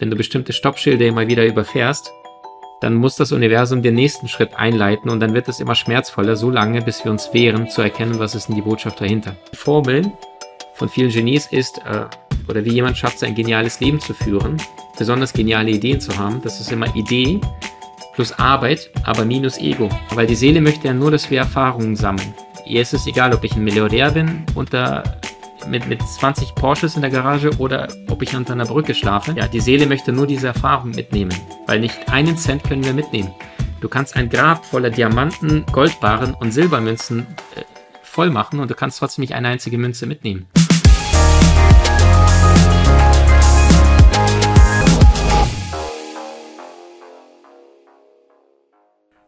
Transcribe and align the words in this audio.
Wenn 0.00 0.10
du 0.10 0.16
bestimmte 0.16 0.52
Stoppschilder 0.52 1.06
immer 1.06 1.26
wieder 1.26 1.44
überfährst, 1.44 2.12
dann 2.80 2.94
muss 2.94 3.16
das 3.16 3.32
Universum 3.32 3.82
den 3.82 3.96
nächsten 3.96 4.28
Schritt 4.28 4.54
einleiten 4.54 5.10
und 5.10 5.18
dann 5.18 5.34
wird 5.34 5.48
es 5.48 5.58
immer 5.58 5.74
schmerzvoller, 5.74 6.36
so 6.36 6.50
lange, 6.50 6.82
bis 6.82 7.04
wir 7.04 7.10
uns 7.10 7.34
wehren, 7.34 7.68
zu 7.68 7.82
erkennen, 7.82 8.20
was 8.20 8.36
ist 8.36 8.46
denn 8.46 8.54
die 8.54 8.62
Botschaft 8.62 9.00
dahinter. 9.00 9.34
Die 9.52 9.56
Formel 9.56 10.12
von 10.74 10.88
vielen 10.88 11.10
Genies 11.10 11.46
ist, 11.46 11.78
äh, 11.78 12.04
oder 12.48 12.64
wie 12.64 12.74
jemand 12.74 12.96
schafft, 12.96 13.18
sein 13.18 13.34
geniales 13.34 13.80
Leben 13.80 13.98
zu 13.98 14.14
führen, 14.14 14.58
besonders 14.96 15.32
geniale 15.32 15.72
Ideen 15.72 16.00
zu 16.00 16.16
haben, 16.16 16.40
das 16.44 16.60
ist 16.60 16.70
immer 16.70 16.94
Idee 16.94 17.40
plus 18.14 18.30
Arbeit, 18.38 18.90
aber 19.02 19.24
minus 19.24 19.58
Ego. 19.58 19.88
Weil 20.14 20.28
die 20.28 20.36
Seele 20.36 20.60
möchte 20.60 20.86
ja 20.86 20.94
nur, 20.94 21.10
dass 21.10 21.28
wir 21.28 21.38
Erfahrungen 21.38 21.96
sammeln. 21.96 22.34
Ihr 22.64 22.82
ist 22.82 22.94
es 22.94 23.08
egal, 23.08 23.34
ob 23.34 23.42
ich 23.42 23.56
ein 23.56 23.64
Milliardär 23.64 24.12
bin, 24.12 24.46
unter 24.54 25.02
mit, 25.66 25.88
mit 25.88 26.02
20 26.02 26.54
Porsches 26.54 26.94
in 26.94 27.02
der 27.02 27.10
Garage 27.10 27.50
oder 27.58 27.88
ob 28.08 28.22
ich 28.22 28.36
unter 28.36 28.52
einer 28.52 28.66
Brücke 28.66 28.94
schlafe. 28.94 29.32
Ja, 29.32 29.48
die 29.48 29.60
Seele 29.60 29.86
möchte 29.86 30.12
nur 30.12 30.26
diese 30.26 30.48
Erfahrung 30.48 30.90
mitnehmen, 30.90 31.34
weil 31.66 31.80
nicht 31.80 32.10
einen 32.10 32.36
Cent 32.36 32.64
können 32.64 32.84
wir 32.84 32.94
mitnehmen. 32.94 33.32
Du 33.80 33.88
kannst 33.88 34.16
ein 34.16 34.28
Grab 34.28 34.64
voller 34.64 34.90
Diamanten, 34.90 35.64
Goldbarren 35.72 36.34
und 36.34 36.52
Silbermünzen 36.52 37.26
äh, 37.54 37.62
voll 38.02 38.30
machen 38.30 38.60
und 38.60 38.70
du 38.70 38.74
kannst 38.74 38.98
trotzdem 38.98 39.22
nicht 39.22 39.34
eine 39.34 39.48
einzige 39.48 39.78
Münze 39.78 40.06
mitnehmen. 40.06 40.46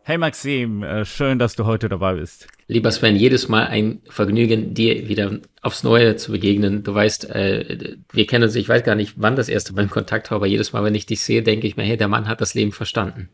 Hey 0.03 0.17
Maxim, 0.17 0.83
äh, 0.83 1.05
schön, 1.05 1.39
dass 1.39 1.57
du 1.57 1.67
heute 1.67 1.89
dabei 1.89 2.15
bist. 2.15 2.47
Lieber 2.69 2.91
Sven, 2.91 3.17
jedes 3.17 3.49
Mal 3.49 3.67
ein 3.67 4.01
Vergnügen, 4.09 4.73
dir 4.73 5.09
wieder 5.09 5.39
aufs 5.61 5.85
Neue 5.85 6.17
zu 6.17 6.33
begegnen. 6.33 6.83
Du 6.83 6.95
weißt, 6.95 7.31
äh, 7.31 7.97
wir 8.11 8.27
kennen 8.27 8.45
uns, 8.45 8.55
ich 8.57 8.69
weiß 8.69 8.83
gar 8.83 8.95
nicht, 8.95 9.15
wann 9.17 9.37
das 9.37 9.51
erste 9.51 9.75
Mal 9.75 9.83
in 9.83 9.91
Kontakt 9.91 10.31
war, 10.31 10.37
aber 10.37 10.47
jedes 10.47 10.73
Mal, 10.73 10.83
wenn 10.85 10.95
ich 10.95 11.05
dich 11.05 11.21
sehe, 11.21 11.43
denke 11.43 11.67
ich 11.67 11.77
mir, 11.77 11.83
hey, 11.83 11.99
der 11.99 12.09
Mann 12.09 12.29
hat 12.29 12.41
das 12.41 12.55
Leben 12.55 12.73
verstanden. 12.73 13.29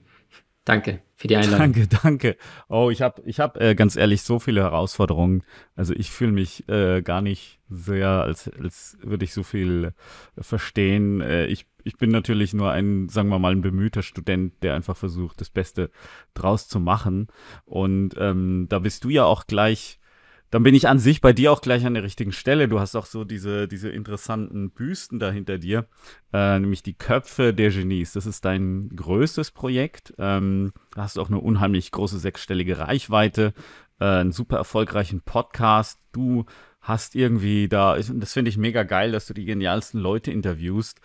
Danke 0.66 1.00
für 1.14 1.28
die 1.28 1.36
Einladung. 1.36 1.72
Danke, 1.72 1.86
danke. 2.02 2.36
Oh, 2.68 2.90
ich 2.90 3.00
habe 3.00 3.22
ich 3.24 3.38
hab, 3.38 3.56
äh, 3.56 3.76
ganz 3.76 3.94
ehrlich 3.94 4.22
so 4.22 4.40
viele 4.40 4.62
Herausforderungen. 4.62 5.44
Also 5.76 5.94
ich 5.94 6.10
fühle 6.10 6.32
mich 6.32 6.68
äh, 6.68 7.02
gar 7.02 7.22
nicht 7.22 7.60
sehr, 7.70 8.08
als, 8.08 8.50
als 8.60 8.98
würde 9.00 9.24
ich 9.24 9.32
so 9.32 9.44
viel 9.44 9.94
verstehen. 10.36 11.20
Äh, 11.20 11.46
ich, 11.46 11.66
ich 11.84 11.96
bin 11.98 12.10
natürlich 12.10 12.52
nur 12.52 12.72
ein, 12.72 13.08
sagen 13.08 13.28
wir 13.28 13.38
mal, 13.38 13.52
ein 13.52 13.62
bemühter 13.62 14.02
Student, 14.02 14.54
der 14.62 14.74
einfach 14.74 14.96
versucht, 14.96 15.40
das 15.40 15.50
Beste 15.50 15.88
draus 16.34 16.66
zu 16.66 16.80
machen. 16.80 17.28
Und 17.64 18.16
ähm, 18.18 18.66
da 18.68 18.80
bist 18.80 19.04
du 19.04 19.08
ja 19.08 19.24
auch 19.24 19.46
gleich 19.46 20.00
dann 20.50 20.62
bin 20.62 20.74
ich 20.74 20.88
an 20.88 20.98
sich 20.98 21.20
bei 21.20 21.32
dir 21.32 21.52
auch 21.52 21.60
gleich 21.60 21.84
an 21.84 21.94
der 21.94 22.02
richtigen 22.02 22.32
Stelle. 22.32 22.68
Du 22.68 22.78
hast 22.78 22.94
auch 22.94 23.06
so 23.06 23.24
diese, 23.24 23.66
diese 23.68 23.88
interessanten 23.88 24.70
Büsten 24.70 25.18
da 25.18 25.30
hinter 25.30 25.58
dir, 25.58 25.86
äh, 26.32 26.58
nämlich 26.58 26.82
die 26.82 26.94
Köpfe 26.94 27.52
der 27.52 27.70
Genies. 27.70 28.12
Das 28.12 28.26
ist 28.26 28.44
dein 28.44 28.88
größtes 28.94 29.50
Projekt. 29.50 30.14
Ähm, 30.18 30.72
da 30.94 31.02
hast 31.02 31.16
du 31.16 31.20
auch 31.20 31.28
eine 31.28 31.40
unheimlich 31.40 31.90
große 31.90 32.18
sechsstellige 32.18 32.78
Reichweite, 32.78 33.54
äh, 33.98 34.04
einen 34.04 34.32
super 34.32 34.56
erfolgreichen 34.56 35.20
Podcast. 35.20 36.00
Du 36.12 36.46
hast 36.80 37.16
irgendwie 37.16 37.68
da, 37.68 37.96
das 37.96 38.32
finde 38.32 38.48
ich 38.48 38.56
mega 38.56 38.84
geil, 38.84 39.10
dass 39.10 39.26
du 39.26 39.34
die 39.34 39.44
genialsten 39.44 40.00
Leute 40.00 40.30
interviewst. 40.30 41.00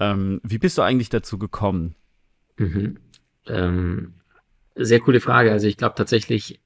Ähm, 0.00 0.40
wie 0.42 0.58
bist 0.58 0.78
du 0.78 0.82
eigentlich 0.82 1.10
dazu 1.10 1.38
gekommen? 1.38 1.94
Mhm. 2.56 2.98
Ähm, 3.46 4.14
sehr 4.74 5.00
coole 5.00 5.20
Frage. 5.20 5.52
Also 5.52 5.66
ich 5.66 5.76
glaube 5.76 5.94
tatsächlich, 5.94 6.60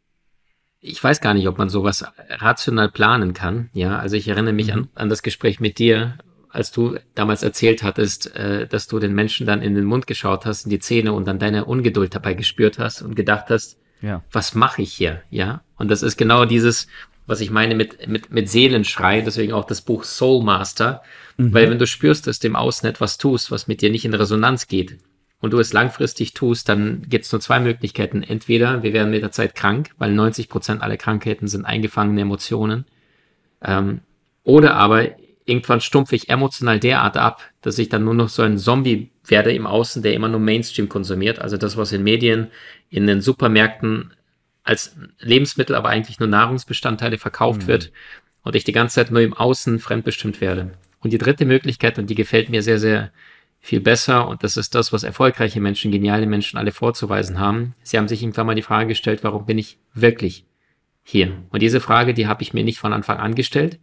ich 0.80 1.02
weiß 1.02 1.20
gar 1.20 1.34
nicht, 1.34 1.46
ob 1.46 1.58
man 1.58 1.68
sowas 1.68 2.04
rational 2.28 2.90
planen 2.90 3.34
kann. 3.34 3.68
Ja, 3.72 3.98
also 3.98 4.16
ich 4.16 4.28
erinnere 4.28 4.54
mich 4.54 4.68
mhm. 4.68 4.72
an, 4.72 4.88
an 4.94 5.08
das 5.08 5.22
Gespräch 5.22 5.60
mit 5.60 5.78
dir, 5.78 6.18
als 6.48 6.72
du 6.72 6.98
damals 7.14 7.42
erzählt 7.42 7.82
hattest, 7.82 8.34
äh, 8.34 8.66
dass 8.66 8.86
du 8.86 8.98
den 8.98 9.14
Menschen 9.14 9.46
dann 9.46 9.62
in 9.62 9.74
den 9.74 9.84
Mund 9.84 10.06
geschaut 10.06 10.46
hast, 10.46 10.64
in 10.64 10.70
die 10.70 10.80
Zähne 10.80 11.12
und 11.12 11.26
dann 11.26 11.38
deine 11.38 11.66
Ungeduld 11.66 12.14
dabei 12.14 12.34
gespürt 12.34 12.78
hast 12.78 13.02
und 13.02 13.14
gedacht 13.14 13.46
hast, 13.50 13.78
ja. 14.00 14.22
was 14.32 14.54
mache 14.54 14.82
ich 14.82 14.92
hier? 14.92 15.22
Ja, 15.30 15.62
und 15.76 15.90
das 15.90 16.02
ist 16.02 16.16
genau 16.16 16.46
dieses, 16.46 16.88
was 17.26 17.40
ich 17.40 17.50
meine 17.50 17.74
mit, 17.74 18.08
mit, 18.08 18.30
mit 18.30 18.48
Seelenschrei, 18.48 19.20
deswegen 19.20 19.52
auch 19.52 19.66
das 19.66 19.82
Buch 19.82 20.04
Soul 20.04 20.42
Master, 20.42 21.02
mhm. 21.36 21.52
weil 21.52 21.70
wenn 21.70 21.78
du 21.78 21.86
spürst, 21.86 22.26
dass 22.26 22.40
du 22.40 22.48
im 22.48 22.56
Außen 22.56 22.88
etwas 22.88 23.18
tust, 23.18 23.50
was 23.50 23.68
mit 23.68 23.82
dir 23.82 23.90
nicht 23.90 24.04
in 24.04 24.14
Resonanz 24.14 24.66
geht, 24.66 24.98
und 25.40 25.52
du 25.52 25.58
es 25.58 25.72
langfristig 25.72 26.34
tust, 26.34 26.68
dann 26.68 27.02
gibt 27.08 27.24
es 27.24 27.32
nur 27.32 27.40
zwei 27.40 27.60
Möglichkeiten. 27.60 28.22
Entweder 28.22 28.82
wir 28.82 28.92
werden 28.92 29.10
mit 29.10 29.22
der 29.22 29.32
Zeit 29.32 29.54
krank, 29.54 29.90
weil 29.98 30.12
90 30.12 30.48
Prozent 30.48 30.82
aller 30.82 30.98
Krankheiten 30.98 31.48
sind 31.48 31.64
eingefangene 31.64 32.20
Emotionen. 32.20 32.84
Ähm, 33.62 34.00
oder 34.44 34.74
aber 34.74 35.08
irgendwann 35.46 35.80
stumpfe 35.80 36.14
ich 36.14 36.28
emotional 36.28 36.78
derart 36.78 37.16
ab, 37.16 37.42
dass 37.62 37.78
ich 37.78 37.88
dann 37.88 38.04
nur 38.04 38.14
noch 38.14 38.28
so 38.28 38.42
ein 38.42 38.58
Zombie 38.58 39.10
werde 39.24 39.52
im 39.52 39.66
Außen, 39.66 40.02
der 40.02 40.14
immer 40.14 40.28
nur 40.28 40.40
Mainstream 40.40 40.88
konsumiert. 40.88 41.40
Also 41.40 41.56
das, 41.56 41.76
was 41.76 41.92
in 41.92 42.02
Medien, 42.02 42.48
in 42.90 43.06
den 43.06 43.20
Supermärkten 43.20 44.12
als 44.62 44.94
Lebensmittel, 45.18 45.74
aber 45.74 45.88
eigentlich 45.88 46.20
nur 46.20 46.28
Nahrungsbestandteile 46.28 47.18
verkauft 47.18 47.62
mhm. 47.62 47.66
wird 47.66 47.92
und 48.42 48.54
ich 48.54 48.64
die 48.64 48.72
ganze 48.72 48.96
Zeit 48.96 49.10
nur 49.10 49.22
im 49.22 49.34
Außen 49.34 49.78
fremdbestimmt 49.78 50.40
werde. 50.40 50.72
Und 51.00 51.12
die 51.12 51.18
dritte 51.18 51.46
Möglichkeit, 51.46 51.98
und 51.98 52.10
die 52.10 52.14
gefällt 52.14 52.50
mir 52.50 52.62
sehr, 52.62 52.78
sehr 52.78 53.10
viel 53.60 53.80
besser 53.80 54.26
und 54.26 54.42
das 54.42 54.56
ist 54.56 54.74
das, 54.74 54.92
was 54.92 55.02
erfolgreiche 55.02 55.60
Menschen, 55.60 55.92
geniale 55.92 56.26
Menschen 56.26 56.58
alle 56.58 56.72
vorzuweisen 56.72 57.38
haben. 57.38 57.74
Sie 57.82 57.98
haben 57.98 58.08
sich 58.08 58.22
irgendwann 58.22 58.46
mal 58.46 58.54
die 58.54 58.62
Frage 58.62 58.88
gestellt, 58.88 59.22
warum 59.22 59.44
bin 59.44 59.58
ich 59.58 59.78
wirklich 59.92 60.46
hier? 61.02 61.32
Und 61.50 61.60
diese 61.60 61.80
Frage, 61.80 62.14
die 62.14 62.26
habe 62.26 62.42
ich 62.42 62.54
mir 62.54 62.64
nicht 62.64 62.78
von 62.78 62.92
Anfang 62.92 63.18
an 63.18 63.34
gestellt, 63.34 63.78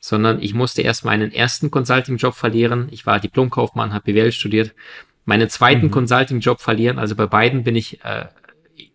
sondern 0.00 0.40
ich 0.40 0.54
musste 0.54 0.82
erst 0.82 1.04
meinen 1.04 1.32
ersten 1.32 1.70
Consulting-Job 1.70 2.34
verlieren. 2.34 2.88
Ich 2.90 3.04
war 3.04 3.20
Diplomkaufmann, 3.20 3.92
habe 3.92 4.12
BWL 4.12 4.32
studiert, 4.32 4.74
meinen 5.24 5.48
zweiten 5.50 5.86
mhm. 5.86 5.90
Consulting-Job 5.90 6.60
verlieren. 6.60 6.98
Also 6.98 7.14
bei 7.14 7.26
beiden 7.26 7.64
bin 7.64 7.76
ich 7.76 8.02
äh, 8.04 8.26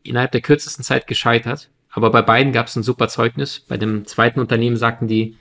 innerhalb 0.01 0.31
der 0.31 0.41
kürzesten 0.41 0.83
Zeit 0.83 1.07
gescheitert. 1.07 1.69
Aber 1.91 2.09
bei 2.09 2.23
beiden 2.23 2.53
gab 2.53 2.67
es 2.67 2.75
ein 2.75 2.83
super 2.83 3.07
Zeugnis. 3.07 3.59
Bei 3.59 3.77
dem 3.77 4.05
zweiten 4.05 4.39
Unternehmen 4.39 4.77
sagten 4.77 5.07
die, 5.07 5.37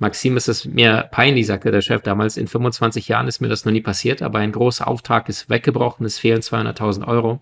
Maxim 0.00 0.38
ist 0.38 0.48
es 0.48 0.64
mir 0.64 1.08
peinlich, 1.12 1.46
sagte 1.46 1.70
der 1.70 1.82
Chef 1.82 2.00
damals. 2.00 2.38
In 2.38 2.48
25 2.48 3.06
Jahren 3.06 3.28
ist 3.28 3.40
mir 3.40 3.48
das 3.48 3.66
noch 3.66 3.72
nie 3.72 3.82
passiert, 3.82 4.22
aber 4.22 4.38
ein 4.38 4.50
großer 4.50 4.88
Auftrag 4.88 5.28
ist 5.28 5.50
weggebrochen, 5.50 6.06
es 6.06 6.18
fehlen 6.18 6.40
200.000 6.40 7.06
Euro. 7.06 7.40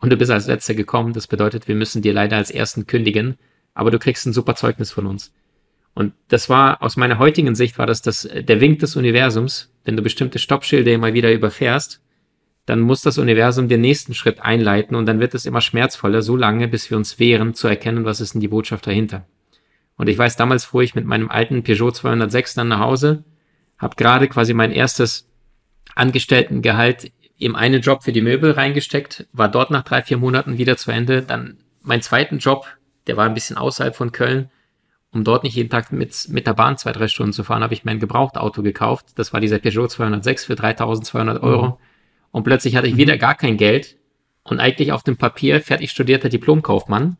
Und 0.00 0.10
du 0.10 0.16
bist 0.16 0.32
als 0.32 0.48
Letzter 0.48 0.74
gekommen. 0.74 1.12
Das 1.12 1.28
bedeutet, 1.28 1.68
wir 1.68 1.76
müssen 1.76 2.02
dir 2.02 2.12
leider 2.12 2.36
als 2.36 2.50
Ersten 2.50 2.88
kündigen, 2.88 3.38
aber 3.74 3.92
du 3.92 4.00
kriegst 4.00 4.26
ein 4.26 4.32
super 4.32 4.56
Zeugnis 4.56 4.90
von 4.90 5.06
uns. 5.06 5.32
Und 5.94 6.14
das 6.26 6.50
war, 6.50 6.82
aus 6.82 6.96
meiner 6.96 7.20
heutigen 7.20 7.54
Sicht 7.54 7.78
war 7.78 7.86
das, 7.86 8.02
das 8.02 8.28
der 8.28 8.60
Wink 8.60 8.80
des 8.80 8.96
Universums. 8.96 9.72
Wenn 9.84 9.96
du 9.96 10.02
bestimmte 10.02 10.40
Stoppschilder 10.40 10.92
immer 10.92 11.14
wieder 11.14 11.32
überfährst, 11.32 12.02
dann 12.66 12.80
muss 12.80 13.02
das 13.02 13.18
Universum 13.18 13.68
den 13.68 13.82
nächsten 13.82 14.14
Schritt 14.14 14.40
einleiten 14.40 14.96
und 14.96 15.06
dann 15.06 15.20
wird 15.20 15.34
es 15.34 15.46
immer 15.46 15.60
schmerzvoller, 15.60 16.22
so 16.22 16.34
lange, 16.34 16.66
bis 16.66 16.90
wir 16.90 16.96
uns 16.96 17.20
wehren, 17.20 17.54
zu 17.54 17.68
erkennen, 17.68 18.04
was 18.04 18.20
ist 18.20 18.34
denn 18.34 18.40
die 18.40 18.48
Botschaft 18.48 18.88
dahinter. 18.88 19.26
Und 19.96 20.08
ich 20.08 20.18
weiß, 20.18 20.36
damals 20.36 20.64
fuhr 20.64 20.82
ich 20.82 20.94
mit 20.94 21.04
meinem 21.04 21.30
alten 21.30 21.62
Peugeot 21.62 21.92
206 21.92 22.54
dann 22.54 22.68
nach 22.68 22.80
Hause, 22.80 23.24
habe 23.78 23.96
gerade 23.96 24.28
quasi 24.28 24.54
mein 24.54 24.72
erstes 24.72 25.28
Angestelltengehalt 25.94 27.12
im 27.38 27.56
einen 27.56 27.80
Job 27.80 28.02
für 28.02 28.12
die 28.12 28.22
Möbel 28.22 28.52
reingesteckt, 28.52 29.26
war 29.32 29.48
dort 29.48 29.70
nach 29.70 29.82
drei, 29.82 30.02
vier 30.02 30.18
Monaten 30.18 30.58
wieder 30.58 30.76
zu 30.76 30.90
Ende. 30.90 31.22
Dann 31.22 31.58
mein 31.82 32.02
zweiten 32.02 32.38
Job, 32.38 32.66
der 33.06 33.16
war 33.16 33.26
ein 33.26 33.34
bisschen 33.34 33.56
außerhalb 33.56 33.94
von 33.94 34.12
Köln, 34.12 34.50
um 35.10 35.24
dort 35.24 35.44
nicht 35.44 35.54
jeden 35.54 35.70
Tag 35.70 35.92
mit, 35.92 36.28
mit 36.28 36.46
der 36.46 36.54
Bahn 36.54 36.76
zwei, 36.76 36.92
drei 36.92 37.08
Stunden 37.08 37.32
zu 37.32 37.44
fahren, 37.44 37.62
habe 37.62 37.74
ich 37.74 37.84
mein 37.84 38.00
Gebrauchtauto 38.00 38.62
gekauft. 38.62 39.06
Das 39.16 39.32
war 39.32 39.40
dieser 39.40 39.58
Peugeot 39.58 39.88
206 39.88 40.44
für 40.44 40.56
3200 40.56 41.42
Euro. 41.42 41.66
Mhm. 41.66 41.74
Und 42.32 42.42
plötzlich 42.42 42.74
hatte 42.74 42.88
ich 42.88 42.96
wieder 42.96 43.16
gar 43.16 43.36
kein 43.36 43.56
Geld 43.56 43.96
und 44.42 44.58
eigentlich 44.58 44.92
auf 44.92 45.04
dem 45.04 45.16
Papier 45.16 45.60
fertig 45.60 45.90
studierter 45.90 46.28
Diplomkaufmann 46.28 47.16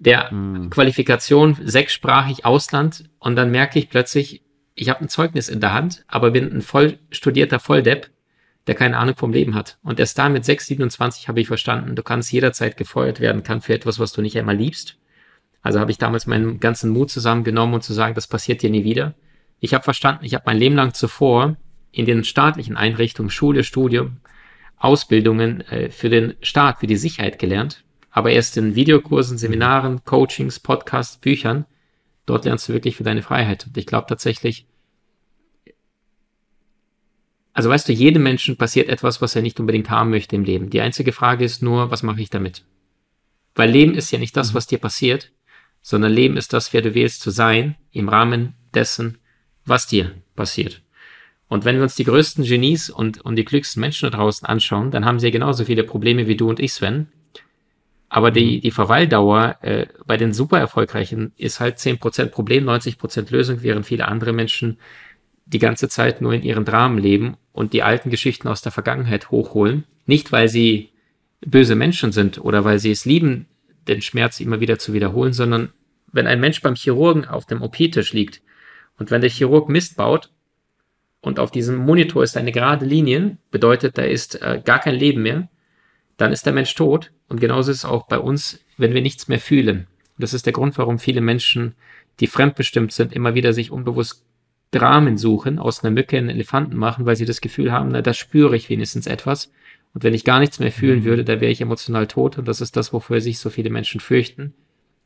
der 0.00 0.30
hm. 0.30 0.70
Qualifikation 0.70 1.56
sechssprachig 1.62 2.44
Ausland 2.44 3.04
und 3.18 3.36
dann 3.36 3.50
merke 3.50 3.78
ich 3.78 3.90
plötzlich, 3.90 4.42
ich 4.74 4.88
habe 4.88 5.02
ein 5.02 5.08
Zeugnis 5.08 5.48
in 5.48 5.60
der 5.60 5.74
Hand, 5.74 6.04
aber 6.08 6.30
bin 6.30 6.50
ein 6.50 6.62
voll 6.62 6.98
studierter 7.10 7.60
Volldepp, 7.60 8.08
der 8.66 8.74
keine 8.74 8.96
Ahnung 8.96 9.16
vom 9.16 9.32
Leben 9.32 9.54
hat. 9.54 9.78
Und 9.82 10.00
erst 10.00 10.18
da 10.18 10.28
mit 10.30 10.44
6, 10.44 10.66
27 10.68 11.28
habe 11.28 11.40
ich 11.40 11.48
verstanden, 11.48 11.96
du 11.96 12.02
kannst 12.02 12.32
jederzeit 12.32 12.78
gefeuert 12.78 13.20
werden 13.20 13.42
kann 13.42 13.60
für 13.60 13.74
etwas, 13.74 13.98
was 13.98 14.12
du 14.12 14.22
nicht 14.22 14.38
einmal 14.38 14.56
liebst. 14.56 14.96
Also 15.60 15.80
habe 15.80 15.90
ich 15.90 15.98
damals 15.98 16.26
meinen 16.26 16.60
ganzen 16.60 16.90
Mut 16.90 17.10
zusammengenommen 17.10 17.74
und 17.74 17.82
zu 17.82 17.92
sagen, 17.92 18.14
das 18.14 18.26
passiert 18.26 18.62
dir 18.62 18.70
nie 18.70 18.84
wieder. 18.84 19.14
Ich 19.58 19.74
habe 19.74 19.84
verstanden, 19.84 20.24
ich 20.24 20.32
habe 20.32 20.44
mein 20.46 20.56
Leben 20.56 20.76
lang 20.76 20.94
zuvor 20.94 21.56
in 21.92 22.06
den 22.06 22.24
staatlichen 22.24 22.76
Einrichtungen, 22.78 23.28
Schule, 23.28 23.64
Studium, 23.64 24.20
Ausbildungen 24.78 25.60
äh, 25.62 25.90
für 25.90 26.08
den 26.08 26.36
Staat, 26.40 26.80
für 26.80 26.86
die 26.86 26.96
Sicherheit 26.96 27.38
gelernt 27.38 27.84
aber 28.10 28.30
erst 28.30 28.56
in 28.56 28.74
Videokursen, 28.74 29.38
Seminaren, 29.38 30.04
Coachings, 30.04 30.58
Podcasts, 30.60 31.16
Büchern. 31.16 31.66
Dort 32.26 32.44
lernst 32.44 32.68
du 32.68 32.72
wirklich 32.72 32.96
für 32.96 33.04
deine 33.04 33.22
Freiheit. 33.22 33.66
Und 33.66 33.76
ich 33.76 33.86
glaube 33.86 34.06
tatsächlich, 34.08 34.66
also 37.52 37.70
weißt 37.70 37.88
du, 37.88 37.92
jedem 37.92 38.22
Menschen 38.22 38.56
passiert 38.56 38.88
etwas, 38.88 39.20
was 39.20 39.36
er 39.36 39.42
nicht 39.42 39.58
unbedingt 39.60 39.90
haben 39.90 40.10
möchte 40.10 40.36
im 40.36 40.44
Leben. 40.44 40.70
Die 40.70 40.80
einzige 40.80 41.12
Frage 41.12 41.44
ist 41.44 41.62
nur, 41.62 41.90
was 41.90 42.02
mache 42.02 42.20
ich 42.20 42.30
damit? 42.30 42.64
Weil 43.54 43.70
Leben 43.70 43.94
ist 43.94 44.10
ja 44.10 44.18
nicht 44.18 44.36
das, 44.36 44.52
mhm. 44.52 44.56
was 44.56 44.66
dir 44.66 44.78
passiert, 44.78 45.32
sondern 45.82 46.12
Leben 46.12 46.36
ist 46.36 46.52
das, 46.52 46.72
wer 46.72 46.82
du 46.82 46.94
wählst 46.94 47.20
zu 47.22 47.30
sein, 47.30 47.76
im 47.92 48.08
Rahmen 48.08 48.54
dessen, 48.74 49.18
was 49.64 49.86
dir 49.86 50.14
passiert. 50.36 50.82
Und 51.48 51.64
wenn 51.64 51.76
wir 51.76 51.82
uns 51.82 51.96
die 51.96 52.04
größten 52.04 52.44
Genies 52.44 52.90
und, 52.90 53.20
und 53.22 53.34
die 53.34 53.44
klügsten 53.44 53.80
Menschen 53.80 54.08
da 54.08 54.16
draußen 54.16 54.46
anschauen, 54.46 54.92
dann 54.92 55.04
haben 55.04 55.18
sie 55.18 55.26
ja 55.26 55.32
genauso 55.32 55.64
viele 55.64 55.82
Probleme 55.82 56.28
wie 56.28 56.36
du 56.36 56.48
und 56.48 56.60
ich, 56.60 56.72
Sven. 56.72 57.08
Aber 58.10 58.32
die, 58.32 58.56
mhm. 58.56 58.60
die 58.60 58.70
Verweildauer 58.72 59.56
äh, 59.62 59.86
bei 60.04 60.18
den 60.18 60.34
super 60.34 60.58
erfolgreichen 60.58 61.32
ist 61.36 61.60
halt 61.60 61.78
10% 61.78 62.26
Problem, 62.26 62.68
90% 62.68 63.32
Lösung, 63.32 63.62
während 63.62 63.86
viele 63.86 64.06
andere 64.06 64.32
Menschen 64.34 64.78
die 65.46 65.60
ganze 65.60 65.88
Zeit 65.88 66.20
nur 66.20 66.34
in 66.34 66.42
ihren 66.42 66.64
Dramen 66.64 66.98
leben 66.98 67.36
und 67.52 67.72
die 67.72 67.82
alten 67.82 68.10
Geschichten 68.10 68.48
aus 68.48 68.62
der 68.62 68.72
Vergangenheit 68.72 69.30
hochholen. 69.30 69.84
Nicht, 70.06 70.32
weil 70.32 70.48
sie 70.48 70.90
böse 71.40 71.76
Menschen 71.76 72.12
sind 72.12 72.38
oder 72.44 72.64
weil 72.64 72.78
sie 72.78 72.90
es 72.90 73.04
lieben, 73.04 73.46
den 73.88 74.02
Schmerz 74.02 74.40
immer 74.40 74.60
wieder 74.60 74.78
zu 74.78 74.92
wiederholen, 74.92 75.32
sondern 75.32 75.72
wenn 76.12 76.26
ein 76.26 76.40
Mensch 76.40 76.60
beim 76.62 76.74
Chirurgen 76.74 77.24
auf 77.24 77.46
dem 77.46 77.62
OP-Tisch 77.62 78.12
liegt 78.12 78.42
und 78.98 79.10
wenn 79.10 79.20
der 79.20 79.30
Chirurg 79.30 79.68
Mist 79.68 79.96
baut 79.96 80.30
und 81.20 81.38
auf 81.38 81.52
diesem 81.52 81.76
Monitor 81.76 82.24
ist 82.24 82.36
eine 82.36 82.52
gerade 82.52 82.84
Linie, 82.84 83.38
bedeutet, 83.50 83.98
da 83.98 84.02
ist 84.02 84.42
äh, 84.42 84.60
gar 84.64 84.80
kein 84.80 84.96
Leben 84.96 85.22
mehr, 85.22 85.48
dann 86.20 86.32
ist 86.32 86.44
der 86.44 86.52
Mensch 86.52 86.74
tot. 86.74 87.12
Und 87.28 87.40
genauso 87.40 87.70
ist 87.70 87.78
es 87.78 87.84
auch 87.84 88.06
bei 88.06 88.18
uns, 88.18 88.60
wenn 88.76 88.92
wir 88.92 89.02
nichts 89.02 89.28
mehr 89.28 89.40
fühlen. 89.40 89.86
das 90.18 90.34
ist 90.34 90.44
der 90.44 90.52
Grund, 90.52 90.76
warum 90.76 90.98
viele 90.98 91.22
Menschen, 91.22 91.74
die 92.20 92.26
fremdbestimmt 92.26 92.92
sind, 92.92 93.14
immer 93.14 93.34
wieder 93.34 93.54
sich 93.54 93.70
unbewusst 93.70 94.22
Dramen 94.70 95.16
suchen, 95.16 95.58
aus 95.58 95.82
einer 95.82 95.90
Mücke 95.90 96.18
einen 96.18 96.28
Elefanten 96.28 96.76
machen, 96.76 97.06
weil 97.06 97.16
sie 97.16 97.24
das 97.24 97.40
Gefühl 97.40 97.72
haben, 97.72 97.88
na, 97.88 98.02
da 98.02 98.12
spüre 98.12 98.54
ich 98.54 98.68
wenigstens 98.68 99.06
etwas. 99.06 99.50
Und 99.94 100.04
wenn 100.04 100.14
ich 100.14 100.24
gar 100.24 100.38
nichts 100.38 100.60
mehr 100.60 100.70
fühlen 100.70 101.00
mhm. 101.00 101.04
würde, 101.04 101.24
da 101.24 101.40
wäre 101.40 101.50
ich 101.50 101.62
emotional 101.62 102.06
tot. 102.06 102.36
Und 102.38 102.46
das 102.46 102.60
ist 102.60 102.76
das, 102.76 102.92
wofür 102.92 103.20
sich 103.20 103.38
so 103.38 103.48
viele 103.48 103.70
Menschen 103.70 104.00
fürchten 104.00 104.52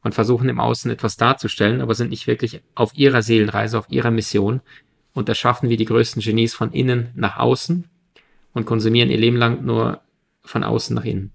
und 0.02 0.14
versuchen 0.14 0.48
im 0.48 0.60
Außen 0.60 0.90
etwas 0.90 1.16
darzustellen, 1.16 1.80
aber 1.80 1.94
sind 1.94 2.10
nicht 2.10 2.26
wirklich 2.26 2.60
auf 2.74 2.92
ihrer 2.94 3.22
Seelenreise, 3.22 3.78
auf 3.78 3.88
ihrer 3.88 4.10
Mission 4.10 4.60
und 5.14 5.28
erschaffen 5.28 5.70
wie 5.70 5.76
die 5.76 5.86
größten 5.86 6.20
Genies 6.20 6.54
von 6.54 6.72
innen 6.72 7.10
nach 7.14 7.38
außen 7.38 7.84
und 8.52 8.66
konsumieren 8.66 9.10
ihr 9.10 9.18
Leben 9.18 9.36
lang 9.36 9.64
nur 9.64 10.00
von 10.44 10.62
außen 10.62 10.94
nach 10.94 11.04
innen. 11.04 11.32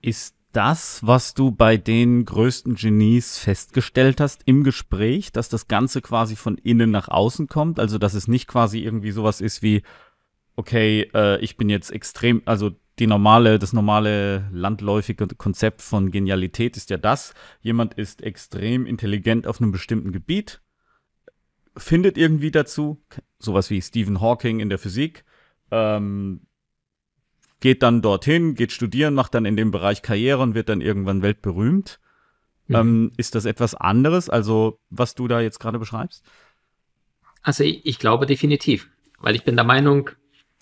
Ist 0.00 0.36
das, 0.52 1.00
was 1.06 1.34
du 1.34 1.50
bei 1.50 1.76
den 1.76 2.24
größten 2.24 2.74
Genies 2.74 3.38
festgestellt 3.38 4.20
hast 4.20 4.42
im 4.44 4.64
Gespräch, 4.64 5.32
dass 5.32 5.48
das 5.48 5.68
Ganze 5.68 6.02
quasi 6.02 6.36
von 6.36 6.58
innen 6.58 6.90
nach 6.90 7.08
außen 7.08 7.46
kommt? 7.46 7.80
Also, 7.80 7.98
dass 7.98 8.14
es 8.14 8.28
nicht 8.28 8.48
quasi 8.48 8.80
irgendwie 8.80 9.12
sowas 9.12 9.40
ist 9.40 9.62
wie, 9.62 9.82
okay, 10.56 11.10
äh, 11.14 11.40
ich 11.40 11.56
bin 11.56 11.70
jetzt 11.70 11.90
extrem, 11.90 12.42
also 12.44 12.72
die 12.98 13.06
normale, 13.06 13.58
das 13.58 13.72
normale 13.72 14.48
landläufige 14.52 15.26
Konzept 15.26 15.80
von 15.80 16.10
Genialität 16.10 16.76
ist 16.76 16.90
ja 16.90 16.98
das, 16.98 17.32
jemand 17.62 17.94
ist 17.94 18.22
extrem 18.22 18.84
intelligent 18.84 19.46
auf 19.46 19.60
einem 19.60 19.72
bestimmten 19.72 20.12
Gebiet, 20.12 20.60
findet 21.74 22.18
irgendwie 22.18 22.50
dazu, 22.50 23.02
sowas 23.38 23.70
wie 23.70 23.80
Stephen 23.80 24.20
Hawking 24.20 24.60
in 24.60 24.68
der 24.68 24.78
Physik, 24.78 25.24
ähm, 25.70 26.42
geht 27.62 27.82
dann 27.82 28.02
dorthin, 28.02 28.54
geht 28.54 28.72
studieren, 28.72 29.14
macht 29.14 29.34
dann 29.34 29.46
in 29.46 29.56
dem 29.56 29.70
Bereich 29.70 30.02
Karriere 30.02 30.42
und 30.42 30.54
wird 30.54 30.68
dann 30.68 30.80
irgendwann 30.82 31.22
weltberühmt. 31.22 32.00
Mhm. 32.66 32.76
Ähm, 32.76 33.12
ist 33.16 33.34
das 33.34 33.44
etwas 33.44 33.74
anderes, 33.74 34.28
also 34.28 34.80
was 34.90 35.14
du 35.14 35.28
da 35.28 35.40
jetzt 35.40 35.60
gerade 35.60 35.78
beschreibst? 35.78 36.24
Also 37.40 37.64
ich, 37.64 37.86
ich 37.86 37.98
glaube 37.98 38.26
definitiv, 38.26 38.90
weil 39.18 39.36
ich 39.36 39.44
bin 39.44 39.56
der 39.56 39.64
Meinung, 39.64 40.10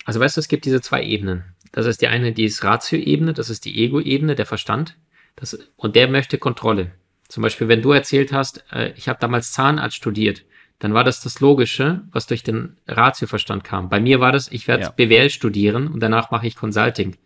also 0.04 0.20
weißt 0.20 0.36
du, 0.36 0.40
es 0.40 0.48
gibt 0.48 0.66
diese 0.66 0.82
zwei 0.82 1.02
Ebenen. 1.02 1.56
Das 1.72 1.86
ist 1.86 2.02
die 2.02 2.08
eine, 2.08 2.32
die 2.32 2.44
ist 2.44 2.62
Ratio-Ebene, 2.62 3.32
das 3.32 3.48
ist 3.48 3.64
die 3.64 3.82
Ego-Ebene, 3.82 4.34
der 4.34 4.46
Verstand. 4.46 4.98
Das, 5.36 5.58
und 5.76 5.96
der 5.96 6.08
möchte 6.08 6.36
Kontrolle. 6.36 6.92
Zum 7.28 7.42
Beispiel, 7.42 7.68
wenn 7.68 7.80
du 7.80 7.92
erzählt 7.92 8.32
hast, 8.32 8.64
äh, 8.72 8.92
ich 8.96 9.08
habe 9.08 9.20
damals 9.20 9.52
Zahnarzt 9.52 9.96
studiert, 9.96 10.44
dann 10.80 10.94
war 10.94 11.04
das 11.04 11.20
das 11.20 11.40
Logische, 11.40 12.00
was 12.10 12.26
durch 12.26 12.42
den 12.42 12.76
Ratio-Verstand 12.88 13.64
kam. 13.64 13.90
Bei 13.90 14.00
mir 14.00 14.18
war 14.18 14.32
das, 14.32 14.50
ich 14.50 14.66
werde 14.66 14.84
ja. 14.84 14.90
BWL 14.90 15.28
studieren 15.28 15.88
und 15.88 16.00
danach 16.00 16.30
mache 16.30 16.46
ich 16.46 16.56
Consulting. 16.56 17.16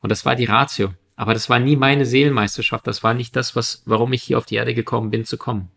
Und 0.00 0.10
das 0.10 0.24
war 0.24 0.34
die 0.34 0.46
Ratio. 0.46 0.94
Aber 1.14 1.34
das 1.34 1.48
war 1.48 1.60
nie 1.60 1.76
meine 1.76 2.06
Seelenmeisterschaft. 2.06 2.86
Das 2.86 3.02
war 3.02 3.14
nicht 3.14 3.36
das, 3.36 3.54
was, 3.54 3.82
warum 3.84 4.12
ich 4.14 4.22
hier 4.22 4.38
auf 4.38 4.46
die 4.46 4.56
Erde 4.56 4.74
gekommen 4.74 5.10
bin 5.10 5.26
zu 5.26 5.36
kommen, 5.36 5.68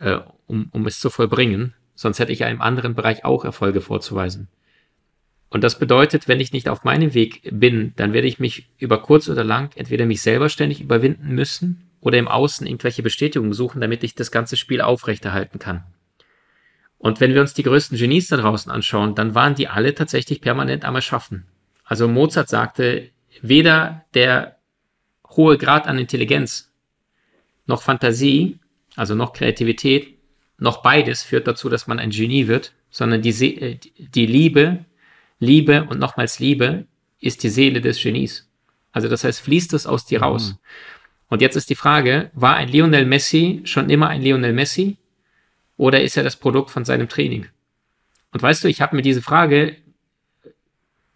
äh, 0.00 0.18
um, 0.46 0.68
um 0.72 0.86
es 0.86 0.98
zu 0.98 1.10
vollbringen. 1.10 1.74
Sonst 1.94 2.18
hätte 2.18 2.32
ich 2.32 2.40
im 2.40 2.62
anderen 2.62 2.94
Bereich 2.94 3.24
auch 3.24 3.44
Erfolge 3.44 3.82
vorzuweisen. 3.82 4.48
Und 5.50 5.62
das 5.62 5.78
bedeutet, 5.78 6.26
wenn 6.26 6.40
ich 6.40 6.52
nicht 6.52 6.70
auf 6.70 6.84
meinem 6.84 7.12
Weg 7.12 7.42
bin, 7.52 7.92
dann 7.96 8.14
werde 8.14 8.28
ich 8.28 8.40
mich 8.40 8.68
über 8.78 9.00
kurz 9.02 9.28
oder 9.28 9.44
lang 9.44 9.70
entweder 9.76 10.06
mich 10.06 10.22
selber 10.22 10.48
ständig 10.48 10.80
überwinden 10.80 11.34
müssen 11.34 11.90
oder 12.00 12.18
im 12.18 12.28
Außen 12.28 12.66
irgendwelche 12.66 13.02
Bestätigungen 13.02 13.52
suchen, 13.52 13.80
damit 13.82 14.02
ich 14.02 14.14
das 14.14 14.32
ganze 14.32 14.56
Spiel 14.56 14.80
aufrechterhalten 14.80 15.58
kann. 15.58 15.84
Und 16.98 17.20
wenn 17.20 17.34
wir 17.34 17.40
uns 17.40 17.54
die 17.54 17.62
größten 17.62 17.98
Genies 17.98 18.28
da 18.28 18.36
draußen 18.36 18.70
anschauen, 18.72 19.14
dann 19.14 19.34
waren 19.34 19.54
die 19.54 19.68
alle 19.68 19.94
tatsächlich 19.94 20.40
permanent 20.40 20.84
am 20.84 20.94
Erschaffen. 20.94 21.46
Also 21.84 22.08
Mozart 22.08 22.48
sagte, 22.48 23.10
weder 23.42 24.04
der 24.14 24.56
hohe 25.28 25.58
Grad 25.58 25.86
an 25.86 25.98
Intelligenz 25.98 26.72
noch 27.66 27.82
Fantasie, 27.82 28.58
also 28.94 29.14
noch 29.14 29.32
Kreativität, 29.32 30.18
noch 30.58 30.82
beides 30.82 31.22
führt 31.22 31.46
dazu, 31.46 31.68
dass 31.68 31.86
man 31.86 31.98
ein 31.98 32.10
Genie 32.10 32.48
wird, 32.48 32.72
sondern 32.90 33.20
die, 33.20 33.32
Se 33.32 33.46
äh, 33.46 33.78
die 33.98 34.26
Liebe 34.26 34.86
Liebe 35.38 35.84
und 35.84 35.98
nochmals 35.98 36.38
Liebe 36.38 36.86
ist 37.20 37.42
die 37.42 37.50
Seele 37.50 37.80
des 37.80 38.02
Genies. 38.02 38.48
Also 38.92 39.08
das 39.08 39.24
heißt, 39.24 39.40
fließt 39.40 39.74
es 39.74 39.86
aus 39.86 40.06
dir 40.06 40.22
raus. 40.22 40.52
Mhm. 40.52 40.58
Und 41.28 41.42
jetzt 41.42 41.56
ist 41.56 41.70
die 41.70 41.74
Frage, 41.74 42.30
war 42.34 42.56
ein 42.56 42.68
Lionel 42.68 43.04
Messi 43.04 43.60
schon 43.64 43.90
immer 43.90 44.08
ein 44.08 44.22
Lionel 44.22 44.52
Messi 44.52 44.96
oder 45.76 46.02
ist 46.02 46.16
er 46.16 46.22
das 46.22 46.36
Produkt 46.36 46.70
von 46.70 46.84
seinem 46.84 47.08
Training? 47.08 47.46
Und 48.32 48.42
weißt 48.42 48.64
du, 48.64 48.68
ich 48.68 48.80
habe 48.80 48.96
mir 48.96 49.02
diese 49.02 49.22
Frage, 49.22 49.76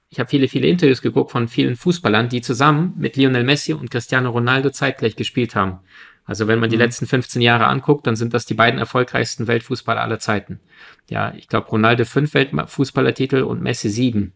ich 0.09 0.19
habe 0.19 0.29
viele, 0.29 0.49
viele 0.49 0.67
Interviews 0.67 1.03
geguckt 1.03 1.31
von 1.31 1.49
vielen 1.49 1.77
Fußballern, 1.77 2.29
die 2.29 2.41
zusammen 2.41 2.95
mit 2.97 3.17
Lionel 3.17 3.45
Messi 3.45 3.73
und 3.73 3.91
Cristiano 3.91 4.31
Ronaldo 4.31 4.71
zeitgleich 4.71 5.17
gespielt 5.17 5.55
haben. 5.55 5.81
Also 6.25 6.47
wenn 6.47 6.61
man 6.61 6.71
die 6.71 6.77
mhm. 6.77 6.83
letzten 6.83 7.07
15 7.07 7.43
Jahre 7.43 7.67
anguckt, 7.67 8.07
dann 8.07 8.17
sind 8.17 8.35
das 8.35 8.47
die 8.47 8.55
beiden 8.55 8.79
erfolgreichsten 8.79 9.47
Weltfußballer 9.47 10.01
aller 10.01 10.19
Zeiten. 10.19 10.61
Ja, 11.09 11.35
ich 11.37 11.49
glaube, 11.49 11.69
Ronaldo 11.69 12.05
fünf 12.05 12.35
Weltfußballertitel 12.35 13.43
und 13.43 13.63
Messi 13.63 13.89
sieben. 13.89 14.33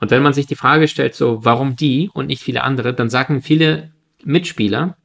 Und 0.00 0.10
wenn 0.10 0.22
man 0.22 0.32
sich 0.32 0.46
die 0.46 0.56
Frage 0.56 0.88
stellt, 0.88 1.14
so, 1.14 1.44
warum 1.44 1.76
die 1.76 2.10
und 2.12 2.26
nicht 2.26 2.42
viele 2.42 2.62
andere, 2.62 2.92
dann 2.92 3.08
sagen 3.08 3.40
viele 3.40 3.92
Mitspieler, 4.24 4.96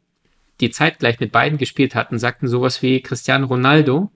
die 0.60 0.70
zeitgleich 0.70 1.20
mit 1.20 1.32
beiden 1.32 1.58
gespielt 1.58 1.96
hatten, 1.96 2.20
sagten 2.20 2.48
sowas 2.48 2.82
wie 2.82 3.02
Cristiano 3.02 3.48
Ronaldo 3.48 4.12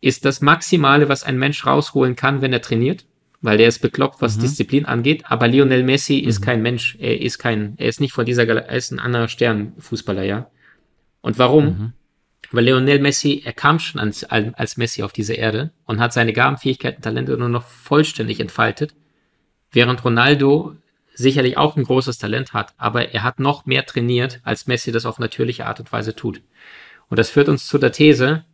ist 0.00 0.24
das 0.24 0.40
Maximale, 0.40 1.08
was 1.08 1.24
ein 1.24 1.38
Mensch 1.38 1.66
rausholen 1.66 2.14
kann, 2.16 2.40
wenn 2.40 2.52
er 2.52 2.62
trainiert 2.62 3.04
weil 3.40 3.58
der 3.58 3.68
ist 3.68 3.80
bekloppt, 3.80 4.20
was 4.20 4.36
mhm. 4.36 4.42
Disziplin 4.42 4.84
angeht. 4.84 5.24
Aber 5.26 5.48
Lionel 5.48 5.84
Messi 5.84 6.20
mhm. 6.22 6.28
ist 6.28 6.40
kein 6.40 6.62
Mensch. 6.62 6.96
Er 6.98 7.20
ist 7.20 7.38
kein, 7.38 7.74
er 7.78 7.88
ist 7.88 8.00
nicht 8.00 8.12
von 8.12 8.24
dieser, 8.24 8.46
er 8.48 8.76
ist 8.76 8.90
ein 8.90 8.98
anderer 8.98 9.28
Sternfußballer, 9.28 10.24
ja. 10.24 10.50
Und 11.20 11.38
warum? 11.38 11.64
Mhm. 11.64 11.92
Weil 12.50 12.64
Lionel 12.64 13.00
Messi, 13.00 13.42
er 13.44 13.52
kam 13.52 13.78
schon 13.78 14.00
als, 14.00 14.24
als 14.24 14.76
Messi 14.76 15.02
auf 15.02 15.12
diese 15.12 15.34
Erde 15.34 15.70
und 15.84 16.00
hat 16.00 16.12
seine 16.12 16.32
Gaben, 16.32 16.56
Fähigkeiten, 16.56 17.02
Talente 17.02 17.36
nur 17.36 17.48
noch 17.48 17.64
vollständig 17.64 18.40
entfaltet. 18.40 18.94
Während 19.70 20.04
Ronaldo 20.04 20.74
sicherlich 21.18 21.56
auch 21.56 21.76
ein 21.76 21.84
großes 21.84 22.18
Talent 22.18 22.52
hat, 22.52 22.74
aber 22.78 23.12
er 23.12 23.24
hat 23.24 23.40
noch 23.40 23.66
mehr 23.66 23.84
trainiert, 23.84 24.40
als 24.44 24.66
Messi 24.66 24.92
das 24.92 25.04
auf 25.04 25.18
natürliche 25.18 25.66
Art 25.66 25.80
und 25.80 25.92
Weise 25.92 26.14
tut. 26.14 26.40
Und 27.08 27.18
das 27.18 27.30
führt 27.30 27.48
uns 27.48 27.66
zu 27.66 27.78
der 27.78 27.92
These, 27.92 28.44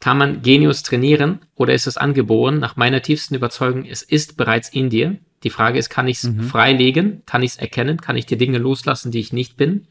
kann 0.00 0.16
man 0.16 0.42
Genius 0.42 0.82
trainieren 0.82 1.40
oder 1.54 1.74
ist 1.74 1.86
es 1.86 1.96
angeboren? 1.96 2.58
Nach 2.58 2.76
meiner 2.76 3.02
tiefsten 3.02 3.34
Überzeugung, 3.34 3.84
es 3.84 4.02
ist 4.02 4.36
bereits 4.36 4.68
in 4.68 4.90
dir. 4.90 5.18
Die 5.42 5.50
Frage 5.50 5.78
ist, 5.78 5.90
kann 5.90 6.08
ich 6.08 6.18
es 6.18 6.24
mhm. 6.24 6.42
freilegen? 6.42 7.22
Kann 7.26 7.42
ich 7.42 7.52
es 7.52 7.56
erkennen? 7.56 8.00
Kann 8.00 8.16
ich 8.16 8.24
die 8.24 8.38
Dinge 8.38 8.58
loslassen, 8.58 9.10
die 9.10 9.20
ich 9.20 9.32
nicht 9.32 9.56
bin? 9.56 9.88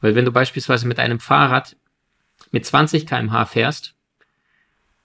Weil 0.00 0.14
wenn 0.14 0.24
du 0.24 0.32
beispielsweise 0.32 0.86
mit 0.86 0.98
einem 0.98 1.20
Fahrrad 1.20 1.76
mit 2.50 2.66
20 2.66 3.06
kmh 3.06 3.46
fährst 3.46 3.94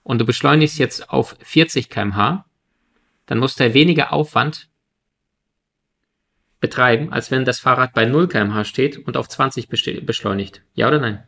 und 0.02 0.18
du 0.18 0.26
beschleunigst 0.26 0.78
jetzt 0.78 1.08
auf 1.08 1.36
40 1.40 1.88
kmh, 1.88 2.44
dann 3.26 3.38
musst 3.38 3.60
du 3.60 3.64
ja 3.64 3.74
weniger 3.74 4.12
Aufwand 4.12 4.68
betreiben, 6.62 7.12
als 7.12 7.30
wenn 7.30 7.44
das 7.44 7.60
Fahrrad 7.60 7.92
bei 7.92 8.06
0 8.06 8.28
kmh 8.28 8.64
steht 8.64 8.96
und 8.96 9.18
auf 9.18 9.28
20 9.28 9.68
beschleunigt. 9.68 10.62
Ja 10.72 10.88
oder 10.88 11.00
nein? 11.00 11.24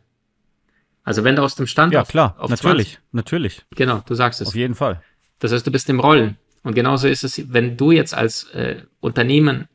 Also 1.03 1.23
wenn 1.23 1.35
du 1.35 1.43
aus 1.43 1.53
dem 1.53 1.67
Stand 1.67 1.93
Ja, 1.93 2.01
auf, 2.01 2.07
klar, 2.07 2.35
auf 2.39 2.49
natürlich, 2.49 2.93
20, 2.93 2.99
natürlich. 3.11 3.65
Genau, 3.75 4.01
du 4.07 4.15
sagst 4.15 4.41
es. 4.41 4.47
Auf 4.47 4.55
jeden 4.55 4.73
Fall. 4.73 5.03
Das 5.37 5.51
heißt, 5.51 5.67
du 5.67 5.71
bist 5.71 5.87
im 5.89 5.99
Rollen. 5.99 6.37
Und 6.63 6.73
genauso 6.73 7.07
ist 7.07 7.23
es, 7.23 7.53
wenn 7.53 7.77
du 7.77 7.91
jetzt 7.91 8.15
als 8.15 8.45
äh, 8.51 8.81
Unternehmen 9.01 9.67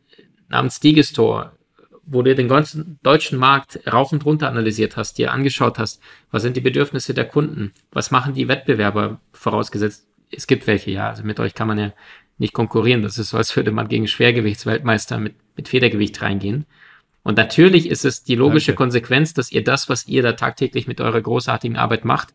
namens 0.49 0.81
Digistore, 0.81 1.53
wo 2.05 2.23
du 2.23 2.35
den 2.35 2.49
ganzen 2.49 2.99
deutschen 3.05 3.39
Markt 3.39 3.81
rauf 3.87 4.11
und 4.11 4.25
runter 4.25 4.49
analysiert 4.49 4.97
hast, 4.97 5.19
dir 5.19 5.31
angeschaut 5.31 5.79
hast, 5.79 6.03
was 6.33 6.43
sind 6.43 6.57
die 6.57 6.61
Bedürfnisse 6.61 7.15
der 7.15 7.27
Kunden, 7.27 7.73
was 7.93 8.11
machen 8.11 8.35
die 8.35 8.49
Wettbewerber 8.49 9.21
vorausgesetzt, 9.33 10.09
es 10.33 10.49
gibt 10.49 10.67
welche, 10.67 10.91
ja, 10.91 11.11
also 11.11 11.23
mit 11.23 11.39
euch 11.39 11.55
kann 11.55 11.69
man 11.69 11.79
ja 11.79 11.93
nicht 12.39 12.55
konkurrieren, 12.55 13.03
das 13.03 13.19
ist 13.19 13.29
so, 13.29 13.37
als 13.37 13.55
würde 13.55 13.71
man 13.71 13.87
gegen 13.87 14.09
Schwergewichtsweltmeister 14.09 15.19
mit, 15.19 15.35
mit 15.61 15.69
Federgewicht 15.69 16.23
reingehen. 16.23 16.65
Und 17.23 17.37
natürlich 17.37 17.91
ist 17.91 18.07
es 18.07 18.25
die 18.25 18.35
logische 18.35 18.73
okay. 18.73 18.79
Konsequenz, 18.79 19.35
dass 19.35 19.53
ihr 19.53 19.63
das, 19.63 19.91
was 19.91 20.09
ihr 20.09 20.23
da 20.23 20.33
tagtäglich 20.33 20.87
mit 20.87 21.03
eurer 21.03 21.21
großartigen 21.21 21.77
Arbeit 21.77 22.07
macht, 22.07 22.33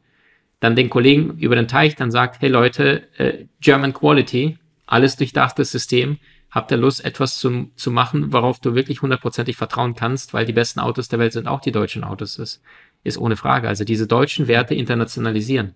dann 0.60 0.75
den 0.75 0.91
Kollegen 0.91 1.39
über 1.39 1.55
den 1.55 1.67
Teich 1.67 1.96
dann 1.96 2.12
sagt, 2.12 2.39
hey 2.41 2.50
Leute, 2.50 3.08
äh, 3.17 3.46
German 3.62 3.94
Quality, 3.94 4.60
alles 4.86 5.15
durchdachtes 5.15 5.72
System, 5.72 6.20
habt 6.51 6.72
ihr 6.72 6.77
Lust, 6.77 7.03
etwas 7.03 7.39
zu, 7.39 7.72
zu 7.75 7.89
machen, 7.89 8.32
worauf 8.32 8.60
du 8.60 8.75
wirklich 8.75 9.01
hundertprozentig 9.01 9.58
vertrauen 9.58 9.96
kannst, 9.96 10.36
weil 10.36 10.46
die 10.46 10.53
besten 10.53 10.79
Autos 10.79 11.08
der 11.08 11.17
Welt 11.17 11.34
sind 11.34 11.48
auch 11.48 11.62
die 11.62 11.72
deutschen 11.72 12.03
Autos. 12.03 12.38
Das 12.38 12.62
ist 13.03 13.17
ohne 13.17 13.38
Frage. 13.38 13.67
Also 13.67 13.86
diese 13.86 14.05
deutschen 14.05 14.48
Werte 14.48 14.75
internationalisieren. 14.75 15.74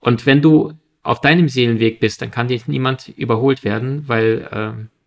Und 0.00 0.26
wenn 0.26 0.42
du 0.42 0.72
auf 1.04 1.20
deinem 1.20 1.48
Seelenweg 1.48 2.00
bist, 2.00 2.20
dann 2.20 2.32
kann 2.32 2.48
dir 2.48 2.60
niemand 2.66 3.08
überholt 3.08 3.62
werden, 3.62 4.08
weil 4.08 4.48
äh, 4.50 4.97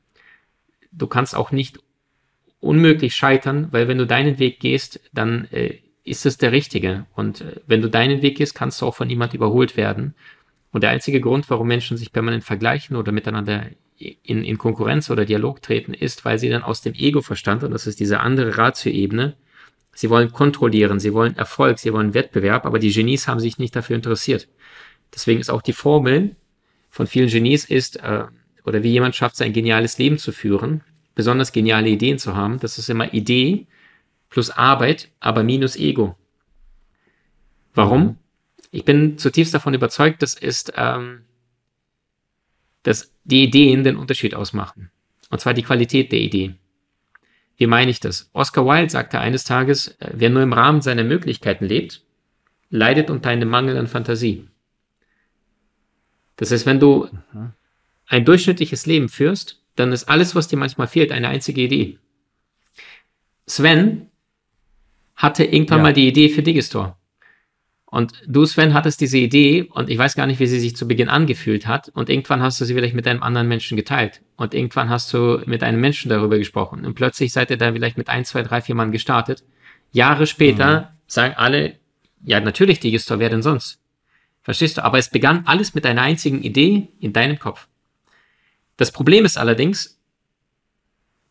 du 0.92 1.08
kannst 1.08 1.36
auch 1.36 1.52
nicht 1.52 1.80
unmöglich 2.60 3.16
scheitern, 3.16 3.68
weil 3.72 3.88
wenn 3.88 3.98
du 3.98 4.06
deinen 4.06 4.40
Weg 4.40 4.60
gehst, 4.60 5.00
dann 5.14 5.46
äh, 5.52 5.80
ist 6.04 6.26
es 6.26 6.38
der 6.38 6.52
richtige. 6.52 7.06
Und 7.16 7.42
äh, 7.42 7.56
wenn 7.68 7.82
du 7.82 7.90
deinen 7.90 8.22
Weg 8.22 8.38
gehst, 8.38 8.56
kannst 8.56 8.82
du 8.82 8.86
auch 8.86 8.96
von 8.96 9.08
niemand 9.08 9.34
überholt 9.34 9.78
werden. 9.78 10.14
Und 10.72 10.84
der 10.84 10.92
einzige 10.92 11.20
Grund, 11.20 11.50
warum 11.50 11.68
Menschen 11.68 11.98
sich 11.98 12.14
permanent 12.14 12.44
vergleichen 12.44 12.96
oder 12.96 13.12
miteinander 13.12 13.66
in, 13.98 14.44
in 14.44 14.58
Konkurrenz 14.58 15.10
oder 15.10 15.26
Dialog 15.26 15.62
treten, 15.62 15.94
ist, 15.94 16.24
weil 16.24 16.40
sie 16.40 16.50
dann 16.50 16.64
aus 16.64 16.82
dem 16.82 16.94
Ego-Verstand, 16.94 17.64
und 17.64 17.72
das 17.72 17.88
ist 17.88 18.00
diese 18.00 18.20
andere 18.20 18.58
Ratio-Ebene, 18.58 19.36
sie 19.94 20.10
wollen 20.10 20.32
kontrollieren, 20.32 21.00
sie 21.00 21.14
wollen 21.14 21.38
Erfolg, 21.38 21.78
sie 21.78 21.94
wollen 21.94 22.14
Wettbewerb, 22.14 22.66
aber 22.66 22.80
die 22.80 22.92
Genies 22.92 23.28
haben 23.28 23.40
sich 23.40 23.58
nicht 23.58 23.76
dafür 23.76 23.96
interessiert. 23.96 24.48
Deswegen 25.14 25.42
ist 25.42 25.50
auch 25.50 25.62
die 25.62 25.74
Formel 25.74 26.36
von 26.90 27.06
vielen 27.06 27.30
Genies 27.30 27.66
ist, 27.66 27.98
äh, 27.98 28.26
oder 28.66 28.84
wie 28.84 28.92
jemand 28.92 29.16
schafft, 29.16 29.36
sein 29.36 29.54
geniales 29.54 29.98
Leben 29.98 30.18
zu 30.18 30.32
führen, 30.32 30.82
besonders 31.16 31.52
geniale 31.52 31.90
Ideen 31.90 32.18
zu 32.18 32.36
haben, 32.36 32.60
das 32.60 32.78
ist 32.78 32.90
immer 32.90 33.14
Idee 33.14 33.68
plus 34.30 34.50
Arbeit, 34.50 35.10
aber 35.20 35.44
minus 35.44 35.76
Ego. 35.76 36.16
Warum? 37.74 38.02
Mhm. 38.04 38.16
Ich 38.72 38.86
bin 38.86 39.18
zutiefst 39.18 39.54
davon 39.54 39.74
überzeugt, 39.74 40.22
das 40.22 40.34
ist, 40.34 40.74
ähm, 40.76 41.24
dass 42.84 43.14
die 43.26 43.44
Ideen 43.44 43.84
den 43.84 43.98
Unterschied 43.98 44.34
ausmachen. 44.34 44.90
Und 45.30 45.40
zwar 45.40 45.54
die 45.54 45.64
Qualität 45.64 46.12
der 46.12 46.20
Idee. 46.20 46.56
Wie 47.58 47.68
meine 47.68 47.92
ich 47.92 48.00
das? 48.00 48.30
Oscar 48.34 48.66
Wilde 48.66 48.90
sagte 48.90 49.20
eines 49.20 49.44
Tages, 49.44 49.90
äh, 50.00 50.12
wer 50.14 50.30
nur 50.30 50.42
im 50.42 50.54
Rahmen 50.54 50.82
seiner 50.82 51.04
Möglichkeiten 51.04 51.66
lebt, 51.66 52.02
leidet 52.70 53.10
unter 53.10 53.30
einem 53.30 53.50
Mangel 53.50 53.78
an 53.78 53.88
Fantasie. 53.88 54.48
Das 56.38 56.52
heißt, 56.52 56.66
wenn 56.66 56.80
du 56.80 57.08
mhm. 57.34 57.54
Ein 58.12 58.26
durchschnittliches 58.26 58.86
Leben 58.86 59.08
führst, 59.08 59.62
dann 59.76 59.94
ist 59.94 60.10
alles, 60.10 60.36
was 60.36 60.50
dir 60.50 60.58
manchmal 60.58 60.88
fehlt, 60.88 61.12
eine 61.12 61.30
einzige 61.30 61.62
Idee. 61.62 61.98
Sven 63.48 64.08
hatte 65.16 65.46
irgendwann 65.46 65.80
ja. 65.80 65.84
mal 65.84 65.94
die 65.94 66.08
Idee 66.08 66.30
für 66.30 66.44
Digistore. 66.44 66.98
Und 67.86 68.14
du, 68.28 68.46
Sven, 68.46 68.74
hattest 68.74 69.02
diese 69.02 69.18
Idee 69.18 69.64
und 69.64 69.90
ich 69.90 69.98
weiß 69.98 70.16
gar 70.16 70.26
nicht, 70.26 70.40
wie 70.40 70.48
sie 70.48 70.60
sich 70.60 70.76
zu 70.76 70.88
Beginn 70.88 71.10
angefühlt 71.10 71.68
hat. 71.68 71.90
Und 71.90 72.10
irgendwann 72.10 72.42
hast 72.42 72.60
du 72.60 72.66
sie 72.66 72.74
vielleicht 72.74 72.96
mit 72.96 73.08
einem 73.08 73.24
anderen 73.24 73.48
Menschen 73.48 73.76
geteilt. 73.78 74.22
Und 74.36 74.54
irgendwann 74.54 74.90
hast 74.90 75.14
du 75.14 75.42
mit 75.46 75.64
einem 75.64 75.80
Menschen 75.80 76.10
darüber 76.10 76.38
gesprochen. 76.38 76.86
Und 76.86 76.96
plötzlich 76.96 77.34
seid 77.34 77.50
ihr 77.50 77.58
da 77.58 77.72
vielleicht 77.72 77.98
mit 77.98 78.10
ein, 78.10 78.26
zwei, 78.26 78.44
drei, 78.44 78.62
vier 78.62 78.76
Mann 78.76 78.92
gestartet. 78.92 79.44
Jahre 79.92 80.26
später 80.28 80.82
mhm. 80.82 80.86
sagen 81.08 81.34
alle, 81.36 81.76
ja, 82.24 82.40
natürlich 82.40 82.80
Digistore, 82.80 83.20
wer 83.20 83.30
denn 83.30 83.42
sonst? 83.42 83.80
Verstehst 84.42 84.78
du? 84.78 84.84
Aber 84.84 84.98
es 84.98 85.10
begann 85.10 85.44
alles 85.46 85.76
mit 85.76 85.86
einer 85.86 86.02
einzigen 86.02 86.42
Idee 86.44 86.88
in 87.00 87.14
deinem 87.14 87.40
Kopf. 87.40 87.68
Das 88.82 88.92
Problem 88.92 89.26
ist 89.26 89.38
allerdings, 89.38 90.00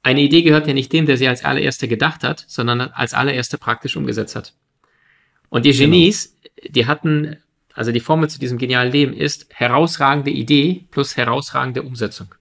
eine 0.05 0.21
Idee 0.21 0.43
gehört 0.43 0.69
ja 0.69 0.73
nicht 0.73 0.93
dem, 0.93 1.07
der 1.07 1.17
sie 1.17 1.27
als 1.27 1.45
allererster 1.45 1.89
gedacht 1.89 2.23
hat, 2.23 2.45
sondern 2.47 2.81
als 2.81 3.13
allererster 3.13 3.59
praktisch 3.59 3.97
umgesetzt 3.97 4.37
hat. 4.37 4.55
Und 5.49 5.65
die 5.65 5.73
genau. 5.73 5.87
Genies, 5.87 6.37
genau. 6.45 6.73
die 6.73 6.87
hatten, 6.87 7.37
also 7.75 7.91
die 7.91 7.99
Formel 7.99 8.31
zu 8.31 8.39
diesem 8.39 8.57
genialen 8.57 8.93
Leben 8.93 9.15
ist 9.15 9.49
herausragende 9.53 10.31
Idee 10.31 10.87
plus 10.93 11.17
herausragende 11.17 11.83
Umsetzung. 11.83 12.33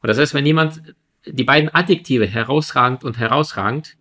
Und 0.00 0.06
das 0.06 0.16
heißt, 0.16 0.32
wenn 0.32 0.46
jemand 0.46 0.80
die 1.26 1.42
beiden 1.42 1.74
Adjektive 1.74 2.28
herausragend 2.28 3.02
und 3.02 3.18
herausragend 3.18 3.96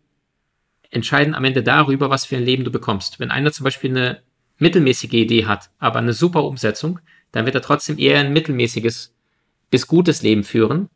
entscheiden 0.91 1.33
am 1.33 1.43
Ende 1.43 1.63
darüber, 1.63 2.11
was 2.11 2.25
für 2.25 2.37
ein 2.37 2.45
Leben 2.45 2.65
du 2.65 2.69
bekommst. 2.69 3.19
Wenn 3.19 3.31
einer 3.31 3.51
zum 3.51 3.63
Beispiel 3.63 3.89
eine 3.89 4.21
mittelmäßige 4.59 5.11
Idee 5.13 5.47
hat, 5.47 5.71
aber 5.79 5.97
eine 5.97 6.13
super 6.13 6.43
Umsetzung, 6.43 6.99
dann 7.31 7.45
wird 7.45 7.55
er 7.55 7.63
trotzdem 7.63 7.97
eher 7.97 8.19
ein 8.19 8.31
mittelmäßiges 8.31 9.15
bis 9.69 9.87
gutes 9.87 10.21
Leben 10.21 10.43
führen, 10.43 10.89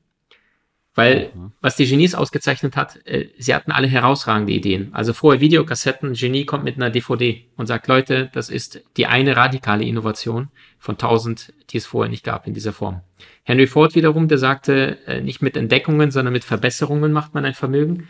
weil, 0.95 1.31
mhm. 1.33 1.51
was 1.59 1.75
die 1.75 1.87
Genies 1.87 2.13
ausgezeichnet 2.13 2.75
hat, 2.75 3.05
äh, 3.07 3.29
sie 3.37 3.55
hatten 3.55 3.71
alle 3.71 3.87
herausragende 3.87 4.53
Ideen. 4.53 4.93
Also 4.93 5.13
vorher 5.13 5.41
Videokassetten, 5.41 6.13
Genie 6.13 6.45
kommt 6.45 6.63
mit 6.63 6.75
einer 6.75 6.91
DVD 6.91 7.45
und 7.55 7.65
sagt, 7.65 7.87
Leute, 7.87 8.29
das 8.33 8.49
ist 8.49 8.83
die 8.97 9.07
eine 9.07 9.35
radikale 9.35 9.85
Innovation 9.85 10.49
von 10.77 10.97
tausend, 10.97 11.53
die 11.71 11.77
es 11.77 11.87
vorher 11.87 12.09
nicht 12.09 12.23
gab 12.23 12.45
in 12.45 12.53
dieser 12.53 12.73
Form. 12.73 13.01
Henry 13.43 13.65
Ford 13.65 13.95
wiederum, 13.95 14.27
der 14.27 14.37
sagte, 14.37 14.99
äh, 15.07 15.21
nicht 15.21 15.41
mit 15.41 15.57
Entdeckungen, 15.57 16.11
sondern 16.11 16.33
mit 16.33 16.43
Verbesserungen 16.43 17.11
macht 17.11 17.33
man 17.33 17.45
ein 17.45 17.55
Vermögen. 17.55 18.07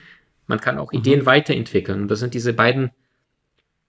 Man 0.47 0.59
kann 0.59 0.77
auch 0.77 0.91
mhm. 0.91 0.99
Ideen 0.99 1.25
weiterentwickeln. 1.25 2.01
Und 2.01 2.07
das 2.09 2.19
sind 2.19 2.33
diese 2.33 2.51
beiden 2.51 2.91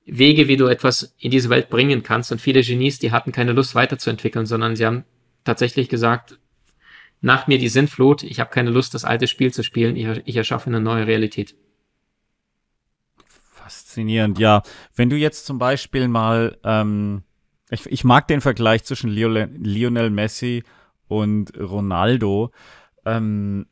Wege, 0.07 0.47
wie 0.47 0.57
du 0.57 0.67
etwas 0.67 1.15
in 1.19 1.33
diese 1.33 1.51
Welt 1.51 1.69
bringen 1.69 2.05
kannst. 2.05 2.31
Und 2.31 2.41
viele 2.41 2.63
Genies, 2.63 3.01
die 3.01 3.11
hatten 3.11 3.33
keine 3.33 3.53
Lust 3.53 3.75
weiterzuentwickeln, 3.75 4.47
sondern 4.47 4.77
sie 4.77 4.87
haben 4.87 5.05
tatsächlich 5.43 5.89
gesagt, 5.89 6.39
nach 7.25 7.47
mir 7.47 7.57
die 7.57 7.69
Sinnflut, 7.69 8.23
ich 8.23 8.39
habe 8.39 8.51
keine 8.51 8.71
Lust, 8.71 8.93
das 8.93 9.05
alte 9.05 9.27
Spiel 9.27 9.53
zu 9.53 9.63
spielen, 9.63 9.97
ich, 9.97 10.07
ich 10.27 10.37
erschaffe 10.37 10.67
eine 10.67 10.81
neue 10.81 11.07
Realität. 11.07 11.57
Faszinierend, 13.51 14.39
ja. 14.39 14.63
Wenn 14.95 15.09
du 15.09 15.17
jetzt 15.17 15.47
zum 15.47 15.59
Beispiel 15.59 16.07
mal, 16.07 16.59
ähm, 16.65 17.23
ich, 17.71 17.87
ich 17.87 18.05
mag 18.05 18.29
den 18.29 18.43
Vergleich 18.43 18.85
zwischen 18.85 19.09
Lionel 19.11 20.11
Messi 20.11 20.65
und 21.09 21.59
Ronaldo. 21.59 22.51
Ähm, 23.07 23.67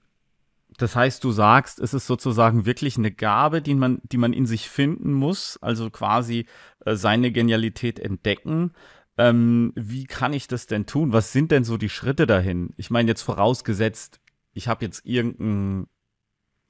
das 0.78 0.96
heißt, 0.96 1.22
du 1.22 1.30
sagst, 1.30 1.78
es 1.78 1.92
ist 1.92 2.06
sozusagen 2.06 2.64
wirklich 2.64 2.96
eine 2.96 3.12
Gabe, 3.12 3.60
die 3.60 3.74
man, 3.74 4.00
die 4.04 4.16
man 4.16 4.32
in 4.32 4.46
sich 4.46 4.70
finden 4.70 5.12
muss, 5.12 5.58
also 5.60 5.90
quasi 5.90 6.46
äh, 6.86 6.94
seine 6.94 7.30
Genialität 7.30 7.98
entdecken. 7.98 8.72
Ähm, 9.18 9.72
wie 9.74 10.04
kann 10.04 10.32
ich 10.32 10.48
das 10.48 10.66
denn 10.66 10.86
tun? 10.86 11.12
Was 11.12 11.32
sind 11.32 11.50
denn 11.50 11.64
so 11.64 11.76
die 11.76 11.88
Schritte 11.88 12.26
dahin? 12.26 12.70
Ich 12.76 12.90
meine 12.90 13.08
jetzt 13.08 13.22
vorausgesetzt, 13.22 14.20
ich 14.52 14.68
habe 14.68 14.84
jetzt 14.84 15.04
irgendein 15.04 15.86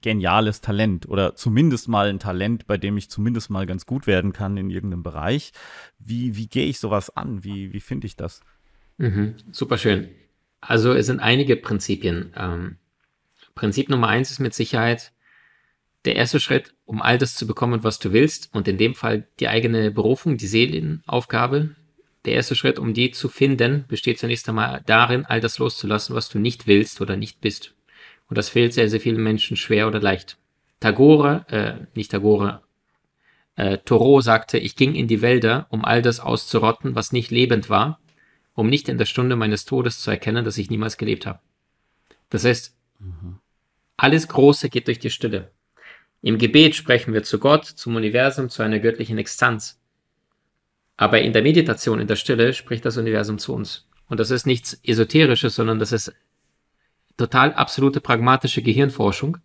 geniales 0.03 0.61
Talent 0.61 1.09
oder 1.09 1.37
zumindest 1.37 1.89
mal 1.89 2.09
ein 2.09 2.19
Talent, 2.19 2.67
bei 2.67 2.77
dem 2.77 2.97
ich 2.97 3.09
zumindest 3.09 3.51
mal 3.51 3.67
ganz 3.67 3.87
gut 3.87 4.07
werden 4.07 4.33
kann 4.33 4.57
in 4.57 4.71
irgendeinem 4.71 5.05
Bereich. 5.05 5.53
Wie, 5.99 6.37
wie 6.37 6.49
gehe 6.49 6.67
ich 6.67 6.81
sowas 6.81 7.17
an? 7.17 7.45
Wie, 7.45 7.73
wie 7.73 7.81
finde 7.81 8.07
ich 8.07 8.17
das? 8.17 8.41
Mhm, 8.99 9.37
super 9.53 9.79
schön. 9.79 10.09
Also 10.61 10.93
es 10.93 11.07
sind 11.07 11.21
einige 11.21 11.57
Prinzipien. 11.57 12.33
Ähm, 12.37 12.77
Prinzip 13.55 13.89
Nummer 13.89 14.09
eins 14.09 14.31
ist 14.31 14.41
mit 14.41 14.55
Sicherheit 14.55 15.13
der 16.05 16.17
erste 16.17 16.41
Schritt, 16.41 16.75
um 16.85 17.01
all 17.01 17.19
das 17.19 17.35
zu 17.37 17.47
bekommen, 17.47 17.85
was 17.85 17.99
du 17.99 18.13
willst 18.13 18.53
und 18.53 18.67
in 18.67 18.79
dem 18.79 18.95
Fall 18.95 19.29
die 19.39 19.49
eigene 19.49 19.91
Berufung, 19.93 20.37
die 20.37 20.47
Seelenaufgabe, 20.47 21.77
der 22.25 22.35
erste 22.35 22.55
Schritt, 22.55 22.79
um 22.79 22.95
die 22.95 23.11
zu 23.11 23.29
finden, 23.29 23.85
besteht 23.89 24.19
zunächst 24.19 24.49
einmal 24.49 24.83
darin, 24.87 25.25
all 25.27 25.41
das 25.41 25.59
loszulassen, 25.59 26.15
was 26.15 26.29
du 26.29 26.39
nicht 26.39 26.67
willst 26.67 27.01
oder 27.01 27.17
nicht 27.17 27.41
bist. 27.41 27.75
Und 28.29 28.39
das 28.39 28.49
fehlt 28.49 28.73
sehr, 28.73 28.89
sehr 28.89 29.01
vielen 29.01 29.23
Menschen 29.23 29.57
schwer 29.57 29.89
oder 29.89 30.01
leicht. 30.01 30.39
Tagore, 30.81 31.45
äh, 31.49 31.87
nicht 31.95 32.11
Tagore, 32.11 32.63
äh, 33.57 33.79
Thoreau 33.85 34.21
sagte, 34.21 34.59
ich 34.59 34.77
ging 34.77 34.95
in 34.95 35.09
die 35.09 35.23
Wälder, 35.23 35.67
um 35.71 35.85
all 35.85 36.03
das 36.03 36.21
auszurotten, 36.21 36.95
was 36.95 37.13
nicht 37.13 37.31
lebend 37.31 37.69
war, 37.69 38.01
um 38.55 38.69
nicht 38.69 38.89
in 38.89 38.99
der 38.99 39.07
Stunde 39.07 39.37
meines 39.37 39.65
Todes 39.65 40.01
zu 40.01 40.11
erkennen, 40.11 40.45
dass 40.45 40.59
ich 40.59 40.71
niemals 40.71 40.97
gelebt 40.97 41.27
habe. 41.27 41.41
Das 42.31 42.45
heißt, 42.45 42.75
mhm. 42.99 43.39
alles 43.97 44.29
Große 44.29 44.71
geht 44.71 44.87
durch 44.87 44.99
die 44.99 45.11
Stille. 45.11 45.51
Im 46.23 46.39
Gebet 46.39 46.75
sprechen 46.75 47.13
wir 47.13 47.25
zu 47.25 47.39
Gott, 47.39 47.67
zum 47.67 47.97
Universum, 47.97 48.49
zu 48.49 48.63
einer 48.63 48.79
göttlichen 48.79 49.19
Extanz. 49.19 49.82
Aber 51.03 51.21
in 51.21 51.33
der 51.33 51.43
Meditation, 51.43 51.99
in 51.99 52.07
der 52.07 52.15
Stille, 52.15 52.53
spricht 52.53 52.85
das 52.85 52.97
Universum 52.97 53.39
zu 53.39 53.53
uns. 53.53 53.89
Und 54.09 54.21
das 54.21 54.31
ist 54.31 54.47
nichts 54.47 54.79
Esoterisches, 54.85 55.57
sondern 55.57 55.81
das 55.81 55.91
ist 55.91 56.15
total 57.17 57.53
absolute 57.55 58.01
pragmatische 58.01 58.63
Gehirnforschung. 58.63 59.39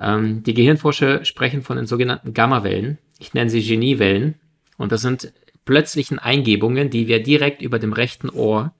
Ähm, 0.00 0.42
die 0.42 0.52
Gehirnforscher 0.52 1.24
sprechen 1.24 1.62
von 1.62 1.76
den 1.76 1.86
sogenannten 1.86 2.34
Gammawellen. 2.34 2.98
Ich 3.20 3.34
nenne 3.34 3.50
sie 3.50 3.62
Geniewellen. 3.62 4.34
Und 4.78 4.90
das 4.90 5.02
sind 5.02 5.32
plötzlichen 5.64 6.18
Eingebungen, 6.18 6.90
die 6.90 7.06
wir 7.06 7.22
direkt 7.22 7.62
über 7.62 7.78
dem 7.78 7.92
rechten 7.92 8.28
Ohr, 8.28 8.74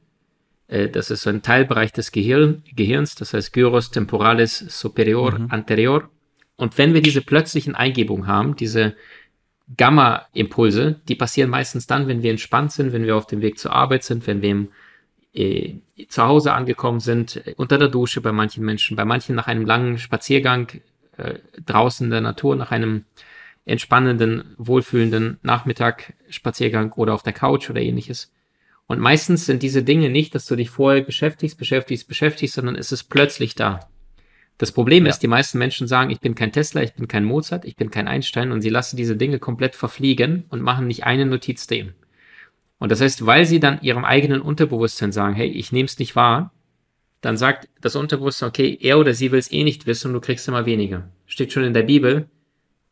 äh, 0.66 0.88
das 0.88 1.12
ist 1.12 1.22
so 1.22 1.30
ein 1.30 1.42
Teilbereich 1.42 1.92
des 1.92 2.10
Gehirn, 2.10 2.64
Gehirns, 2.74 3.14
das 3.14 3.34
heißt 3.34 3.52
Gyros 3.52 3.92
temporalis 3.92 4.58
superior 4.58 5.38
mhm. 5.38 5.46
anterior. 5.50 6.10
Und 6.56 6.76
wenn 6.76 6.92
wir 6.92 7.02
diese 7.02 7.22
plötzlichen 7.22 7.76
Eingebungen 7.76 8.26
haben, 8.26 8.56
diese 8.56 8.96
Gamma-Impulse, 9.76 11.00
die 11.08 11.14
passieren 11.14 11.50
meistens 11.50 11.86
dann, 11.86 12.08
wenn 12.08 12.22
wir 12.22 12.30
entspannt 12.30 12.72
sind, 12.72 12.92
wenn 12.92 13.04
wir 13.04 13.16
auf 13.16 13.26
dem 13.26 13.40
Weg 13.40 13.58
zur 13.58 13.72
Arbeit 13.72 14.02
sind, 14.04 14.26
wenn 14.26 14.42
wir 14.42 14.50
im, 14.50 14.68
äh, 15.32 15.74
zu 16.08 16.24
Hause 16.24 16.52
angekommen 16.52 17.00
sind, 17.00 17.46
äh, 17.46 17.54
unter 17.56 17.78
der 17.78 17.88
Dusche 17.88 18.20
bei 18.20 18.32
manchen 18.32 18.64
Menschen, 18.64 18.96
bei 18.96 19.04
manchen 19.04 19.36
nach 19.36 19.46
einem 19.46 19.64
langen 19.64 19.98
Spaziergang 19.98 20.68
äh, 21.16 21.34
draußen 21.64 22.06
in 22.06 22.10
der 22.10 22.20
Natur, 22.20 22.56
nach 22.56 22.72
einem 22.72 23.04
entspannenden, 23.64 24.54
wohlfühlenden 24.58 25.38
Nachmittag, 25.42 26.14
Spaziergang 26.28 26.92
oder 26.92 27.14
auf 27.14 27.22
der 27.22 27.32
Couch 27.32 27.70
oder 27.70 27.80
ähnliches. 27.80 28.32
Und 28.86 28.98
meistens 28.98 29.46
sind 29.46 29.62
diese 29.62 29.84
Dinge 29.84 30.10
nicht, 30.10 30.34
dass 30.34 30.46
du 30.46 30.56
dich 30.56 30.70
vorher 30.70 31.02
beschäftigst, 31.02 31.58
beschäftigst, 31.58 32.08
beschäftigst, 32.08 32.54
sondern 32.54 32.74
es 32.74 32.90
ist 32.90 33.04
plötzlich 33.04 33.54
da. 33.54 33.88
Das 34.60 34.72
Problem 34.72 35.06
ja. 35.06 35.10
ist, 35.10 35.20
die 35.20 35.26
meisten 35.26 35.56
Menschen 35.56 35.86
sagen, 35.86 36.10
ich 36.10 36.20
bin 36.20 36.34
kein 36.34 36.52
Tesla, 36.52 36.82
ich 36.82 36.92
bin 36.92 37.08
kein 37.08 37.24
Mozart, 37.24 37.64
ich 37.64 37.76
bin 37.76 37.90
kein 37.90 38.06
Einstein 38.06 38.52
und 38.52 38.60
sie 38.60 38.68
lassen 38.68 38.98
diese 38.98 39.16
Dinge 39.16 39.38
komplett 39.38 39.74
verfliegen 39.74 40.44
und 40.50 40.60
machen 40.60 40.86
nicht 40.86 41.04
eine 41.04 41.24
Notiz 41.24 41.66
dem. 41.66 41.94
Und 42.78 42.92
das 42.92 43.00
heißt, 43.00 43.24
weil 43.24 43.46
sie 43.46 43.58
dann 43.58 43.80
ihrem 43.80 44.04
eigenen 44.04 44.42
Unterbewusstsein 44.42 45.12
sagen, 45.12 45.34
hey, 45.34 45.48
ich 45.48 45.72
nehme 45.72 45.86
es 45.86 45.98
nicht 45.98 46.14
wahr, 46.14 46.52
dann 47.22 47.38
sagt 47.38 47.70
das 47.80 47.96
Unterbewusstsein, 47.96 48.50
okay, 48.50 48.76
er 48.82 48.98
oder 48.98 49.14
sie 49.14 49.32
will 49.32 49.38
es 49.38 49.50
eh 49.50 49.64
nicht 49.64 49.86
wissen 49.86 50.08
und 50.08 50.12
du 50.12 50.20
kriegst 50.20 50.46
immer 50.46 50.66
weniger. 50.66 51.08
Steht 51.24 51.54
schon 51.54 51.64
in 51.64 51.72
der 51.72 51.84
Bibel, 51.84 52.28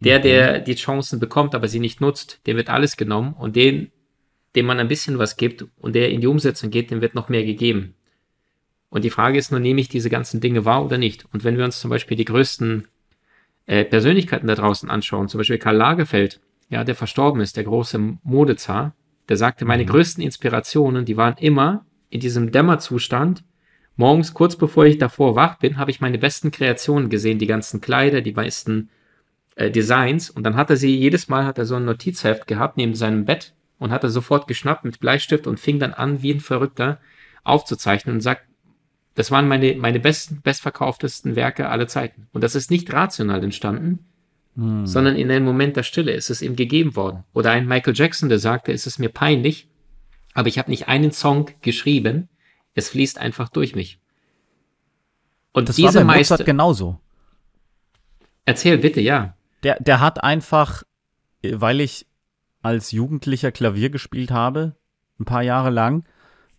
der, 0.00 0.20
der 0.20 0.60
mhm. 0.60 0.64
die 0.64 0.74
Chancen 0.74 1.20
bekommt, 1.20 1.54
aber 1.54 1.68
sie 1.68 1.80
nicht 1.80 2.00
nutzt, 2.00 2.40
dem 2.46 2.56
wird 2.56 2.70
alles 2.70 2.96
genommen 2.96 3.34
und 3.34 3.56
den, 3.56 3.92
dem 4.56 4.64
man 4.64 4.80
ein 4.80 4.88
bisschen 4.88 5.18
was 5.18 5.36
gibt 5.36 5.66
und 5.76 5.94
der 5.94 6.08
in 6.08 6.22
die 6.22 6.28
Umsetzung 6.28 6.70
geht, 6.70 6.90
dem 6.90 7.02
wird 7.02 7.14
noch 7.14 7.28
mehr 7.28 7.44
gegeben. 7.44 7.92
Und 8.90 9.04
die 9.04 9.10
Frage 9.10 9.38
ist 9.38 9.50
nur, 9.50 9.60
nehme 9.60 9.80
ich 9.80 9.88
diese 9.88 10.10
ganzen 10.10 10.40
Dinge 10.40 10.64
wahr 10.64 10.84
oder 10.84 10.98
nicht? 10.98 11.26
Und 11.32 11.44
wenn 11.44 11.58
wir 11.58 11.64
uns 11.64 11.80
zum 11.80 11.90
Beispiel 11.90 12.16
die 12.16 12.24
größten 12.24 12.88
äh, 13.66 13.84
Persönlichkeiten 13.84 14.46
da 14.46 14.54
draußen 14.54 14.88
anschauen, 14.88 15.28
zum 15.28 15.38
Beispiel 15.38 15.58
Karl 15.58 15.76
Lagerfeld, 15.76 16.40
ja, 16.70 16.84
der 16.84 16.94
verstorben 16.94 17.40
ist, 17.40 17.56
der 17.56 17.64
große 17.64 17.98
Modezar, 18.22 18.94
der 19.28 19.36
sagte, 19.36 19.64
meine 19.64 19.82
mhm. 19.82 19.88
größten 19.88 20.22
Inspirationen, 20.22 21.04
die 21.04 21.16
waren 21.16 21.36
immer 21.38 21.84
in 22.10 22.20
diesem 22.20 22.50
Dämmerzustand. 22.50 23.44
Morgens, 23.96 24.32
kurz 24.32 24.56
bevor 24.56 24.86
ich 24.86 24.98
davor 24.98 25.36
wach 25.36 25.58
bin, 25.58 25.76
habe 25.76 25.90
ich 25.90 26.00
meine 26.00 26.18
besten 26.18 26.50
Kreationen 26.50 27.10
gesehen, 27.10 27.38
die 27.38 27.46
ganzen 27.46 27.80
Kleider, 27.80 28.20
die 28.22 28.32
meisten 28.32 28.90
äh, 29.56 29.70
Designs. 29.70 30.30
Und 30.30 30.44
dann 30.44 30.56
hat 30.56 30.70
er 30.70 30.76
sie, 30.76 30.96
jedes 30.96 31.28
Mal 31.28 31.44
hat 31.44 31.58
er 31.58 31.66
so 31.66 31.74
ein 31.74 31.84
Notizheft 31.84 32.46
gehabt 32.46 32.76
neben 32.76 32.94
seinem 32.94 33.24
Bett 33.24 33.54
und 33.78 33.90
hat 33.90 34.04
er 34.04 34.10
sofort 34.10 34.46
geschnappt 34.46 34.84
mit 34.84 35.00
Bleistift 35.00 35.46
und 35.46 35.60
fing 35.60 35.78
dann 35.78 35.92
an, 35.92 36.22
wie 36.22 36.32
ein 36.32 36.40
Verrückter 36.40 37.00
aufzuzeichnen 37.44 38.16
und 38.16 38.20
sagt, 38.20 38.47
das 39.18 39.32
waren 39.32 39.48
meine, 39.48 39.74
meine 39.74 39.98
besten, 39.98 40.42
bestverkauftesten 40.42 41.34
Werke 41.34 41.68
aller 41.68 41.88
Zeiten. 41.88 42.28
Und 42.32 42.44
das 42.44 42.54
ist 42.54 42.70
nicht 42.70 42.92
rational 42.92 43.42
entstanden, 43.42 44.06
hm. 44.54 44.86
sondern 44.86 45.16
in 45.16 45.28
einem 45.28 45.44
Moment 45.44 45.76
der 45.76 45.82
Stille 45.82 46.12
ist 46.12 46.30
es 46.30 46.40
ihm 46.40 46.54
gegeben 46.54 46.94
worden. 46.94 47.24
Oder 47.32 47.50
ein 47.50 47.66
Michael 47.66 47.96
Jackson, 47.96 48.28
der 48.28 48.38
sagte, 48.38 48.70
es 48.70 48.86
ist 48.86 49.00
mir 49.00 49.08
peinlich, 49.08 49.68
aber 50.34 50.46
ich 50.46 50.56
habe 50.56 50.70
nicht 50.70 50.86
einen 50.86 51.10
Song 51.10 51.50
geschrieben, 51.62 52.28
es 52.74 52.90
fließt 52.90 53.18
einfach 53.18 53.48
durch 53.48 53.74
mich. 53.74 53.98
Und 55.50 55.68
das 55.68 55.74
diese 55.74 55.94
war 55.94 55.94
bei 55.94 56.04
Meister 56.04 56.34
Mozart 56.34 56.46
genauso. 56.46 57.00
Erzähl 58.44 58.78
bitte, 58.78 59.00
ja. 59.00 59.36
Der, 59.64 59.80
der 59.80 59.98
hat 59.98 60.22
einfach, 60.22 60.84
weil 61.42 61.80
ich 61.80 62.06
als 62.62 62.92
Jugendlicher 62.92 63.50
Klavier 63.50 63.90
gespielt 63.90 64.30
habe, 64.30 64.76
ein 65.18 65.24
paar 65.24 65.42
Jahre 65.42 65.70
lang, 65.70 66.04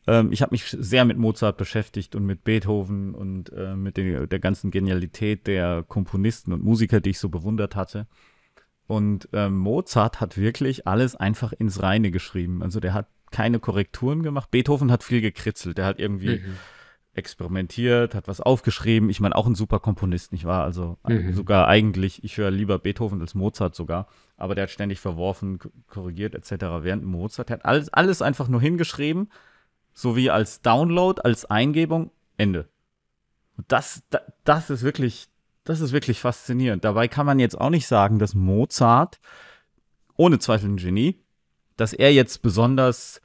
ähm, 0.10 0.32
ich 0.32 0.42
habe 0.42 0.54
mich 0.54 0.66
sehr 0.66 1.06
mit 1.06 1.18
Mozart 1.18 1.58
beschäftigt 1.58 2.16
und 2.16 2.25
mit 2.25 2.44
Beethoven 2.44 3.13
und 3.13 3.54
äh, 3.54 3.75
mit 3.75 3.96
den, 3.96 4.28
der 4.28 4.39
ganzen 4.39 4.72
Genialität 4.72 5.46
der 5.46 5.84
Komponisten 5.88 6.51
und 6.51 6.63
Musiker, 6.63 7.00
die 7.00 7.12
ich 7.12 7.20
so 7.20 7.30
bewundert 7.30 7.75
hatte. 7.75 8.08
Und 8.88 9.30
ähm, 9.34 9.56
Mozart 9.56 10.20
hat 10.20 10.36
wirklich 10.36 10.88
alles 10.88 11.16
einfach 11.16 11.54
ins 11.54 11.84
Reine 11.84 12.10
geschrieben. 12.10 12.63
Also 12.63 12.80
der 12.80 12.96
hat 12.96 13.08
keine 13.30 13.60
Korrekturen 13.60 14.24
gemacht. 14.24 14.50
Beethoven 14.50 14.92
hat 14.92 15.04
viel 15.04 15.22
gekritzelt. 15.22 15.78
Der 15.78 15.86
hat 15.86 16.00
irgendwie 16.00 16.39
mhm. 16.39 16.56
experimentiert, 17.13 18.16
hat 18.16 18.28
was 18.28 18.42
aufgeschrieben. 18.42 19.12
Ich 19.12 19.20
meine, 19.20 19.36
auch 19.36 19.46
ein 19.46 19.54
super 19.54 19.80
Komponist, 19.80 20.32
nicht 20.32 20.46
wahr? 20.46 20.63
Also 20.63 20.98
mhm. 21.08 21.34
sogar 21.34 21.68
eigentlich, 21.68 22.24
ich 22.24 22.38
höre 22.38 22.50
lieber 22.50 22.80
Beethoven 22.80 23.22
als 23.22 23.36
Mozart 23.36 23.75
sogar. 23.75 24.08
Aber 24.38 24.56
der 24.56 24.63
hat 24.63 24.72
ständig 24.72 25.00
verworfen, 25.00 25.60
korrigiert 25.88 26.34
etc. 26.34 26.66
Während 26.82 27.04
Mozart 27.04 27.51
hat 27.51 27.66
alles, 27.66 27.94
alles 27.94 28.24
einfach 28.24 28.48
nur 28.48 28.62
hingeschrieben 28.62 29.30
sowie 30.00 30.29
als 30.29 30.62
Download, 30.62 31.22
als 31.22 31.46
Eingebung, 31.46 32.12
Ende. 32.38 32.70
Und 33.58 33.72
das, 33.72 34.01
das, 34.10 34.22
das 34.46 34.70
ist 34.70 34.84
wirklich, 34.84 35.27
das 35.65 35.82
ist 35.82 35.91
wirklich 35.91 36.22
faszinierend. 36.22 36.86
Dabei 36.86 37.08
kann 37.08 37.25
man 37.25 37.39
jetzt 37.39 37.60
auch 37.60 37.69
nicht 37.69 37.88
sagen, 37.88 38.17
dass 38.17 38.34
Mozart, 38.34 39.19
ohne 40.15 40.39
Zweifel 40.39 40.69
ein 40.69 40.78
Genie, 40.78 41.19
dass 41.76 41.91
er 41.93 42.13
jetzt 42.13 42.41
besonders 42.41 43.21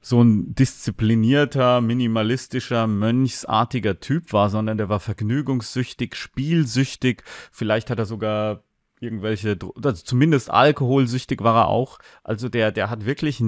so 0.00 0.22
ein 0.22 0.54
disziplinierter, 0.54 1.80
minimalistischer, 1.80 2.86
mönchsartiger 2.86 4.00
Typ 4.00 4.32
war, 4.32 4.50
sondern 4.50 4.78
der 4.78 4.88
war 4.88 5.00
vergnügungssüchtig, 5.00 6.16
spielsüchtig. 6.16 7.22
Vielleicht 7.52 7.90
hat 7.90 7.98
er 7.98 8.06
sogar 8.06 8.62
irgendwelche, 9.00 9.56
also 9.76 10.02
zumindest 10.02 10.50
alkoholsüchtig 10.50 11.42
war 11.42 11.56
er 11.56 11.68
auch. 11.68 11.98
Also 12.24 12.48
der, 12.48 12.72
der 12.72 12.90
hat 12.90 13.06
wirklich 13.06 13.40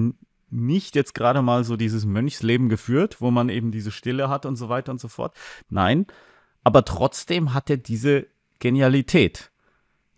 nicht 0.51 0.97
jetzt 0.97 1.15
gerade 1.15 1.43
mal 1.43 1.65
so 1.65 1.77
dieses 1.77 2.05
Mönchsleben 2.05 2.69
geführt, 2.69 3.21
wo 3.21 3.31
man 3.31 3.49
eben 3.49 3.71
diese 3.71 3.91
Stille 3.91 4.29
hat 4.29 4.47
und 4.47 4.57
so 4.57 4.69
weiter 4.69 4.93
und 4.93 5.01
so 5.01 5.09
fort. 5.09 5.35
Nein, 5.69 6.07
aber 6.63 6.85
trotzdem 6.85 7.55
hat 7.55 7.71
er 7.71 7.77
diese 7.77 8.27
Genialität. 8.59 9.51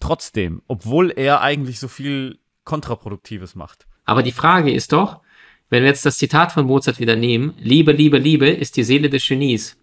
Trotzdem, 0.01 0.62
obwohl 0.66 1.11
er 1.11 1.40
eigentlich 1.42 1.79
so 1.79 1.88
viel 1.88 2.38
Kontraproduktives 2.64 3.55
macht. 3.55 3.87
Aber 4.05 4.23
die 4.23 4.33
Frage 4.33 4.73
ist 4.73 4.92
doch, 4.92 5.21
wenn 5.71 5.83
wir 5.83 5.88
jetzt 5.88 6.05
das 6.05 6.18
Zitat 6.18 6.53
von 6.53 6.66
Mozart 6.66 6.99
wieder 6.99 7.16
nehmen, 7.16 7.55
Liebe, 7.59 7.92
Liebe, 7.92 8.18
Liebe 8.18 8.49
ist 8.49 8.77
die 8.77 8.85
Seele 8.85 9.09
des 9.09 9.27
Genies. 9.27 9.77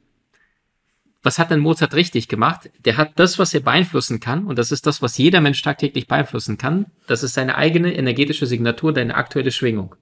Was 1.23 1.39
hat 1.39 1.51
denn 1.51 1.59
Mozart 1.59 1.95
richtig 1.95 2.27
gemacht? 2.27 2.69
Der 2.85 2.97
hat 2.97 3.13
das, 3.17 3.39
was 3.39 3.53
er 3.53 3.59
beeinflussen 3.61 4.19
kann, 4.19 4.45
und 4.45 4.57
das 4.57 4.71
ist 4.71 4.85
das, 4.85 5.01
was 5.01 5.17
jeder 5.17 5.41
Mensch 5.41 5.61
tagtäglich 5.61 6.07
beeinflussen 6.07 6.57
kann, 6.57 6.85
das 7.07 7.23
ist 7.23 7.33
seine 7.33 7.55
eigene 7.55 7.93
energetische 7.95 8.45
Signatur, 8.45 8.93
deine 8.93 9.15
aktuelle 9.15 9.51
Schwingung. 9.51 9.95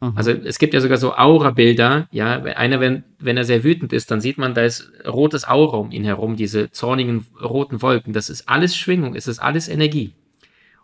Mhm. 0.00 0.12
Also 0.14 0.30
es 0.32 0.58
gibt 0.58 0.74
ja 0.74 0.80
sogar 0.80 0.98
so 0.98 1.14
Aura-Bilder, 1.14 2.08
ja, 2.10 2.42
einer, 2.42 2.80
wenn, 2.80 3.04
wenn 3.18 3.36
er 3.36 3.44
sehr 3.44 3.64
wütend 3.64 3.92
ist, 3.92 4.10
dann 4.10 4.20
sieht 4.20 4.38
man, 4.38 4.54
da 4.54 4.62
ist 4.62 4.90
rotes 5.06 5.46
Aura 5.46 5.78
um 5.78 5.90
ihn 5.90 6.04
herum, 6.04 6.36
diese 6.36 6.70
zornigen 6.70 7.26
roten 7.42 7.82
Wolken. 7.82 8.12
Das 8.12 8.30
ist 8.30 8.48
alles 8.48 8.76
Schwingung, 8.76 9.14
es 9.14 9.28
ist 9.28 9.38
alles 9.38 9.68
Energie. 9.68 10.12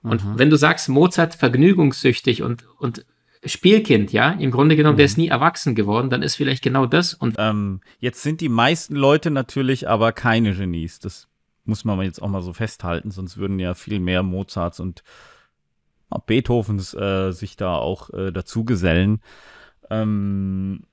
Und 0.03 0.25
mhm. 0.25 0.38
wenn 0.38 0.51
du 0.51 0.57
sagst, 0.57 0.88
Mozart 0.88 1.35
vergnügungssüchtig 1.35 2.42
und, 2.42 2.64
und 2.79 3.05
Spielkind, 3.44 4.12
ja, 4.12 4.33
im 4.33 4.51
Grunde 4.51 4.77
genommen, 4.77 4.94
mhm. 4.94 4.99
der 4.99 5.07
ist 5.07 5.18
nie 5.18 5.29
erwachsen 5.29 5.75
geworden, 5.75 6.11
dann 6.11 6.23
ist 6.23 6.37
vielleicht 6.37 6.62
genau 6.62 6.87
das. 6.87 7.14
Und 7.14 7.37
ähm, 7.38 7.81
jetzt 7.99 8.23
sind 8.23 8.40
die 8.40 8.49
meisten 8.49 8.94
Leute 8.94 9.31
natürlich 9.31 9.88
aber 9.88 10.12
keine 10.12 10.55
Genies. 10.55 10.99
Das 11.01 11.29
muss 11.64 11.85
man 11.85 12.01
jetzt 12.03 12.20
auch 12.20 12.29
mal 12.29 12.42
so 12.42 12.53
festhalten, 12.53 13.11
sonst 13.11 13.37
würden 13.37 13.59
ja 13.59 13.75
viel 13.75 14.01
mehr 14.01 14.23
Mozarts 14.23 14.81
und 14.81 15.03
Beethovens 16.27 16.94
äh, 16.94 17.31
sich 17.33 17.57
da 17.57 17.77
auch 17.77 18.11
äh, 18.11 18.33
dazu 18.33 18.64
gesellen. 18.64 19.20
Ähm, 19.90 20.85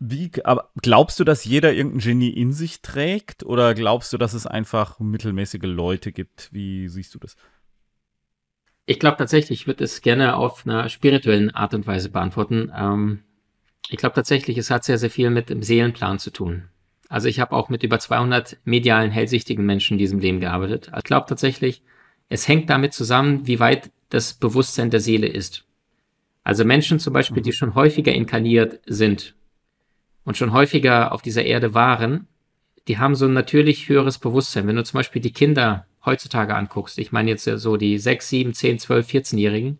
wie, 0.00 0.30
aber 0.44 0.70
glaubst 0.82 1.18
du, 1.20 1.24
dass 1.24 1.44
jeder 1.44 1.72
irgendein 1.72 2.00
Genie 2.00 2.30
in 2.30 2.52
sich 2.52 2.82
trägt 2.82 3.42
oder 3.44 3.74
glaubst 3.74 4.12
du, 4.12 4.18
dass 4.18 4.34
es 4.34 4.46
einfach 4.46 4.98
mittelmäßige 4.98 5.62
Leute 5.62 6.12
gibt? 6.12 6.50
Wie 6.52 6.88
siehst 6.88 7.14
du 7.14 7.18
das? 7.18 7.36
Ich 8.86 8.98
glaube 8.98 9.16
tatsächlich, 9.16 9.62
ich 9.62 9.66
würde 9.66 9.84
es 9.84 10.02
gerne 10.02 10.36
auf 10.36 10.66
einer 10.66 10.88
spirituellen 10.88 11.54
Art 11.54 11.72
und 11.72 11.86
Weise 11.86 12.10
beantworten. 12.10 12.70
Ähm, 12.76 13.22
ich 13.88 13.96
glaube 13.96 14.14
tatsächlich, 14.14 14.58
es 14.58 14.70
hat 14.70 14.84
sehr, 14.84 14.98
sehr 14.98 15.10
viel 15.10 15.30
mit 15.30 15.48
dem 15.48 15.62
Seelenplan 15.62 16.18
zu 16.18 16.30
tun. 16.30 16.68
Also 17.08 17.28
ich 17.28 17.40
habe 17.40 17.54
auch 17.54 17.68
mit 17.68 17.82
über 17.82 17.98
200 17.98 18.58
medialen, 18.64 19.10
hellsichtigen 19.10 19.64
Menschen 19.64 19.94
in 19.94 19.98
diesem 19.98 20.18
Leben 20.18 20.40
gearbeitet. 20.40 20.90
Ich 20.96 21.04
glaube 21.04 21.26
tatsächlich, 21.28 21.82
es 22.28 22.48
hängt 22.48 22.68
damit 22.68 22.92
zusammen, 22.92 23.46
wie 23.46 23.60
weit 23.60 23.90
das 24.08 24.34
Bewusstsein 24.34 24.90
der 24.90 25.00
Seele 25.00 25.26
ist. 25.26 25.64
Also 26.42 26.64
Menschen 26.64 26.98
zum 26.98 27.12
Beispiel, 27.12 27.42
die 27.42 27.50
mhm. 27.50 27.54
schon 27.54 27.74
häufiger 27.74 28.12
inkarniert 28.12 28.80
sind 28.86 29.34
und 30.24 30.36
schon 30.36 30.52
häufiger 30.52 31.12
auf 31.12 31.22
dieser 31.22 31.44
Erde 31.44 31.74
waren, 31.74 32.28
die 32.86 32.98
haben 32.98 33.14
so 33.14 33.24
ein 33.26 33.32
natürlich 33.32 33.88
höheres 33.88 34.18
Bewusstsein. 34.18 34.66
Wenn 34.66 34.76
du 34.76 34.84
zum 34.84 34.98
Beispiel 34.98 35.22
die 35.22 35.32
Kinder 35.32 35.86
heutzutage 36.04 36.54
anguckst, 36.54 36.98
ich 36.98 37.12
meine 37.12 37.30
jetzt 37.30 37.44
so 37.44 37.76
die 37.78 37.98
6, 37.98 38.28
7, 38.28 38.54
10, 38.54 38.78
12, 38.78 39.08
14-Jährigen, 39.08 39.78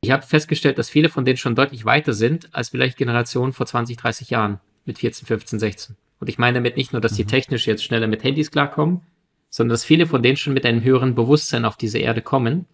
ich 0.00 0.10
habe 0.10 0.22
festgestellt, 0.22 0.78
dass 0.78 0.88
viele 0.88 1.08
von 1.08 1.24
denen 1.24 1.36
schon 1.36 1.54
deutlich 1.54 1.84
weiter 1.84 2.12
sind 2.12 2.54
als 2.54 2.70
vielleicht 2.70 2.96
Generationen 2.96 3.52
vor 3.52 3.66
20, 3.66 3.96
30 3.96 4.30
Jahren 4.30 4.60
mit 4.84 4.98
14, 4.98 5.26
15, 5.26 5.58
16. 5.58 5.96
Und 6.18 6.28
ich 6.28 6.38
meine 6.38 6.58
damit 6.58 6.76
nicht 6.76 6.92
nur, 6.92 7.00
dass 7.00 7.14
die 7.14 7.24
mhm. 7.24 7.28
technisch 7.28 7.66
jetzt 7.66 7.84
schneller 7.84 8.06
mit 8.06 8.22
Handys 8.22 8.50
klarkommen, 8.50 9.02
sondern 9.50 9.74
dass 9.74 9.84
viele 9.84 10.06
von 10.06 10.22
denen 10.22 10.36
schon 10.36 10.54
mit 10.54 10.64
einem 10.64 10.82
höheren 10.82 11.14
Bewusstsein 11.14 11.64
auf 11.64 11.76
diese 11.76 11.98
Erde 11.98 12.22
kommen, 12.22 12.66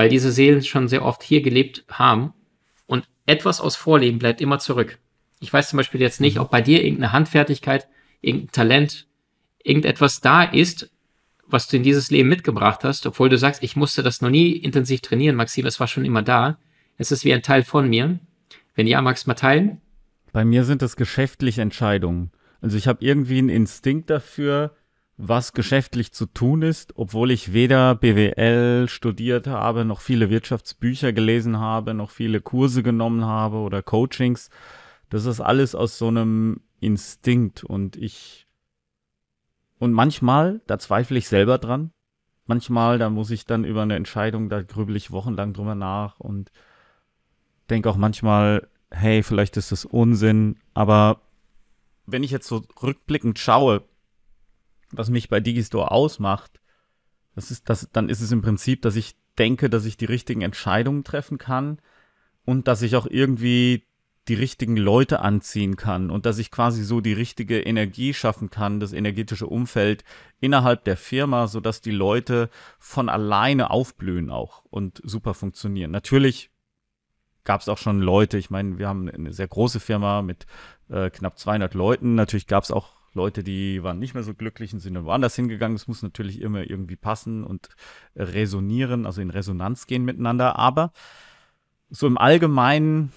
weil 0.00 0.08
diese 0.08 0.32
Seelen 0.32 0.62
schon 0.62 0.88
sehr 0.88 1.04
oft 1.04 1.22
hier 1.22 1.42
gelebt 1.42 1.84
haben 1.90 2.32
und 2.86 3.06
etwas 3.26 3.60
aus 3.60 3.76
Vorleben 3.76 4.18
bleibt 4.18 4.40
immer 4.40 4.58
zurück. 4.58 4.96
Ich 5.40 5.52
weiß 5.52 5.68
zum 5.68 5.76
Beispiel 5.76 6.00
jetzt 6.00 6.22
nicht, 6.22 6.36
mhm. 6.36 6.40
ob 6.40 6.50
bei 6.50 6.62
dir 6.62 6.82
irgendeine 6.82 7.12
Handfertigkeit, 7.12 7.86
irgendein 8.22 8.50
Talent, 8.50 9.06
irgendetwas 9.62 10.22
da 10.22 10.42
ist, 10.42 10.90
was 11.46 11.68
du 11.68 11.76
in 11.76 11.82
dieses 11.82 12.10
Leben 12.10 12.30
mitgebracht 12.30 12.82
hast, 12.82 13.04
obwohl 13.04 13.28
du 13.28 13.36
sagst, 13.36 13.62
ich 13.62 13.76
musste 13.76 14.02
das 14.02 14.22
noch 14.22 14.30
nie 14.30 14.52
intensiv 14.52 15.02
trainieren, 15.02 15.36
Maxim, 15.36 15.66
es 15.66 15.78
war 15.80 15.86
schon 15.86 16.06
immer 16.06 16.22
da. 16.22 16.56
Es 16.96 17.12
ist 17.12 17.26
wie 17.26 17.34
ein 17.34 17.42
Teil 17.42 17.62
von 17.62 17.86
mir. 17.86 18.18
Wenn 18.74 18.86
ja, 18.86 19.02
magst 19.02 19.26
du 19.26 19.28
mal 19.28 19.34
teilen? 19.34 19.82
Bei 20.32 20.46
mir 20.46 20.64
sind 20.64 20.80
es 20.80 20.96
geschäftliche 20.96 21.60
Entscheidungen. 21.60 22.30
Also 22.62 22.78
ich 22.78 22.88
habe 22.88 23.04
irgendwie 23.04 23.36
einen 23.36 23.50
Instinkt 23.50 24.08
dafür, 24.08 24.74
was 25.22 25.52
geschäftlich 25.52 26.12
zu 26.12 26.26
tun 26.26 26.62
ist, 26.62 26.96
obwohl 26.96 27.30
ich 27.30 27.52
weder 27.52 27.94
BWL 27.94 28.88
studiert 28.88 29.46
habe, 29.46 29.84
noch 29.84 30.00
viele 30.00 30.30
Wirtschaftsbücher 30.30 31.12
gelesen 31.12 31.58
habe, 31.58 31.92
noch 31.92 32.10
viele 32.10 32.40
Kurse 32.40 32.82
genommen 32.82 33.24
habe 33.24 33.58
oder 33.58 33.82
Coachings. 33.82 34.48
Das 35.10 35.26
ist 35.26 35.40
alles 35.40 35.74
aus 35.74 35.98
so 35.98 36.08
einem 36.08 36.62
Instinkt 36.80 37.64
und 37.64 37.96
ich 37.96 38.46
und 39.78 39.92
manchmal, 39.92 40.60
da 40.66 40.78
zweifle 40.78 41.18
ich 41.18 41.28
selber 41.28 41.58
dran. 41.58 41.90
Manchmal, 42.46 42.98
da 42.98 43.08
muss 43.10 43.30
ich 43.30 43.46
dann 43.46 43.64
über 43.64 43.82
eine 43.82 43.96
Entscheidung, 43.96 44.48
da 44.48 44.62
grübel 44.62 44.96
ich 44.96 45.10
wochenlang 45.10 45.52
drüber 45.52 45.74
nach 45.74 46.18
und 46.18 46.50
denke 47.70 47.88
auch 47.88 47.96
manchmal, 47.96 48.68
hey, 48.90 49.22
vielleicht 49.22 49.56
ist 49.56 49.72
das 49.72 49.84
Unsinn, 49.84 50.56
aber 50.74 51.20
wenn 52.06 52.22
ich 52.22 52.30
jetzt 52.30 52.48
so 52.48 52.62
rückblickend 52.82 53.38
schaue, 53.38 53.84
was 54.92 55.10
mich 55.10 55.28
bei 55.28 55.40
Digistore 55.40 55.90
ausmacht, 55.90 56.60
das 57.34 57.50
ist, 57.50 57.68
das, 57.68 57.88
dann 57.92 58.08
ist 58.08 58.20
es 58.20 58.32
im 58.32 58.42
Prinzip, 58.42 58.82
dass 58.82 58.96
ich 58.96 59.16
denke, 59.38 59.70
dass 59.70 59.84
ich 59.84 59.96
die 59.96 60.06
richtigen 60.06 60.42
Entscheidungen 60.42 61.04
treffen 61.04 61.38
kann 61.38 61.80
und 62.44 62.68
dass 62.68 62.82
ich 62.82 62.96
auch 62.96 63.06
irgendwie 63.06 63.86
die 64.28 64.34
richtigen 64.34 64.76
Leute 64.76 65.20
anziehen 65.20 65.76
kann 65.76 66.10
und 66.10 66.26
dass 66.26 66.38
ich 66.38 66.50
quasi 66.50 66.84
so 66.84 67.00
die 67.00 67.12
richtige 67.12 67.60
Energie 67.60 68.12
schaffen 68.14 68.50
kann, 68.50 68.78
das 68.78 68.92
energetische 68.92 69.46
Umfeld 69.46 70.04
innerhalb 70.40 70.84
der 70.84 70.96
Firma, 70.96 71.46
sodass 71.46 71.80
die 71.80 71.90
Leute 71.90 72.50
von 72.78 73.08
alleine 73.08 73.70
aufblühen 73.70 74.30
auch 74.30 74.64
und 74.66 75.00
super 75.04 75.34
funktionieren. 75.34 75.90
Natürlich 75.90 76.50
gab 77.44 77.62
es 77.62 77.68
auch 77.68 77.78
schon 77.78 78.00
Leute, 78.00 78.38
ich 78.38 78.50
meine, 78.50 78.78
wir 78.78 78.88
haben 78.88 79.08
eine 79.08 79.32
sehr 79.32 79.48
große 79.48 79.80
Firma 79.80 80.22
mit 80.22 80.46
äh, 80.90 81.10
knapp 81.10 81.38
200 81.38 81.74
Leuten. 81.74 82.14
Natürlich 82.14 82.46
gab 82.46 82.62
es 82.62 82.70
auch 82.70 82.99
Leute, 83.12 83.42
die 83.42 83.82
waren 83.82 83.98
nicht 83.98 84.14
mehr 84.14 84.22
so 84.22 84.34
glücklich 84.34 84.72
und 84.72 84.80
sind 84.80 85.04
woanders 85.04 85.34
hingegangen. 85.34 85.76
Es 85.76 85.88
muss 85.88 86.02
natürlich 86.02 86.40
immer 86.40 86.68
irgendwie 86.68 86.96
passen 86.96 87.44
und 87.44 87.68
resonieren, 88.14 89.06
also 89.06 89.20
in 89.20 89.30
Resonanz 89.30 89.86
gehen 89.86 90.04
miteinander. 90.04 90.56
Aber 90.56 90.92
so 91.90 92.06
im 92.06 92.18
Allgemeinen 92.18 93.12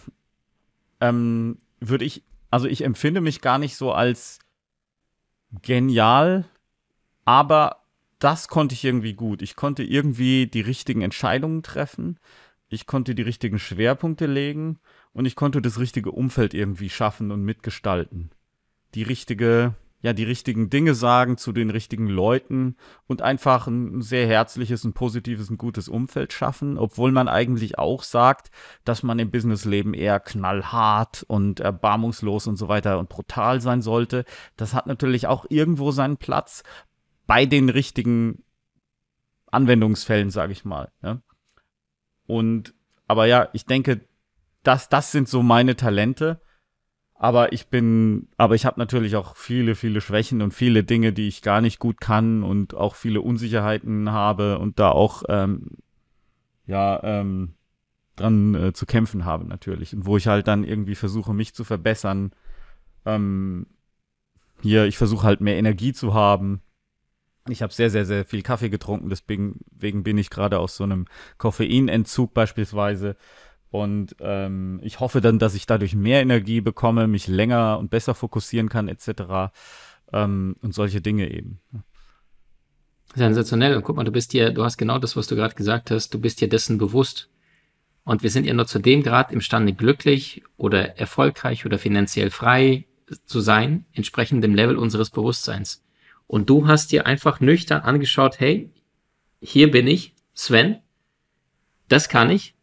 ähm, 1.00 1.60
würde 1.80 2.06
ich, 2.06 2.24
also 2.50 2.68
ich 2.68 2.84
empfinde 2.84 3.22
mich 3.22 3.42
gar 3.42 3.60
nicht 3.60 3.76
so 3.76 3.92
als 3.92 4.40
genial, 5.62 6.46
aber 7.26 7.84
das 8.20 8.48
konnte 8.48 8.74
ich 8.74 8.86
irgendwie 8.86 9.14
gut. 9.14 9.42
Ich 9.42 9.56
konnte 9.56 9.84
irgendwie 9.84 10.48
die 10.48 10.62
richtigen 10.62 11.02
Entscheidungen 11.02 11.62
treffen. 11.62 12.20
Ich 12.70 12.88
konnte 12.88 13.16
die 13.16 13.22
richtigen 13.22 13.60
Schwerpunkte 13.60 14.26
legen 14.26 14.80
und 15.12 15.26
ich 15.26 15.36
konnte 15.36 15.62
das 15.62 15.78
richtige 15.78 16.12
Umfeld 16.12 16.54
irgendwie 16.54 16.90
schaffen 16.90 17.32
und 17.32 17.44
mitgestalten. 17.44 18.32
Die 18.96 19.04
richtige, 19.04 19.76
ja, 20.04 20.12
die 20.12 20.26
richtigen 20.26 20.70
Dinge 20.70 20.96
sagen 20.96 21.38
zu 21.38 21.54
den 21.54 21.70
richtigen 21.70 22.08
Leuten 22.08 22.76
und 23.08 23.22
einfach 23.22 23.68
ein 23.68 24.02
sehr 24.02 24.28
herzliches, 24.28 24.84
ein 24.84 24.92
positives, 24.92 25.50
ein 25.50 25.58
gutes 25.58 25.88
Umfeld 25.88 26.34
schaffen, 26.34 26.78
obwohl 26.78 27.14
man 27.14 27.30
eigentlich 27.30 27.80
auch 27.80 28.04
sagt, 28.04 28.52
dass 28.84 29.02
man 29.02 29.18
im 29.18 29.32
Businessleben 29.32 29.94
eher 29.94 30.20
knallhart 30.20 31.24
und 31.30 31.62
erbarmungslos 31.62 32.48
und 32.48 32.58
so 32.58 32.68
weiter 32.68 33.00
und 33.00 33.08
brutal 33.08 33.62
sein 33.62 33.82
sollte. 33.82 34.26
Das 34.58 34.74
hat 34.74 34.88
natürlich 34.88 35.28
auch 35.28 35.46
irgendwo 35.48 35.92
seinen 35.92 36.18
Platz 36.18 36.64
bei 37.26 37.46
den 37.46 37.70
richtigen 37.70 38.44
Anwendungsfällen, 39.52 40.32
sage 40.32 40.52
ich 40.52 40.66
mal. 40.66 40.92
Ja. 41.02 41.22
Und 42.28 42.74
aber 43.08 43.26
ja, 43.26 43.48
ich 43.54 43.66
denke, 43.66 44.02
das, 44.64 44.90
das 44.90 45.14
sind 45.14 45.30
so 45.30 45.44
meine 45.44 45.78
Talente. 45.78 46.42
Aber 47.24 47.54
ich 47.54 47.68
bin, 47.68 48.28
aber 48.36 48.54
ich 48.56 48.66
habe 48.66 48.78
natürlich 48.82 49.16
auch 49.16 49.38
viele, 49.38 49.76
viele 49.76 50.02
Schwächen 50.02 50.42
und 50.42 50.54
viele 50.54 50.84
Dinge, 50.84 51.14
die 51.14 51.30
ich 51.30 51.42
gar 51.42 51.62
nicht 51.62 51.80
gut 51.80 52.02
kann 52.02 52.44
und 52.44 52.74
auch 52.74 52.96
viele 52.96 53.22
Unsicherheiten 53.22 54.12
habe 54.12 54.60
und 54.60 54.78
da 54.78 54.90
auch 54.90 55.24
ähm, 55.30 55.70
ja 56.66 57.02
ähm, 57.02 57.54
dran 58.18 58.56
äh, 58.56 58.74
zu 58.74 58.86
kämpfen 58.86 59.24
habe 59.24 59.46
natürlich 59.46 59.96
und 59.96 60.06
wo 60.06 60.18
ich 60.18 60.28
halt 60.28 60.50
dann 60.50 60.66
irgendwie 60.66 60.96
versuche, 60.96 61.34
mich 61.34 61.54
zu 61.54 61.64
verbessern. 61.64 62.34
Ähm, 63.06 63.68
hier, 64.62 64.84
ich 64.84 64.98
versuche 64.98 65.26
halt 65.26 65.40
mehr 65.40 65.56
Energie 65.56 65.94
zu 65.94 66.14
haben. 66.14 66.62
Ich 67.48 67.62
habe 67.62 67.72
sehr, 67.72 67.90
sehr, 67.90 68.06
sehr 68.06 68.26
viel 68.26 68.42
Kaffee 68.42 68.70
getrunken, 68.70 69.08
deswegen 69.08 69.64
bin 70.04 70.18
ich 70.18 70.30
gerade 70.30 70.60
aus 70.60 70.76
so 70.76 70.84
einem 70.84 71.06
Koffeinentzug 71.38 72.34
beispielsweise. 72.34 73.16
Und 73.74 74.16
ähm, 74.20 74.80
ich 74.84 75.00
hoffe 75.00 75.20
dann, 75.20 75.40
dass 75.40 75.56
ich 75.56 75.66
dadurch 75.66 75.96
mehr 75.96 76.22
Energie 76.22 76.62
bekomme, 76.62 77.08
mich 77.08 77.28
länger 77.28 77.80
und 77.80 77.90
besser 77.90 78.14
fokussieren 78.14 78.70
kann, 78.70 78.88
etc. 78.88 79.52
Ähm, 80.12 80.56
und 80.62 80.76
solche 80.76 81.02
Dinge 81.02 81.32
eben. 81.32 81.60
Sensationell. 83.16 83.76
Und 83.76 83.82
guck 83.82 83.96
mal, 83.96 84.04
du 84.04 84.12
bist 84.12 84.32
dir, 84.32 84.52
du 84.52 84.64
hast 84.64 84.78
genau 84.78 85.00
das, 85.00 85.16
was 85.16 85.26
du 85.26 85.36
gerade 85.36 85.56
gesagt 85.56 85.90
hast, 85.90 86.14
du 86.14 86.22
bist 86.22 86.40
dir 86.40 86.48
dessen 86.48 86.78
bewusst. 86.78 87.32
Und 88.04 88.22
wir 88.22 88.30
sind 88.30 88.46
ja 88.46 88.54
nur 88.54 88.68
zu 88.68 88.78
dem 88.78 89.02
Grad 89.02 89.32
imstande, 89.32 89.74
glücklich 89.74 90.44
oder 90.56 91.00
erfolgreich 91.00 91.66
oder 91.66 91.80
finanziell 91.80 92.30
frei 92.30 92.86
zu 93.26 93.40
sein, 93.40 93.88
entsprechend 93.92 94.44
dem 94.44 94.54
Level 94.54 94.78
unseres 94.78 95.10
Bewusstseins. 95.10 95.84
Und 96.28 96.48
du 96.48 96.68
hast 96.68 96.92
dir 96.92 97.08
einfach 97.08 97.40
nüchtern 97.40 97.82
angeschaut, 97.82 98.40
hey, 98.40 98.70
hier 99.42 99.72
bin 99.72 99.88
ich, 99.88 100.14
Sven, 100.36 100.78
das 101.88 102.08
kann 102.08 102.30
ich, 102.30 102.54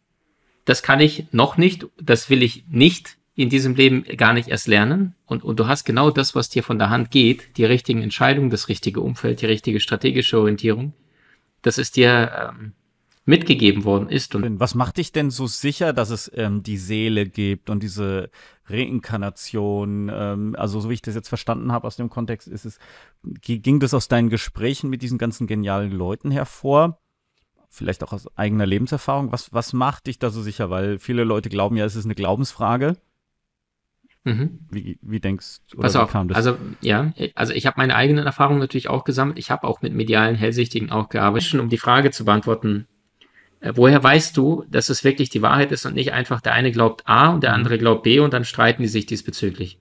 das 0.65 0.83
kann 0.83 0.99
ich 0.99 1.25
noch 1.31 1.57
nicht, 1.57 1.87
das 2.01 2.29
will 2.29 2.43
ich 2.43 2.65
nicht 2.69 3.17
in 3.35 3.49
diesem 3.49 3.75
Leben 3.75 4.03
gar 4.17 4.33
nicht 4.33 4.49
erst 4.49 4.67
lernen. 4.67 5.15
Und, 5.25 5.43
und 5.43 5.59
du 5.59 5.67
hast 5.67 5.85
genau 5.85 6.11
das, 6.11 6.35
was 6.35 6.49
dir 6.49 6.63
von 6.63 6.77
der 6.77 6.89
Hand 6.89 7.11
geht, 7.11 7.57
die 7.57 7.65
richtigen 7.65 8.01
Entscheidungen, 8.01 8.49
das 8.49 8.67
richtige 8.67 9.01
Umfeld, 9.01 9.41
die 9.41 9.47
richtige 9.47 9.79
strategische 9.79 10.39
Orientierung. 10.39 10.93
Das 11.61 11.77
ist 11.77 11.95
dir 11.95 12.31
ähm, 12.35 12.73
mitgegeben 13.25 13.83
worden 13.83 14.09
ist. 14.09 14.35
Und 14.35 14.59
was 14.59 14.75
macht 14.75 14.97
dich 14.97 15.11
denn 15.11 15.29
so 15.29 15.47
sicher, 15.47 15.93
dass 15.93 16.09
es 16.09 16.31
ähm, 16.35 16.63
die 16.63 16.77
Seele 16.77 17.25
gibt 17.27 17.69
und 17.69 17.81
diese 17.81 18.29
Reinkarnation? 18.65 20.11
Ähm, 20.13 20.55
also 20.57 20.79
so 20.79 20.89
wie 20.89 20.95
ich 20.95 21.01
das 21.01 21.15
jetzt 21.15 21.29
verstanden 21.29 21.71
habe 21.71 21.87
aus 21.87 21.95
dem 21.95 22.09
Kontext, 22.09 22.47
ist 22.47 22.65
es 22.65 22.79
ging 23.23 23.79
das 23.79 23.93
aus 23.93 24.07
deinen 24.07 24.29
Gesprächen 24.29 24.89
mit 24.89 25.01
diesen 25.01 25.17
ganzen 25.17 25.47
genialen 25.47 25.91
Leuten 25.91 26.31
hervor? 26.31 27.00
Vielleicht 27.71 28.03
auch 28.03 28.13
aus 28.13 28.27
eigener 28.37 28.65
Lebenserfahrung. 28.65 29.31
Was, 29.31 29.51
was 29.53 29.73
macht 29.73 30.07
dich 30.07 30.19
da 30.19 30.29
so 30.29 30.41
sicher? 30.41 30.69
Weil 30.69 30.99
viele 30.99 31.23
Leute 31.23 31.49
glauben 31.49 31.77
ja, 31.77 31.85
es 31.85 31.95
ist 31.95 32.05
eine 32.05 32.15
Glaubensfrage. 32.15 32.97
Mhm. 34.23 34.59
Wie, 34.69 34.99
wie 35.01 35.19
denkst 35.19 35.61
du, 35.71 35.77
Pass 35.77 35.95
auf, 35.95 36.13
also 36.13 36.57
ja, 36.81 37.11
also 37.33 37.53
ich 37.53 37.65
habe 37.65 37.79
meine 37.79 37.95
eigenen 37.95 38.27
Erfahrungen 38.27 38.59
natürlich 38.59 38.87
auch 38.87 39.03
gesammelt. 39.03 39.39
Ich 39.39 39.49
habe 39.49 39.65
auch 39.65 39.81
mit 39.81 39.93
medialen 39.93 40.35
Hellsichtigen 40.35 40.91
auch 40.91 41.09
gearbeitet, 41.09 41.47
schon 41.47 41.59
um 41.59 41.69
die 41.69 41.79
Frage 41.79 42.11
zu 42.11 42.25
beantworten, 42.25 42.87
äh, 43.61 43.71
woher 43.73 44.03
weißt 44.03 44.37
du, 44.37 44.63
dass 44.69 44.89
es 44.89 45.03
wirklich 45.03 45.29
die 45.29 45.41
Wahrheit 45.41 45.71
ist 45.71 45.87
und 45.87 45.95
nicht 45.95 46.13
einfach 46.13 46.39
der 46.41 46.53
eine 46.53 46.71
glaubt 46.71 47.07
A 47.07 47.29
und 47.29 47.41
der 47.41 47.51
mhm. 47.51 47.55
andere 47.55 47.77
glaubt 47.79 48.03
B 48.03 48.19
und 48.19 48.33
dann 48.33 48.45
streiten 48.45 48.83
die 48.83 48.89
sich 48.89 49.07
diesbezüglich. 49.07 49.79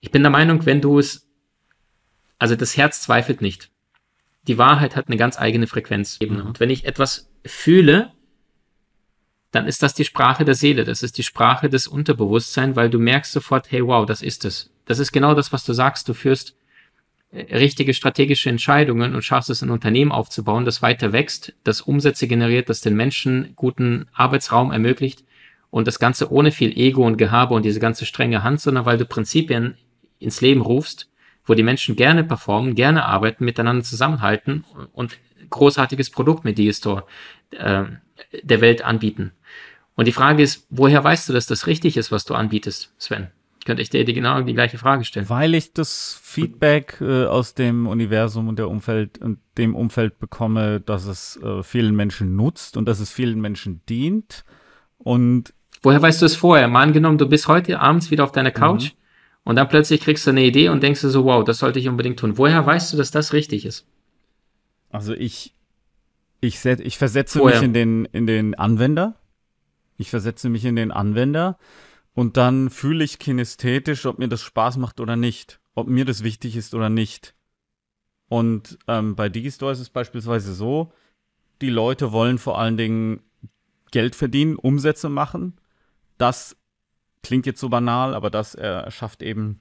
Ich 0.00 0.10
bin 0.10 0.22
der 0.22 0.32
Meinung, 0.32 0.66
wenn 0.66 0.80
du 0.80 0.98
es, 0.98 1.28
also 2.38 2.56
das 2.56 2.76
Herz 2.76 3.02
zweifelt 3.02 3.42
nicht 3.42 3.70
die 4.48 4.58
Wahrheit 4.58 4.96
hat 4.96 5.06
eine 5.06 5.16
ganz 5.16 5.38
eigene 5.38 5.66
Frequenz. 5.66 6.18
Mhm. 6.20 6.40
Und 6.40 6.60
wenn 6.60 6.70
ich 6.70 6.84
etwas 6.84 7.30
fühle, 7.44 8.12
dann 9.50 9.66
ist 9.66 9.82
das 9.82 9.94
die 9.94 10.04
Sprache 10.04 10.44
der 10.44 10.54
Seele, 10.54 10.84
das 10.84 11.02
ist 11.02 11.16
die 11.16 11.22
Sprache 11.22 11.68
des 11.68 11.86
Unterbewusstseins, 11.86 12.76
weil 12.76 12.90
du 12.90 12.98
merkst 12.98 13.32
sofort, 13.32 13.70
hey, 13.70 13.86
wow, 13.86 14.04
das 14.04 14.22
ist 14.22 14.44
es. 14.44 14.70
Das 14.84 14.98
ist 14.98 15.12
genau 15.12 15.34
das, 15.34 15.52
was 15.52 15.64
du 15.64 15.72
sagst. 15.72 16.08
Du 16.08 16.14
führst 16.14 16.54
äh, 17.30 17.56
richtige 17.56 17.94
strategische 17.94 18.50
Entscheidungen 18.50 19.14
und 19.14 19.22
schaffst 19.22 19.50
es, 19.50 19.62
ein 19.62 19.70
Unternehmen 19.70 20.12
aufzubauen, 20.12 20.64
das 20.64 20.82
weiter 20.82 21.12
wächst, 21.12 21.54
das 21.64 21.80
Umsätze 21.80 22.26
generiert, 22.26 22.68
das 22.68 22.80
den 22.80 22.96
Menschen 22.96 23.52
guten 23.54 24.06
Arbeitsraum 24.12 24.70
ermöglicht 24.70 25.24
und 25.70 25.86
das 25.86 25.98
Ganze 25.98 26.30
ohne 26.32 26.52
viel 26.52 26.76
Ego 26.76 27.06
und 27.06 27.16
Gehabe 27.16 27.54
und 27.54 27.64
diese 27.64 27.80
ganze 27.80 28.06
strenge 28.06 28.42
Hand, 28.42 28.60
sondern 28.60 28.86
weil 28.86 28.98
du 28.98 29.04
Prinzipien 29.04 29.76
ins 30.18 30.40
Leben 30.40 30.62
rufst, 30.62 31.08
wo 31.48 31.54
die 31.54 31.62
Menschen 31.62 31.96
gerne 31.96 32.24
performen, 32.24 32.74
gerne 32.74 33.04
arbeiten, 33.04 33.44
miteinander 33.44 33.82
zusammenhalten 33.82 34.64
und 34.92 35.18
großartiges 35.50 36.10
Produkt 36.10 36.44
mit 36.44 36.58
Digistore 36.58 37.04
äh, 37.50 37.84
der 38.42 38.60
Welt 38.60 38.84
anbieten. 38.84 39.32
Und 39.96 40.06
die 40.06 40.12
Frage 40.12 40.42
ist, 40.42 40.66
woher 40.70 41.02
weißt 41.02 41.28
du, 41.28 41.32
dass 41.32 41.46
das 41.46 41.66
richtig 41.66 41.96
ist, 41.96 42.12
was 42.12 42.24
du 42.24 42.34
anbietest, 42.34 42.92
Sven? 42.98 43.28
Könnte 43.64 43.82
ich 43.82 43.90
dir 43.90 44.04
die, 44.04 44.14
genau 44.14 44.40
die 44.40 44.54
gleiche 44.54 44.78
Frage 44.78 45.04
stellen. 45.04 45.28
Weil 45.28 45.54
ich 45.54 45.72
das 45.72 46.18
Feedback 46.22 46.98
äh, 47.00 47.26
aus 47.26 47.54
dem 47.54 47.86
Universum 47.86 48.48
und 48.48 48.58
der 48.58 48.68
Umfeld 48.68 49.18
und 49.18 49.40
dem 49.58 49.74
Umfeld 49.74 50.18
bekomme, 50.18 50.80
dass 50.80 51.06
es 51.06 51.38
äh, 51.42 51.62
vielen 51.62 51.96
Menschen 51.96 52.36
nutzt 52.36 52.76
und 52.76 52.86
dass 52.86 53.00
es 53.00 53.10
vielen 53.10 53.40
Menschen 53.40 53.82
dient. 53.88 54.44
Und 54.96 55.52
woher 55.82 56.00
weißt 56.00 56.22
du 56.22 56.26
es 56.26 56.36
vorher? 56.36 56.68
Mal 56.68 56.82
angenommen, 56.82 57.18
du 57.18 57.28
bist 57.28 57.48
heute 57.48 57.80
abends 57.80 58.10
wieder 58.10 58.24
auf 58.24 58.32
deiner 58.32 58.52
Couch 58.52 58.92
mhm. 58.92 58.97
Und 59.48 59.56
dann 59.56 59.70
plötzlich 59.70 60.02
kriegst 60.02 60.26
du 60.26 60.30
eine 60.30 60.44
Idee 60.44 60.68
und 60.68 60.82
denkst 60.82 61.00
du 61.00 61.08
so, 61.08 61.24
wow, 61.24 61.42
das 61.42 61.56
sollte 61.56 61.78
ich 61.78 61.88
unbedingt 61.88 62.18
tun. 62.18 62.36
Woher 62.36 62.66
weißt 62.66 62.92
du, 62.92 62.98
dass 62.98 63.10
das 63.10 63.32
richtig 63.32 63.64
ist? 63.64 63.86
Also 64.90 65.14
ich, 65.14 65.54
ich, 66.42 66.62
ich 66.62 66.98
versetze 66.98 67.38
Woher? 67.38 67.54
mich 67.54 67.62
in 67.62 67.72
den, 67.72 68.04
in 68.12 68.26
den 68.26 68.54
Anwender. 68.56 69.14
Ich 69.96 70.10
versetze 70.10 70.50
mich 70.50 70.66
in 70.66 70.76
den 70.76 70.92
Anwender 70.92 71.56
und 72.12 72.36
dann 72.36 72.68
fühle 72.68 73.02
ich 73.02 73.18
kinesthetisch, 73.18 74.04
ob 74.04 74.18
mir 74.18 74.28
das 74.28 74.42
Spaß 74.42 74.76
macht 74.76 75.00
oder 75.00 75.16
nicht. 75.16 75.60
Ob 75.74 75.88
mir 75.88 76.04
das 76.04 76.22
wichtig 76.22 76.54
ist 76.54 76.74
oder 76.74 76.90
nicht. 76.90 77.34
Und 78.28 78.78
ähm, 78.86 79.16
bei 79.16 79.30
Digistore 79.30 79.72
ist 79.72 79.80
es 79.80 79.88
beispielsweise 79.88 80.52
so, 80.52 80.92
die 81.62 81.70
Leute 81.70 82.12
wollen 82.12 82.36
vor 82.36 82.58
allen 82.58 82.76
Dingen 82.76 83.22
Geld 83.92 84.14
verdienen, 84.14 84.56
Umsätze 84.56 85.08
machen. 85.08 85.54
Das 86.18 86.57
klingt 87.28 87.44
jetzt 87.44 87.60
so 87.60 87.68
banal, 87.68 88.14
aber 88.14 88.30
das 88.30 88.54
äh, 88.54 88.90
schafft 88.90 89.22
eben 89.22 89.60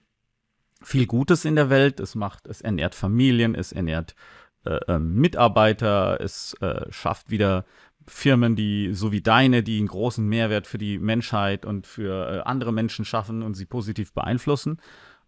viel 0.81 1.05
Gutes 1.05 1.43
in 1.43 1.55
der 1.55 1.69
Welt. 1.69 1.99
Es 1.99 2.15
macht, 2.15 2.47
es 2.47 2.61
ernährt 2.61 2.95
Familien, 2.95 3.55
es 3.55 3.73
ernährt 3.73 4.15
äh, 4.63 4.75
äh, 4.87 4.99
Mitarbeiter, 4.99 6.21
es 6.21 6.53
äh, 6.61 6.89
schafft 6.93 7.29
wieder 7.29 7.65
Firmen, 8.07 8.55
die 8.55 8.93
so 8.93 9.11
wie 9.11 9.19
deine, 9.19 9.63
die 9.63 9.79
einen 9.79 9.89
großen 9.89 10.25
Mehrwert 10.25 10.65
für 10.65 10.77
die 10.77 10.97
Menschheit 10.97 11.65
und 11.65 11.85
für 11.85 12.37
äh, 12.37 12.39
andere 12.43 12.71
Menschen 12.71 13.03
schaffen 13.03 13.43
und 13.43 13.55
sie 13.55 13.65
positiv 13.65 14.13
beeinflussen. 14.13 14.79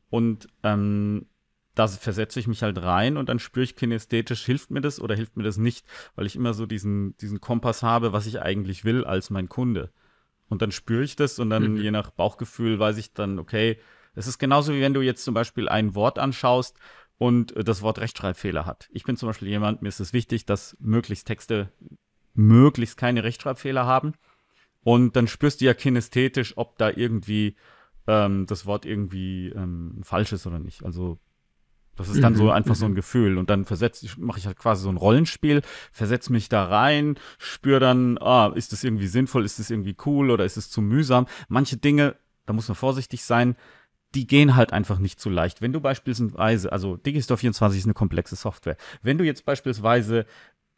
Und 0.10 0.48
ähm, 0.64 1.26
da 1.76 1.90
versetze 1.90 2.40
ich 2.40 2.48
mich 2.48 2.64
halt 2.64 2.82
rein 2.82 3.18
und 3.18 3.28
dann 3.28 3.40
spüre 3.40 3.66
ich 3.66 3.76
kinästhetisch, 3.76 4.46
hilft 4.46 4.72
mir 4.72 4.80
das 4.80 5.02
oder 5.02 5.14
hilft 5.14 5.36
mir 5.36 5.44
das 5.44 5.58
nicht, 5.58 5.86
weil 6.16 6.26
ich 6.26 6.38
immer 6.38 6.54
so 6.54 6.66
diesen, 6.66 7.18
diesen 7.18 7.42
Kompass 7.42 7.84
habe, 7.84 8.14
was 8.14 8.28
ich 8.28 8.42
eigentlich 8.42 8.86
will 8.86 9.04
als 9.04 9.30
mein 9.30 9.50
Kunde. 9.50 9.92
Und 10.50 10.62
dann 10.62 10.72
spüre 10.72 11.04
ich 11.04 11.16
das 11.16 11.40
und 11.40 11.50
dann 11.50 11.74
mhm. 11.74 11.78
je 11.78 11.92
nach 11.92 12.12
Bauchgefühl 12.12 12.80
weiß 12.80 12.98
ich 12.98 13.14
dann, 13.14 13.40
okay, 13.40 13.80
es 14.16 14.28
ist 14.28 14.40
genauso 14.40 14.74
wie 14.74 14.82
wenn 14.82 14.94
du 14.94 15.02
jetzt 15.02 15.24
zum 15.24 15.34
Beispiel 15.34 15.70
ein 15.70 15.96
Wort 15.96 16.20
anschaust 16.20 16.78
und 17.18 17.56
äh, 17.56 17.64
das 17.64 17.82
Wort 17.82 18.00
Rechtschreibfehler 18.00 18.66
hat. 18.66 18.90
Ich 18.92 19.04
bin 19.04 19.16
zum 19.16 19.30
Beispiel 19.30 19.48
jemand, 19.48 19.82
mir 19.82 19.90
ist 19.90 20.00
es 20.00 20.14
wichtig, 20.14 20.46
dass 20.46 20.76
möglichst 20.80 21.28
Texte 21.28 21.72
möglichst 22.34 22.98
keine 22.98 23.24
Rechtschreibfehler 23.24 23.86
haben. 23.86 24.14
Und 24.82 25.16
dann 25.16 25.28
spürst 25.28 25.62
du 25.62 25.66
ja 25.66 25.74
kinästhetisch, 25.74 26.58
ob 26.58 26.78
da 26.78 26.90
irgendwie 26.90 27.58
ähm, 28.08 28.46
das 28.46 28.66
Wort 28.66 28.86
irgendwie 28.86 29.50
ähm, 29.50 30.02
falsch 30.04 30.32
ist 30.32 30.48
oder 30.48 30.58
nicht. 30.58 30.84
Also 30.84 31.20
das 32.00 32.16
ist 32.16 32.24
dann 32.24 32.34
mhm, 32.34 32.38
so 32.38 32.52
einfach 32.52 32.76
so 32.76 32.86
ein 32.86 32.92
mhm. 32.92 32.96
Gefühl. 32.96 33.38
Und 33.38 33.50
dann 33.50 33.66
versetze 33.66 34.06
ich, 34.06 34.18
mache 34.18 34.40
ich 34.40 34.48
halt 34.48 34.58
quasi 34.58 34.84
so 34.84 34.90
ein 34.90 34.98
Rollenspiel, 34.98 35.62
versetze 35.92 36.32
mich 36.32 36.50
da 36.50 36.64
rein, 36.66 37.16
spüre 37.38 37.80
dann, 37.80 38.18
ah, 38.18 38.52
ist 38.56 38.72
das 38.72 38.84
irgendwie 38.84 39.08
sinnvoll, 39.08 39.46
ist 39.46 39.60
das 39.60 39.70
irgendwie 39.70 39.96
cool 40.06 40.32
oder 40.32 40.46
ist 40.46 40.58
es 40.58 40.70
zu 40.70 40.82
mühsam? 40.82 41.28
Manche 41.48 41.78
Dinge, 41.78 42.16
da 42.46 42.54
muss 42.54 42.68
man 42.68 42.76
vorsichtig 42.76 43.24
sein, 43.24 43.56
die 44.16 44.26
gehen 44.26 44.56
halt 44.56 44.74
einfach 44.74 45.00
nicht 45.00 45.20
so 45.20 45.30
leicht. 45.30 45.62
Wenn 45.62 45.74
du 45.74 45.82
beispielsweise, 45.82 46.72
also 46.72 46.98
Digistore 46.98 47.38
24 47.38 47.80
ist 47.80 47.86
eine 47.86 47.94
komplexe 47.94 48.36
Software. 48.36 48.78
Wenn 49.02 49.18
du 49.18 49.24
jetzt 49.24 49.46
beispielsweise 49.46 50.26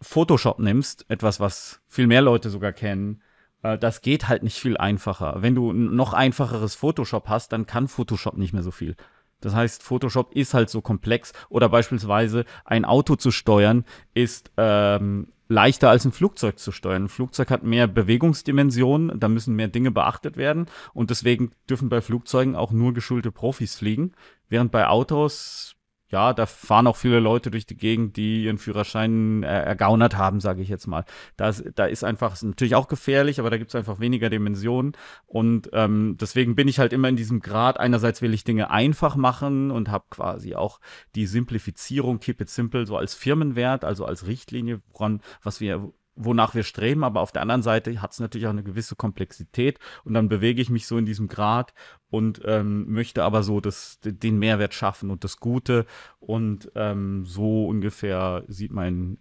Photoshop 0.02 0.60
nimmst, 0.60 1.06
etwas, 1.10 1.40
was 1.40 1.82
viel 1.88 2.08
mehr 2.08 2.22
Leute 2.22 2.50
sogar 2.50 2.74
kennen, 2.74 3.22
äh, 3.64 3.78
das 3.78 4.02
geht 4.02 4.28
halt 4.28 4.44
nicht 4.44 4.60
viel 4.60 4.78
einfacher. 4.78 5.38
Wenn 5.40 5.56
du 5.56 5.72
ein 5.72 5.96
noch 5.96 6.14
einfacheres 6.14 6.76
Photoshop 6.76 7.30
hast, 7.30 7.54
dann 7.54 7.66
kann 7.66 7.88
Photoshop 7.88 8.38
nicht 8.38 8.54
mehr 8.54 8.64
so 8.64 8.72
viel. 8.72 8.96
Das 9.42 9.54
heißt, 9.54 9.84
Photoshop 9.84 10.34
ist 10.34 10.54
halt 10.54 10.70
so 10.70 10.82
komplex. 10.82 11.34
Oder 11.50 11.70
beispielsweise 11.70 12.46
ein 12.64 12.86
Auto 12.86 13.16
zu 13.16 13.32
steuern 13.32 13.86
ist 14.14 14.52
ähm, 14.58 15.28
leichter 15.52 15.90
als 15.90 16.06
ein 16.06 16.12
Flugzeug 16.12 16.58
zu 16.58 16.72
steuern. 16.72 17.04
Ein 17.04 17.10
Flugzeug 17.10 17.52
hat 17.52 17.64
mehr 17.64 17.88
Bewegungsdimensionen, 17.88 19.20
da 19.20 19.28
müssen 19.28 19.56
mehr 19.56 19.68
Dinge 19.68 19.92
beachtet 19.92 20.38
werden. 20.38 20.68
Und 20.94 21.10
deswegen 21.10 21.52
dürfen 21.70 21.90
bei 21.90 22.02
Flugzeugen 22.02 22.56
auch 22.56 22.72
nur 22.72 22.94
geschulte 22.94 23.32
Profis 23.32 23.76
fliegen, 23.76 24.14
während 24.48 24.72
bei 24.72 24.88
Autos 24.88 25.76
ja, 26.12 26.34
da 26.34 26.46
fahren 26.46 26.88
auch 26.88 26.98
viele 26.98 27.20
Leute 27.20 27.52
durch 27.52 27.66
die 27.66 27.78
Gegend, 27.78 28.18
die 28.18 28.44
ihren 28.44 28.58
Führerschein 28.58 29.44
äh, 29.44 29.48
ergaunert 29.48 30.18
haben, 30.18 30.42
sage 30.42 30.62
ich 30.62 30.70
jetzt 30.70 30.88
mal. 30.88 31.06
Da, 31.38 31.52
da 31.52 31.86
ist 31.86 32.04
einfach, 32.04 32.34
ist 32.34 32.44
natürlich 32.44 32.76
auch 32.76 32.90
gefährlich, 32.90 33.40
aber 33.40 33.50
da 33.50 33.58
gibt 33.58 33.72
es 33.72 33.76
einfach 33.76 34.00
weniger 34.00 34.30
Dimensionen. 34.30 34.92
Und 35.26 35.70
ähm, 35.74 36.18
deswegen 36.20 36.56
bin 36.56 36.68
ich 36.68 36.80
halt 36.80 36.92
immer 36.92 37.08
in 37.08 37.16
diesem 37.16 37.40
Grad. 37.40 37.80
Einerseits 37.80 38.22
will 38.22 38.34
ich 38.34 38.44
Dinge 38.44 38.70
einfach 38.70 39.16
machen 39.16 39.72
und 39.72 39.90
habe 39.90 40.06
quasi 40.10 40.56
auch 40.56 40.82
die 41.16 41.26
Simplifizierung, 41.26 42.20
Keep 42.20 42.42
It 42.42 42.50
Simple, 42.50 42.86
so 42.86 42.98
als 42.98 43.14
Firmenwert, 43.14 43.86
also 43.86 44.06
als 44.06 44.28
Richtlinie, 44.28 44.82
woran, 44.92 45.22
was 45.42 45.62
wir, 45.62 45.94
wonach 46.16 46.56
wir 46.56 46.64
streben, 46.64 47.04
aber 47.04 47.22
auf 47.22 47.32
der 47.32 47.42
anderen 47.42 47.62
Seite 47.62 48.02
hat 48.02 48.12
es 48.12 48.20
natürlich 48.20 48.48
auch 48.48 48.52
eine 48.52 48.64
gewisse 48.64 48.96
Komplexität 48.96 49.80
und 50.04 50.14
dann 50.14 50.30
bewege 50.30 50.62
ich 50.62 50.70
mich 50.70 50.88
so 50.88 50.98
in 50.98 51.06
diesem 51.06 51.28
Grad 51.28 51.74
und 52.12 52.42
ähm, 52.46 52.92
möchte 52.92 53.24
aber 53.24 53.42
so 53.42 53.62
das, 53.62 54.00
den 54.04 54.38
Mehrwert 54.38 54.74
schaffen 54.74 55.10
und 55.10 55.24
das 55.24 55.40
Gute 55.40 55.86
und 56.20 56.70
ähm, 56.76 57.26
so 57.26 57.66
ungefähr 57.66 58.44
sieht 58.48 58.72
mein 58.72 59.18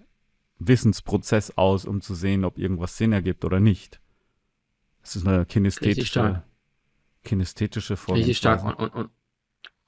Wissensprozess 0.58 1.56
aus, 1.56 1.86
um 1.86 2.02
zu 2.02 2.14
sehen, 2.14 2.44
ob 2.44 2.58
irgendwas 2.58 2.98
Sinn 2.98 3.12
ergibt 3.12 3.44
oder 3.44 3.60
nicht. 3.60 4.00
Es 5.02 5.16
ist 5.16 5.26
eine 5.26 5.46
kinästhetische, 5.46 6.42
kinästhetische 7.24 7.96
Form. 7.96 8.16
Richtig 8.16 8.36
stark. 8.36 8.64
Und, 8.64 8.74
und, 8.74 8.94
und, 8.94 9.10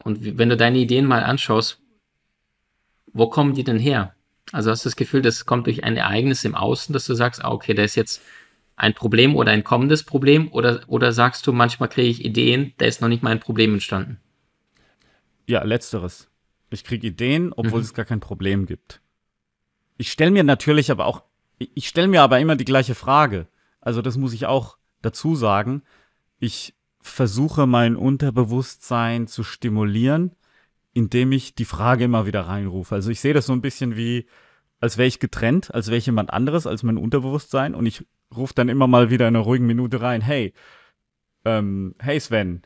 und 0.04 0.38
wenn 0.38 0.48
du 0.48 0.56
deine 0.56 0.78
Ideen 0.78 1.06
mal 1.06 1.24
anschaust, 1.24 1.82
wo 3.12 3.28
kommen 3.28 3.52
die 3.54 3.64
denn 3.64 3.78
her? 3.78 4.14
Also 4.52 4.70
hast 4.70 4.84
du 4.84 4.88
das 4.88 4.96
Gefühl, 4.96 5.22
das 5.22 5.44
kommt 5.44 5.66
durch 5.66 5.82
ein 5.82 5.96
Ereignis 5.96 6.44
im 6.44 6.54
Außen, 6.54 6.92
dass 6.92 7.06
du 7.06 7.14
sagst, 7.14 7.44
ah, 7.44 7.50
okay, 7.50 7.74
da 7.74 7.82
ist 7.82 7.96
jetzt 7.96 8.22
ein 8.82 8.94
Problem 8.94 9.36
oder 9.36 9.52
ein 9.52 9.62
kommendes 9.62 10.02
Problem? 10.02 10.48
Oder, 10.50 10.80
oder 10.88 11.12
sagst 11.12 11.46
du, 11.46 11.52
manchmal 11.52 11.88
kriege 11.88 12.08
ich 12.08 12.24
Ideen, 12.24 12.74
da 12.78 12.86
ist 12.86 13.00
noch 13.00 13.08
nicht 13.08 13.22
mal 13.22 13.30
ein 13.30 13.40
Problem 13.40 13.74
entstanden? 13.74 14.20
Ja, 15.46 15.62
letzteres. 15.62 16.28
Ich 16.70 16.82
kriege 16.82 17.06
Ideen, 17.06 17.52
obwohl 17.52 17.78
mhm. 17.78 17.84
es 17.84 17.94
gar 17.94 18.04
kein 18.04 18.18
Problem 18.18 18.66
gibt. 18.66 19.00
Ich 19.98 20.10
stelle 20.10 20.32
mir 20.32 20.42
natürlich 20.42 20.90
aber 20.90 21.06
auch, 21.06 21.22
ich 21.58 21.86
stelle 21.86 22.08
mir 22.08 22.22
aber 22.22 22.40
immer 22.40 22.56
die 22.56 22.64
gleiche 22.64 22.96
Frage. 22.96 23.46
Also 23.80 24.02
das 24.02 24.16
muss 24.16 24.32
ich 24.32 24.46
auch 24.46 24.78
dazu 25.00 25.36
sagen. 25.36 25.82
Ich 26.40 26.74
versuche 27.00 27.68
mein 27.68 27.94
Unterbewusstsein 27.94 29.28
zu 29.28 29.44
stimulieren, 29.44 30.32
indem 30.92 31.30
ich 31.30 31.54
die 31.54 31.66
Frage 31.66 32.04
immer 32.04 32.26
wieder 32.26 32.48
reinrufe. 32.48 32.96
Also 32.96 33.10
ich 33.10 33.20
sehe 33.20 33.34
das 33.34 33.46
so 33.46 33.52
ein 33.52 33.62
bisschen 33.62 33.96
wie, 33.96 34.26
als 34.80 34.98
wäre 34.98 35.06
ich 35.06 35.20
getrennt, 35.20 35.72
als 35.72 35.86
wäre 35.86 35.98
ich 35.98 36.06
jemand 36.06 36.30
anderes 36.30 36.66
als 36.66 36.82
mein 36.82 36.96
Unterbewusstsein 36.96 37.76
und 37.76 37.86
ich 37.86 38.04
rufe 38.36 38.54
dann 38.54 38.68
immer 38.68 38.86
mal 38.86 39.10
wieder 39.10 39.28
in 39.28 39.36
einer 39.36 39.44
ruhigen 39.44 39.66
Minute 39.66 40.00
rein, 40.00 40.20
hey, 40.20 40.52
ähm, 41.44 41.94
hey 41.98 42.18
Sven, 42.20 42.62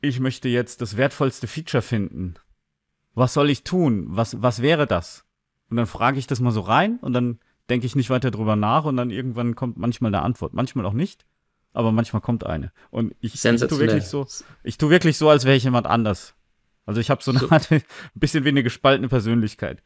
ich 0.00 0.20
möchte 0.20 0.48
jetzt 0.48 0.80
das 0.80 0.96
wertvollste 0.96 1.46
Feature 1.46 1.82
finden. 1.82 2.34
Was 3.14 3.34
soll 3.34 3.50
ich 3.50 3.64
tun? 3.64 4.06
Was, 4.08 4.40
was 4.42 4.62
wäre 4.62 4.86
das? 4.86 5.24
Und 5.70 5.76
dann 5.76 5.86
frage 5.86 6.18
ich 6.18 6.26
das 6.26 6.40
mal 6.40 6.52
so 6.52 6.60
rein 6.60 6.98
und 7.00 7.12
dann 7.12 7.40
denke 7.68 7.86
ich 7.86 7.96
nicht 7.96 8.10
weiter 8.10 8.30
drüber 8.30 8.56
nach 8.56 8.84
und 8.84 8.96
dann 8.96 9.10
irgendwann 9.10 9.54
kommt 9.54 9.76
manchmal 9.76 10.14
eine 10.14 10.22
Antwort. 10.22 10.54
Manchmal 10.54 10.86
auch 10.86 10.92
nicht, 10.92 11.26
aber 11.72 11.92
manchmal 11.92 12.22
kommt 12.22 12.46
eine. 12.46 12.72
Und 12.90 13.14
ich, 13.20 13.34
ich 13.34 13.42
tue 13.42 13.78
wirklich 13.78 14.04
so, 14.04 14.26
ich 14.62 14.78
tue 14.78 14.90
wirklich 14.90 15.18
so, 15.18 15.28
als 15.28 15.44
wäre 15.44 15.56
ich 15.56 15.64
jemand 15.64 15.86
anders. 15.86 16.34
Also 16.86 17.00
ich 17.00 17.10
habe 17.10 17.22
so 17.22 17.32
eine 17.32 17.40
so. 17.40 17.50
Art, 17.50 17.70
ein 17.70 17.82
bisschen 18.14 18.44
wie 18.44 18.48
eine 18.48 18.62
gespaltene 18.62 19.08
Persönlichkeit. 19.08 19.82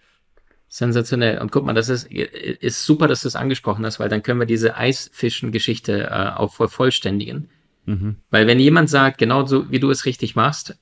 Sensationell. 0.74 1.38
Und 1.38 1.52
guck 1.52 1.66
mal, 1.66 1.74
das 1.74 1.90
ist, 1.90 2.11
ist 2.11 2.87
super, 2.87 3.06
dass 3.06 3.20
du 3.20 3.28
es 3.28 3.37
angesprochen 3.37 3.85
hast, 3.85 4.00
weil 4.00 4.08
dann 4.08 4.22
können 4.22 4.40
wir 4.40 4.46
diese 4.46 4.74
Eisfischen-Geschichte 4.74 6.04
äh, 6.04 6.30
auch 6.35 6.54
vervollständigen. 6.54 7.50
Mhm. 7.85 8.16
Weil 8.30 8.46
wenn 8.46 8.58
jemand 8.58 8.88
sagt, 8.88 9.18
genau 9.18 9.44
so 9.44 9.70
wie 9.70 9.80
du 9.80 9.90
es 9.90 10.06
richtig 10.06 10.35
machst, 10.35 10.78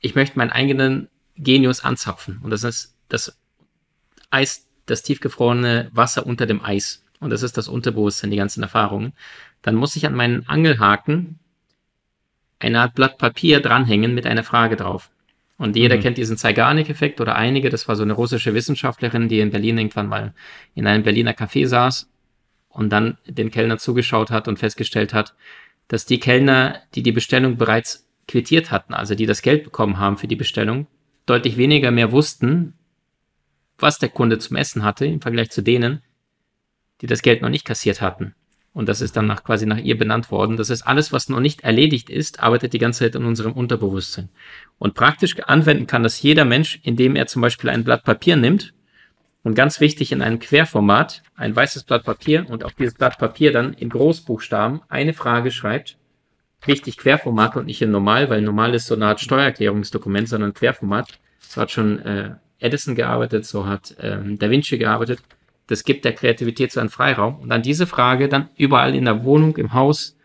ich 0.00 0.14
möchte 0.14 0.38
meinen 0.38 0.48
eigenen 0.48 1.08
Genius 1.36 1.84
anzapfen. 1.84 2.40
Und 2.42 2.48
das 2.48 2.64
ist 2.64 2.96
das 3.10 3.38
Eis, 4.30 4.66
das 4.86 5.02
tiefgefrorene 5.02 5.90
Wasser 5.92 6.24
unter 6.24 6.46
dem 6.46 6.64
Eis. 6.64 7.04
Und 7.18 7.28
das 7.28 7.42
ist 7.42 7.58
das 7.58 7.68
Unterbewusstsein, 7.68 8.30
die 8.30 8.38
ganzen 8.38 8.62
Erfahrungen. 8.62 9.12
Dann 9.60 9.74
muss 9.74 9.96
ich 9.96 10.06
an 10.06 10.14
meinen 10.14 10.48
Angelhaken 10.48 11.38
eine 12.58 12.80
Art 12.80 12.94
Blatt 12.94 13.18
Papier 13.18 13.60
dranhängen 13.60 14.14
mit 14.14 14.24
einer 14.24 14.44
Frage 14.44 14.76
drauf. 14.76 15.10
Und 15.60 15.76
jeder 15.76 15.98
mhm. 15.98 16.00
kennt 16.00 16.16
diesen 16.16 16.38
Zeigarnik-Effekt 16.38 17.20
oder 17.20 17.36
einige. 17.36 17.68
Das 17.68 17.86
war 17.86 17.94
so 17.94 18.02
eine 18.02 18.14
russische 18.14 18.54
Wissenschaftlerin, 18.54 19.28
die 19.28 19.40
in 19.40 19.50
Berlin 19.50 19.76
irgendwann 19.76 20.08
mal 20.08 20.32
in 20.74 20.86
einem 20.86 21.02
Berliner 21.02 21.34
Café 21.34 21.66
saß 21.66 22.08
und 22.70 22.88
dann 22.88 23.18
den 23.26 23.50
Kellner 23.50 23.76
zugeschaut 23.76 24.30
hat 24.30 24.48
und 24.48 24.58
festgestellt 24.58 25.12
hat, 25.12 25.34
dass 25.86 26.06
die 26.06 26.18
Kellner, 26.18 26.80
die 26.94 27.02
die 27.02 27.12
Bestellung 27.12 27.58
bereits 27.58 28.08
quittiert 28.26 28.70
hatten, 28.70 28.94
also 28.94 29.14
die 29.14 29.26
das 29.26 29.42
Geld 29.42 29.64
bekommen 29.64 29.98
haben 29.98 30.16
für 30.16 30.28
die 30.28 30.36
Bestellung, 30.36 30.86
deutlich 31.26 31.58
weniger 31.58 31.90
mehr 31.90 32.10
wussten, 32.10 32.72
was 33.78 33.98
der 33.98 34.08
Kunde 34.08 34.38
zum 34.38 34.56
Essen 34.56 34.82
hatte 34.82 35.04
im 35.04 35.20
Vergleich 35.20 35.50
zu 35.50 35.60
denen, 35.60 36.00
die 37.02 37.06
das 37.06 37.20
Geld 37.20 37.42
noch 37.42 37.50
nicht 37.50 37.66
kassiert 37.66 38.00
hatten. 38.00 38.34
Und 38.72 38.88
das 38.88 39.00
ist 39.00 39.16
dann 39.16 39.26
nach, 39.26 39.42
quasi 39.42 39.66
nach 39.66 39.78
ihr 39.78 39.98
benannt 39.98 40.30
worden. 40.30 40.56
Das 40.56 40.70
ist 40.70 40.82
alles, 40.82 41.12
was 41.12 41.28
noch 41.28 41.40
nicht 41.40 41.62
erledigt 41.62 42.08
ist, 42.08 42.40
arbeitet 42.40 42.72
die 42.72 42.78
ganze 42.78 43.00
Zeit 43.00 43.16
in 43.16 43.24
unserem 43.24 43.52
Unterbewusstsein. 43.52 44.28
Und 44.78 44.94
praktisch 44.94 45.38
anwenden 45.40 45.88
kann 45.88 46.04
das 46.04 46.22
jeder 46.22 46.44
Mensch, 46.44 46.78
indem 46.82 47.16
er 47.16 47.26
zum 47.26 47.42
Beispiel 47.42 47.70
ein 47.70 47.82
Blatt 47.82 48.04
Papier 48.04 48.36
nimmt 48.36 48.72
und 49.42 49.54
ganz 49.54 49.80
wichtig 49.80 50.12
in 50.12 50.22
einem 50.22 50.38
Querformat 50.38 51.22
ein 51.34 51.54
weißes 51.56 51.84
Blatt 51.84 52.04
Papier 52.04 52.46
und 52.48 52.64
auf 52.64 52.74
dieses 52.74 52.94
Blatt 52.94 53.18
Papier 53.18 53.52
dann 53.52 53.72
in 53.72 53.88
Großbuchstaben 53.88 54.82
eine 54.88 55.14
Frage 55.14 55.50
schreibt. 55.50 55.96
Wichtig 56.64 56.98
Querformat 56.98 57.56
und 57.56 57.66
nicht 57.66 57.80
in 57.80 57.90
normal, 57.90 58.28
weil 58.28 58.42
normal 58.42 58.74
ist 58.74 58.86
so 58.86 58.94
eine 58.94 59.06
Art 59.06 59.20
Steuererklärungsdokument, 59.20 60.28
sondern 60.28 60.52
Querformat. 60.52 61.18
So 61.38 61.60
hat 61.60 61.70
schon 61.70 62.00
äh, 62.00 62.34
Edison 62.58 62.94
gearbeitet, 62.94 63.46
so 63.46 63.66
hat 63.66 63.96
ähm, 63.98 64.38
Da 64.38 64.50
Vinci 64.50 64.76
gearbeitet. 64.76 65.20
Das 65.70 65.84
gibt 65.84 66.04
der 66.04 66.14
Kreativität 66.14 66.72
so 66.72 66.80
einen 66.80 66.88
Freiraum. 66.88 67.38
Und 67.38 67.48
dann 67.48 67.62
diese 67.62 67.86
Frage 67.86 68.28
dann 68.28 68.48
überall 68.56 68.92
in 68.94 69.04
der 69.04 69.22
Wohnung, 69.22 69.56
im 69.56 69.72
Haus, 69.72 70.16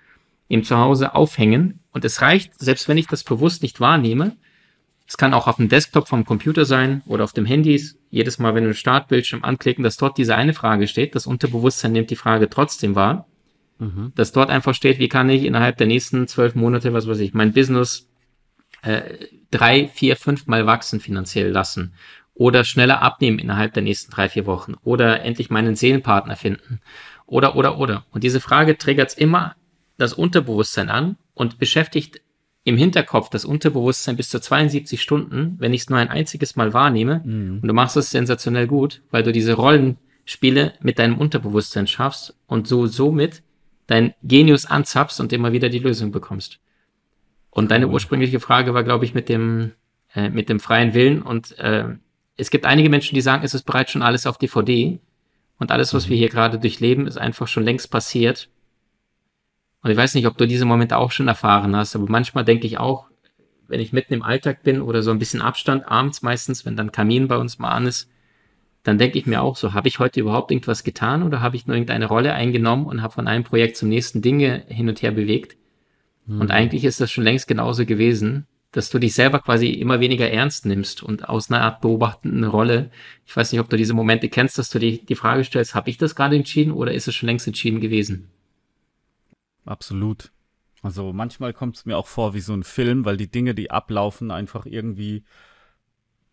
im 0.48 0.64
Zuhause 0.64 1.14
aufhängen. 1.14 1.82
Und 1.92 2.04
es 2.04 2.22
reicht, 2.22 2.60
selbst 2.60 2.88
wenn 2.88 2.98
ich 2.98 3.06
das 3.06 3.24
bewusst 3.24 3.62
nicht 3.62 3.80
wahrnehme, 3.80 4.36
Es 5.08 5.18
kann 5.18 5.34
auch 5.36 5.48
auf 5.48 5.58
dem 5.58 5.70
Desktop 5.70 6.08
vom 6.08 6.26
Computer 6.26 6.66
sein 6.66 7.04
oder 7.06 7.24
auf 7.24 7.34
dem 7.34 7.46
Handy. 7.46 7.80
Jedes 8.10 8.40
Mal, 8.40 8.56
wenn 8.56 8.64
du 8.64 8.72
den 8.72 8.76
Startbildschirm 8.76 9.44
anklicken, 9.44 9.84
dass 9.84 9.98
dort 9.98 10.18
diese 10.18 10.36
eine 10.36 10.54
Frage 10.54 10.88
steht. 10.88 11.14
Das 11.14 11.28
Unterbewusstsein 11.28 11.92
nimmt 11.92 12.10
die 12.10 12.16
Frage 12.16 12.50
trotzdem 12.50 12.96
wahr. 12.96 13.28
Mhm. 13.78 14.14
Dass 14.16 14.32
dort 14.32 14.50
einfach 14.50 14.74
steht, 14.74 14.98
wie 15.00 15.10
kann 15.10 15.30
ich 15.30 15.44
innerhalb 15.44 15.78
der 15.78 15.88
nächsten 15.88 16.28
zwölf 16.28 16.56
Monate, 16.56 16.94
was 16.94 17.08
weiß 17.08 17.20
ich, 17.20 17.34
mein 17.34 17.54
Business 17.54 18.10
äh, 18.82 19.02
drei, 19.52 19.90
vier, 19.90 20.16
fünf 20.16 20.48
Mal 20.48 20.66
wachsen 20.66 21.00
finanziell 21.00 21.52
lassen. 21.52 21.94
Oder 22.36 22.66
schneller 22.66 23.02
abnehmen 23.02 23.40
innerhalb 23.40 23.74
der 23.74 23.84
nächsten 23.84 24.12
drei, 24.12 24.30
vier 24.30 24.46
Wochen. 24.46 24.76
Oder 24.84 25.24
endlich 25.24 25.50
meinen 25.50 25.76
Seelenpartner 25.76 26.36
finden. 26.36 26.82
Oder, 27.26 27.56
oder, 27.56 27.80
oder. 27.80 28.06
Und 28.12 28.24
diese 28.24 28.42
Frage 28.42 28.78
triggert 28.78 29.18
immer 29.18 29.56
das 29.98 30.14
Unterbewusstsein 30.14 30.90
an 30.90 31.18
und 31.34 31.58
beschäftigt 31.58 32.22
im 32.66 32.78
Hinterkopf 32.78 33.30
das 33.30 33.46
Unterbewusstsein 33.46 34.18
bis 34.18 34.30
zu 34.30 34.40
72 34.40 35.02
Stunden, 35.02 35.56
wenn 35.60 35.74
ich 35.74 35.82
es 35.82 35.90
nur 35.90 36.00
ein 36.00 36.10
einziges 36.10 36.56
Mal 36.56 36.74
wahrnehme. 36.74 37.22
Mhm. 37.24 37.60
Und 37.62 37.68
du 37.68 37.74
machst 37.74 37.96
es 37.96 38.10
sensationell 38.10 38.68
gut, 38.68 39.02
weil 39.12 39.24
du 39.24 39.32
diese 39.32 39.54
Rollenspiele 39.54 40.74
mit 40.82 41.00
deinem 41.00 41.18
Unterbewusstsein 41.18 41.88
schaffst 41.88 42.36
und 42.48 42.68
so 42.68 42.88
somit 42.88 43.44
dein 43.88 44.14
Genius 44.24 44.66
anzapfst 44.66 45.20
und 45.20 45.32
immer 45.32 45.52
wieder 45.52 45.70
die 45.70 45.80
Lösung 45.80 46.12
bekommst. 46.12 46.60
Und 47.52 47.72
deine 47.72 47.88
ursprüngliche 47.88 48.40
Frage 48.40 48.74
war, 48.74 48.84
glaube 48.84 49.06
ich, 49.06 49.14
mit 49.14 49.30
dem, 49.30 49.72
äh, 50.14 50.30
mit 50.30 50.50
dem 50.50 50.60
freien 50.60 50.94
Willen. 50.94 51.22
Und 51.22 51.58
äh, 51.60 51.86
es 52.38 52.50
gibt 52.50 52.66
einige 52.66 52.90
Menschen, 52.90 53.16
die 53.16 53.22
sagen, 53.22 53.44
es 53.44 53.54
ist 53.54 53.64
bereits 53.64 53.92
schon 53.92 54.02
alles 54.02 54.28
auf 54.28 54.38
DVD. 54.38 55.00
Und 55.58 55.72
alles, 55.72 55.94
was 55.94 56.08
mhm. 56.08 56.12
wir 56.12 56.18
hier 56.18 56.30
gerade 56.30 56.60
durchleben, 56.60 57.08
ist 57.08 57.18
einfach 57.18 57.48
schon 57.48 57.64
längst 57.64 57.90
passiert. 57.90 58.50
Und 59.82 59.92
ich 59.92 59.98
weiß 59.98 60.16
nicht, 60.16 60.28
ob 60.28 60.38
du 60.38 60.48
diese 60.48 60.66
Momente 60.66 60.98
auch 60.98 61.12
schon 61.12 61.28
erfahren 61.28 61.76
hast, 61.76 61.96
aber 61.96 62.08
manchmal 62.10 62.44
denke 62.44 62.68
ich 62.68 62.78
auch, 62.78 63.06
wenn 63.68 63.80
ich 63.80 63.94
mitten 63.94 64.14
im 64.14 64.24
Alltag 64.24 64.64
bin 64.64 64.82
oder 64.82 65.02
so 65.02 65.12
ein 65.12 65.20
bisschen 65.20 65.42
Abstand, 65.42 65.88
abends 65.88 66.22
meistens, 66.22 66.66
wenn 66.66 66.76
dann 66.76 66.92
Kamin 66.92 67.28
bei 67.28 67.38
uns 67.38 67.60
mal 67.60 67.72
an 67.72 67.88
ist, 67.88 68.10
dann 68.84 68.98
denke 68.98 69.18
ich 69.18 69.26
mir 69.26 69.42
auch 69.42 69.56
so, 69.56 69.74
habe 69.74 69.88
ich 69.88 69.98
heute 69.98 70.20
überhaupt 70.20 70.52
irgendwas 70.52 70.84
getan 70.84 71.24
oder 71.24 71.42
habe 71.42 71.56
ich 71.56 71.66
nur 71.66 71.76
irgendeine 71.76 72.06
Rolle 72.06 72.34
eingenommen 72.34 72.86
und 72.86 73.02
habe 73.02 73.14
von 73.14 73.28
einem 73.28 73.44
Projekt 73.44 73.78
zum 73.78 73.90
nächsten 73.90 74.22
Dinge 74.22 74.64
hin 74.68 74.90
und 74.90 75.02
her 75.02 75.12
bewegt? 75.12 75.58
Mhm. 76.28 76.42
Und 76.42 76.52
eigentlich 76.52 76.84
ist 76.84 77.02
das 77.02 77.12
schon 77.12 77.24
längst 77.24 77.48
genauso 77.48 77.86
gewesen, 77.86 78.46
dass 78.76 78.90
du 78.90 79.00
dich 79.00 79.14
selber 79.14 79.40
quasi 79.40 79.70
immer 79.70 80.02
weniger 80.02 80.30
ernst 80.30 80.66
nimmst 80.66 81.02
und 81.02 81.30
aus 81.30 81.50
einer 81.50 81.62
Art 81.62 81.80
beobachtenden 81.80 82.44
Rolle. 82.44 82.92
Ich 83.26 83.36
weiß 83.36 83.54
nicht, 83.54 83.62
ob 83.62 83.70
du 83.70 83.78
diese 83.78 83.94
Momente 83.94 84.28
kennst, 84.28 84.58
dass 84.58 84.70
du 84.70 84.80
dir 84.80 84.98
die 84.98 85.16
Frage 85.16 85.46
stellst, 85.46 85.76
habe 85.76 85.90
ich 85.90 85.98
das 85.98 86.14
gerade 86.14 86.36
entschieden 86.36 86.74
oder 86.74 86.94
ist 86.94 87.08
es 87.08 87.16
schon 87.16 87.28
längst 87.28 87.48
entschieden 87.48 87.80
gewesen? 87.80 88.28
Absolut. 89.64 90.34
Also 90.82 91.14
manchmal 91.14 91.54
kommt 91.54 91.78
es 91.78 91.86
mir 91.86 91.98
auch 91.98 92.08
vor 92.08 92.34
wie 92.34 92.42
so 92.42 92.54
ein 92.54 92.64
Film, 92.64 93.06
weil 93.06 93.16
die 93.16 93.32
Dinge, 93.32 93.56
die 93.56 93.72
ablaufen, 93.72 94.30
einfach 94.30 94.66
irgendwie 94.66 95.24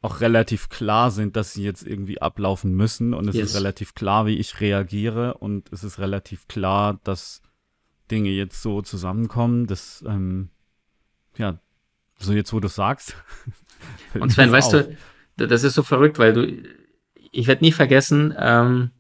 auch 0.01 0.21
relativ 0.21 0.69
klar 0.69 1.13
sind, 1.13 1.37
dass 1.37 1.55
sie 1.55 1.63
jetzt 1.63 1.87
irgendwie 1.87 2.21
ablaufen 2.21 2.75
müssen. 2.75 3.15
Und 3.15 3.29
es 3.29 3.37
yes. 3.37 3.51
ist 3.51 3.57
relativ 3.57 3.95
klar, 3.95 4.27
wie 4.27 4.37
ich 4.37 4.61
reagiere. 4.61 5.35
Und 5.35 5.73
es 5.73 5.85
ist 5.85 6.01
relativ 6.01 6.49
klar, 6.49 6.99
dass 7.05 7.41
Dinge 8.11 8.31
jetzt 8.31 8.63
so 8.63 8.83
zusammenkommen. 8.83 9.69
dass, 9.69 10.05
ähm, 10.09 10.49
ja, 11.39 11.61
so 12.23 12.33
jetzt, 12.33 12.53
wo 12.53 12.61
du 12.61 12.69
sagst. 12.69 13.17
Und 14.15 14.31
Sven, 14.31 14.53
weißt 14.53 14.75
auf. 14.75 14.87
du, 15.37 15.49
das 15.49 15.65
ist 15.65 15.75
so 15.75 15.83
verrückt, 15.83 16.19
weil 16.19 16.33
du, 16.33 16.63
ich 17.31 17.47
werde 17.47 17.65
nie 17.65 17.73
vergessen, 17.73 18.35
ähm, 18.39 18.91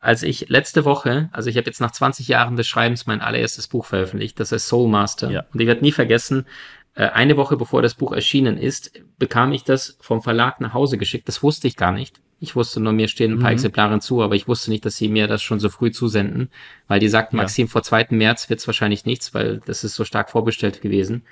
als 0.00 0.22
ich 0.22 0.48
letzte 0.48 0.84
Woche, 0.84 1.28
also 1.32 1.50
ich 1.50 1.56
habe 1.56 1.66
jetzt 1.66 1.80
nach 1.80 1.90
20 1.90 2.28
Jahren 2.28 2.56
des 2.56 2.68
Schreibens 2.68 3.06
mein 3.06 3.20
allererstes 3.20 3.66
Buch 3.66 3.86
veröffentlicht, 3.86 4.38
das 4.38 4.52
ist 4.52 4.68
Soul 4.68 4.88
Master. 4.88 5.30
Ja. 5.30 5.44
Und 5.52 5.60
ich 5.60 5.66
werde 5.66 5.82
nie 5.82 5.92
vergessen, 5.92 6.46
äh, 6.94 7.08
eine 7.08 7.36
Woche 7.36 7.56
bevor 7.56 7.82
das 7.82 7.94
Buch 7.94 8.12
erschienen 8.12 8.56
ist, 8.56 8.92
bekam 9.18 9.52
ich 9.52 9.64
das 9.64 9.96
vom 10.00 10.22
Verlag 10.22 10.60
nach 10.60 10.74
Hause 10.74 10.98
geschickt. 10.98 11.28
Das 11.28 11.42
wusste 11.42 11.66
ich 11.68 11.76
gar 11.76 11.92
nicht. 11.92 12.20
Ich 12.40 12.56
wusste 12.56 12.80
nur, 12.80 12.92
mir 12.92 13.08
stehen 13.08 13.32
ein 13.32 13.38
paar 13.38 13.50
mhm. 13.50 13.56
Exemplare 13.56 14.00
zu, 14.00 14.22
aber 14.22 14.34
ich 14.34 14.48
wusste 14.48 14.70
nicht, 14.70 14.84
dass 14.86 14.96
sie 14.96 15.08
mir 15.08 15.26
das 15.26 15.42
schon 15.42 15.60
so 15.60 15.68
früh 15.68 15.90
zusenden, 15.90 16.50
weil 16.88 16.98
die 16.98 17.08
sagten, 17.08 17.36
ja. 17.36 17.42
Maxim, 17.42 17.68
vor 17.68 17.82
2. 17.82 18.06
März 18.10 18.48
wird 18.48 18.60
es 18.60 18.66
wahrscheinlich 18.66 19.04
nichts, 19.04 19.34
weil 19.34 19.60
das 19.66 19.84
ist 19.84 19.94
so 19.94 20.04
stark 20.04 20.30
vorbestellt 20.30 20.80
gewesen, 20.80 21.22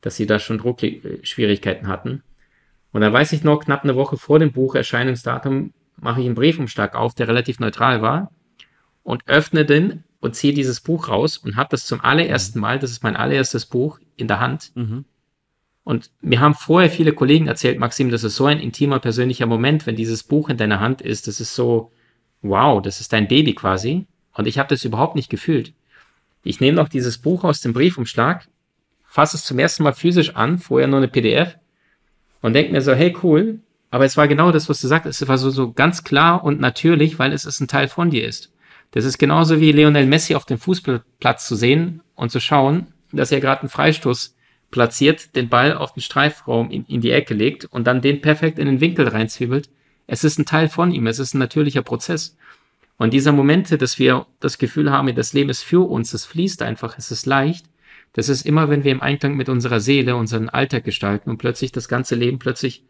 dass 0.00 0.16
sie 0.16 0.26
da 0.26 0.38
schon 0.38 0.58
Druckschwierigkeiten 0.58 1.88
hatten. 1.88 2.22
Und 2.92 3.00
dann 3.00 3.12
weiß 3.12 3.32
ich 3.32 3.44
noch, 3.44 3.60
knapp 3.60 3.84
eine 3.84 3.96
Woche 3.96 4.16
vor 4.16 4.38
dem 4.38 4.52
Buch 4.52 4.74
Erscheinungsdatum 4.74 5.72
mache 6.00 6.20
ich 6.20 6.26
einen 6.26 6.34
Briefumschlag 6.34 6.94
auf, 6.94 7.14
der 7.14 7.28
relativ 7.28 7.58
neutral 7.60 8.02
war 8.02 8.30
und 9.02 9.26
öffne 9.26 9.64
den 9.64 10.04
und 10.20 10.34
ziehe 10.34 10.54
dieses 10.54 10.80
Buch 10.80 11.08
raus 11.08 11.36
und 11.38 11.56
habe 11.56 11.68
das 11.70 11.86
zum 11.86 12.00
allerersten 12.00 12.60
Mal, 12.60 12.78
das 12.78 12.90
ist 12.90 13.02
mein 13.02 13.16
allererstes 13.16 13.66
Buch, 13.66 13.98
in 14.16 14.28
der 14.28 14.40
Hand. 14.40 14.72
Mhm. 14.74 15.04
Und 15.84 16.10
mir 16.20 16.40
haben 16.40 16.54
vorher 16.54 16.90
viele 16.90 17.14
Kollegen 17.14 17.46
erzählt, 17.46 17.78
Maxim, 17.78 18.10
das 18.10 18.24
ist 18.24 18.36
so 18.36 18.44
ein 18.44 18.60
intimer, 18.60 18.98
persönlicher 18.98 19.46
Moment, 19.46 19.86
wenn 19.86 19.96
dieses 19.96 20.22
Buch 20.22 20.50
in 20.50 20.58
deiner 20.58 20.80
Hand 20.80 21.00
ist. 21.00 21.26
Das 21.26 21.40
ist 21.40 21.54
so, 21.54 21.92
wow, 22.42 22.82
das 22.82 23.00
ist 23.00 23.12
dein 23.12 23.28
Baby 23.28 23.54
quasi. 23.54 24.06
Und 24.34 24.46
ich 24.46 24.58
habe 24.58 24.68
das 24.68 24.84
überhaupt 24.84 25.16
nicht 25.16 25.30
gefühlt. 25.30 25.72
Ich 26.42 26.60
nehme 26.60 26.76
noch 26.76 26.88
dieses 26.88 27.18
Buch 27.18 27.44
aus 27.44 27.60
dem 27.60 27.72
Briefumschlag, 27.72 28.48
fasse 29.08 29.36
es 29.36 29.44
zum 29.44 29.58
ersten 29.58 29.82
Mal 29.82 29.94
physisch 29.94 30.36
an, 30.36 30.58
vorher 30.58 30.86
nur 30.86 30.98
eine 30.98 31.08
PDF 31.08 31.56
und 32.42 32.52
denke 32.52 32.72
mir 32.72 32.82
so, 32.82 32.92
hey 32.92 33.16
cool, 33.22 33.60
aber 33.90 34.04
es 34.04 34.16
war 34.16 34.28
genau 34.28 34.52
das, 34.52 34.68
was 34.68 34.80
du 34.80 34.86
sagst. 34.86 35.06
Es 35.06 35.26
war 35.26 35.38
so, 35.38 35.50
so 35.50 35.72
ganz 35.72 36.04
klar 36.04 36.44
und 36.44 36.60
natürlich, 36.60 37.18
weil 37.18 37.32
es 37.32 37.46
ist 37.46 37.60
ein 37.60 37.68
Teil 37.68 37.88
von 37.88 38.10
dir 38.10 38.26
ist. 38.28 38.52
Das 38.90 39.04
ist 39.04 39.18
genauso 39.18 39.60
wie 39.60 39.72
Lionel 39.72 40.06
Messi 40.06 40.34
auf 40.34 40.44
dem 40.44 40.58
Fußballplatz 40.58 41.48
zu 41.48 41.56
sehen 41.56 42.02
und 42.14 42.30
zu 42.30 42.40
schauen, 42.40 42.88
dass 43.12 43.32
er 43.32 43.40
gerade 43.40 43.62
einen 43.62 43.70
Freistoß 43.70 44.36
platziert, 44.70 45.34
den 45.34 45.48
Ball 45.48 45.74
auf 45.74 45.94
den 45.94 46.02
Streifraum 46.02 46.70
in, 46.70 46.84
in 46.84 47.00
die 47.00 47.10
Ecke 47.10 47.32
legt 47.32 47.64
und 47.64 47.86
dann 47.86 48.02
den 48.02 48.20
perfekt 48.20 48.58
in 48.58 48.66
den 48.66 48.80
Winkel 48.80 49.08
reinzwiebelt. 49.08 49.70
Es 50.06 50.24
ist 50.24 50.38
ein 50.38 50.46
Teil 50.46 50.68
von 50.68 50.92
ihm, 50.92 51.06
es 51.06 51.18
ist 51.18 51.34
ein 51.34 51.38
natürlicher 51.38 51.82
Prozess. 51.82 52.36
Und 52.98 53.14
dieser 53.14 53.32
Momente, 53.32 53.78
dass 53.78 53.98
wir 53.98 54.26
das 54.40 54.58
Gefühl 54.58 54.90
haben, 54.90 55.14
das 55.14 55.32
Leben 55.32 55.50
ist 55.50 55.62
für 55.62 55.88
uns, 55.88 56.12
es 56.12 56.26
fließt 56.26 56.62
einfach, 56.62 56.98
es 56.98 57.10
ist 57.10 57.24
leicht, 57.24 57.66
das 58.12 58.28
ist 58.28 58.46
immer, 58.46 58.68
wenn 58.68 58.84
wir 58.84 58.92
im 58.92 59.02
Einklang 59.02 59.36
mit 59.36 59.48
unserer 59.48 59.80
Seele 59.80 60.16
unseren 60.16 60.48
Alltag 60.48 60.84
gestalten 60.84 61.30
und 61.30 61.38
plötzlich 61.38 61.72
das 61.72 61.88
ganze 61.88 62.14
Leben 62.14 62.38
plötzlich 62.38 62.84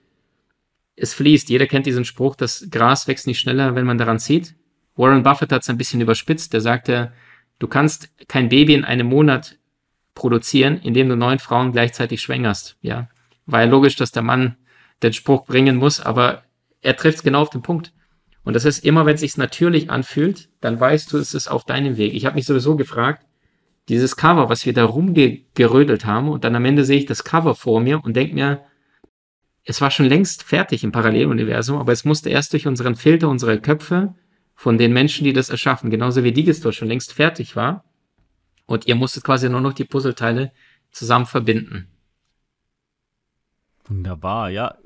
es 0.97 1.15
fließt. 1.15 1.49
Jeder 1.49 1.67
kennt 1.67 1.87
diesen 1.87 2.05
Spruch, 2.05 2.37
das 2.37 2.69
Gras 2.71 3.07
wächst 3.07 3.27
nicht 3.27 3.39
schneller, 3.39 3.75
wenn 3.75 3.87
man 3.87 3.99
daran 3.99 4.19
zieht. 4.19 4.55
Warren 4.97 5.23
Buffett 5.23 5.53
hat 5.53 5.63
es 5.63 5.71
ein 5.71 5.79
bisschen 5.79 6.01
überspitzt. 6.01 6.53
Der 6.53 6.61
sagte, 6.61 7.13
du 7.59 7.69
kannst 7.69 8.11
kein 8.27 8.49
Baby 8.49 8.75
in 8.75 8.85
einem 8.85 9.07
Monat 9.07 9.57
produzieren, 10.15 10.81
indem 10.83 11.09
du 11.09 11.17
neun 11.17 11.39
Frauen 11.39 11.73
gleichzeitig 11.73 12.21
schwängerst. 12.21 12.77
Ja, 12.81 13.09
war 13.47 13.61
ja 13.61 13.67
logisch, 13.67 13.97
dass 13.97 14.11
der 14.11 14.23
Mann 14.23 14.57
den 15.03 15.13
Spruch 15.13 15.47
bringen 15.47 15.77
muss, 15.77 16.01
aber 16.01 16.43
er 16.83 16.97
trifft 16.97 17.19
es 17.19 17.23
genau 17.23 17.43
auf 17.43 17.51
den 17.51 17.63
Punkt. 17.63 17.93
Und 18.43 18.55
das 18.55 18.65
ist 18.65 18.85
immer, 18.85 19.07
wenn 19.07 19.15
es 19.15 19.21
sich 19.21 19.37
natürlich 19.37 19.91
anfühlt, 19.91 20.49
dann 20.61 20.81
weißt 20.81 21.13
du, 21.13 21.19
es 21.19 21.35
ist 21.35 21.49
auf 21.49 21.65
deinem 21.65 21.97
Weg. 21.97 22.15
Ich 22.15 22.25
habe 22.25 22.35
mich 22.35 22.47
sowieso 22.47 22.77
gefragt, 22.77 23.25
dieses 23.89 24.17
Cover, 24.17 24.49
was 24.49 24.67
wir 24.67 24.73
da 24.73 24.85
rumgerödelt 24.85 26.05
haben, 26.05 26.29
und 26.29 26.45
dann 26.45 26.55
am 26.55 26.65
Ende 26.65 26.85
sehe 26.85 26.99
ich 26.99 27.07
das 27.07 27.25
Cover 27.25 27.55
vor 27.55 27.81
mir 27.81 28.05
und 28.05 28.15
denke 28.15 28.35
mir, 28.35 28.65
es 29.65 29.81
war 29.81 29.91
schon 29.91 30.07
längst 30.07 30.43
fertig 30.43 30.85
im 30.85 30.93
Paralleluniversum, 30.93 31.79
aber 31.79 31.93
es 31.93 32.05
musste 32.05 32.31
erst 32.31 32.53
durch 32.53 32.67
unseren 32.67 32.97
Filter, 32.97 33.29
unsere 33.29 33.61
Köpfe 33.61 34.15
von 34.55 34.79
den 34.79 34.93
Menschen, 34.93 35.25
die 35.25 35.33
das 35.33 35.51
erschaffen, 35.51 35.91
genauso 35.91 36.25
wie 36.25 36.33
Digistore 36.33 36.73
schon 36.73 36.89
längst 36.89 37.13
fertig 37.13 37.55
war. 37.55 37.85
Und 38.67 38.87
ihr 38.87 38.95
musstet 38.95 39.25
quasi 39.25 39.49
nur 39.49 39.61
noch 39.61 39.73
die 39.73 39.85
Puzzleteile 39.85 40.53
zusammen 40.91 41.27
verbinden. 41.27 41.89
Wunderbar, 43.87 44.51
ja, 44.51 44.77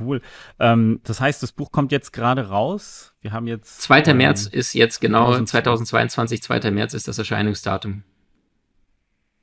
cool. 0.00 0.20
Ähm, 0.58 1.00
das 1.04 1.20
heißt, 1.20 1.42
das 1.42 1.52
Buch 1.52 1.70
kommt 1.70 1.92
jetzt 1.92 2.12
gerade 2.12 2.48
raus. 2.48 3.14
Wir 3.20 3.32
haben 3.32 3.46
jetzt. 3.46 3.82
2. 3.82 4.06
Ähm, 4.06 4.16
März 4.16 4.46
ist 4.46 4.74
jetzt 4.74 5.00
genau 5.00 5.32
2022, 5.32 6.42
2. 6.42 6.70
März 6.72 6.94
ist 6.94 7.06
das 7.06 7.18
Erscheinungsdatum. 7.18 8.02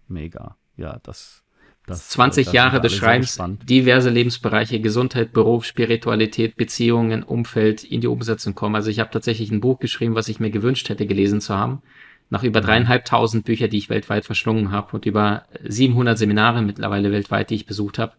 Mega, 0.10 0.58
ja, 0.76 1.00
das 1.04 1.44
das, 1.90 2.10
20 2.10 2.46
das 2.46 2.54
Jahre 2.54 2.82
des 2.82 2.94
Schreibens, 2.94 3.42
diverse 3.64 4.10
Lebensbereiche, 4.10 4.80
Gesundheit, 4.80 5.34
Beruf, 5.34 5.66
Spiritualität, 5.66 6.56
Beziehungen, 6.56 7.24
Umfeld 7.24 7.84
in 7.84 8.02
die 8.02 8.08
Umsetzung 8.08 8.54
kommen. 8.54 8.76
Also 8.76 8.90
ich 8.90 9.00
habe 9.00 9.10
tatsächlich 9.10 9.52
ein 9.52 9.60
Buch 9.60 9.80
geschrieben, 9.80 10.16
was 10.16 10.28
ich 10.28 10.40
mir 10.40 10.52
gewünscht 10.52 10.88
hätte, 10.90 11.08
gelesen 11.08 11.42
zu 11.42 11.56
haben. 11.56 11.82
Nach 12.30 12.44
über 12.44 12.62
mhm. 12.62 12.66
dreieinhalbtausend 12.66 13.44
Bücher, 13.44 13.68
die 13.68 13.80
ich 13.80 13.90
weltweit 13.90 14.26
verschlungen 14.26 14.72
habe 14.72 14.96
und 14.96 15.06
über 15.08 15.46
700 15.68 16.18
Seminare 16.18 16.62
mittlerweile 16.62 17.12
weltweit, 17.12 17.50
die 17.50 17.56
ich 17.56 17.66
besucht 17.66 17.98
habe. 17.98 18.14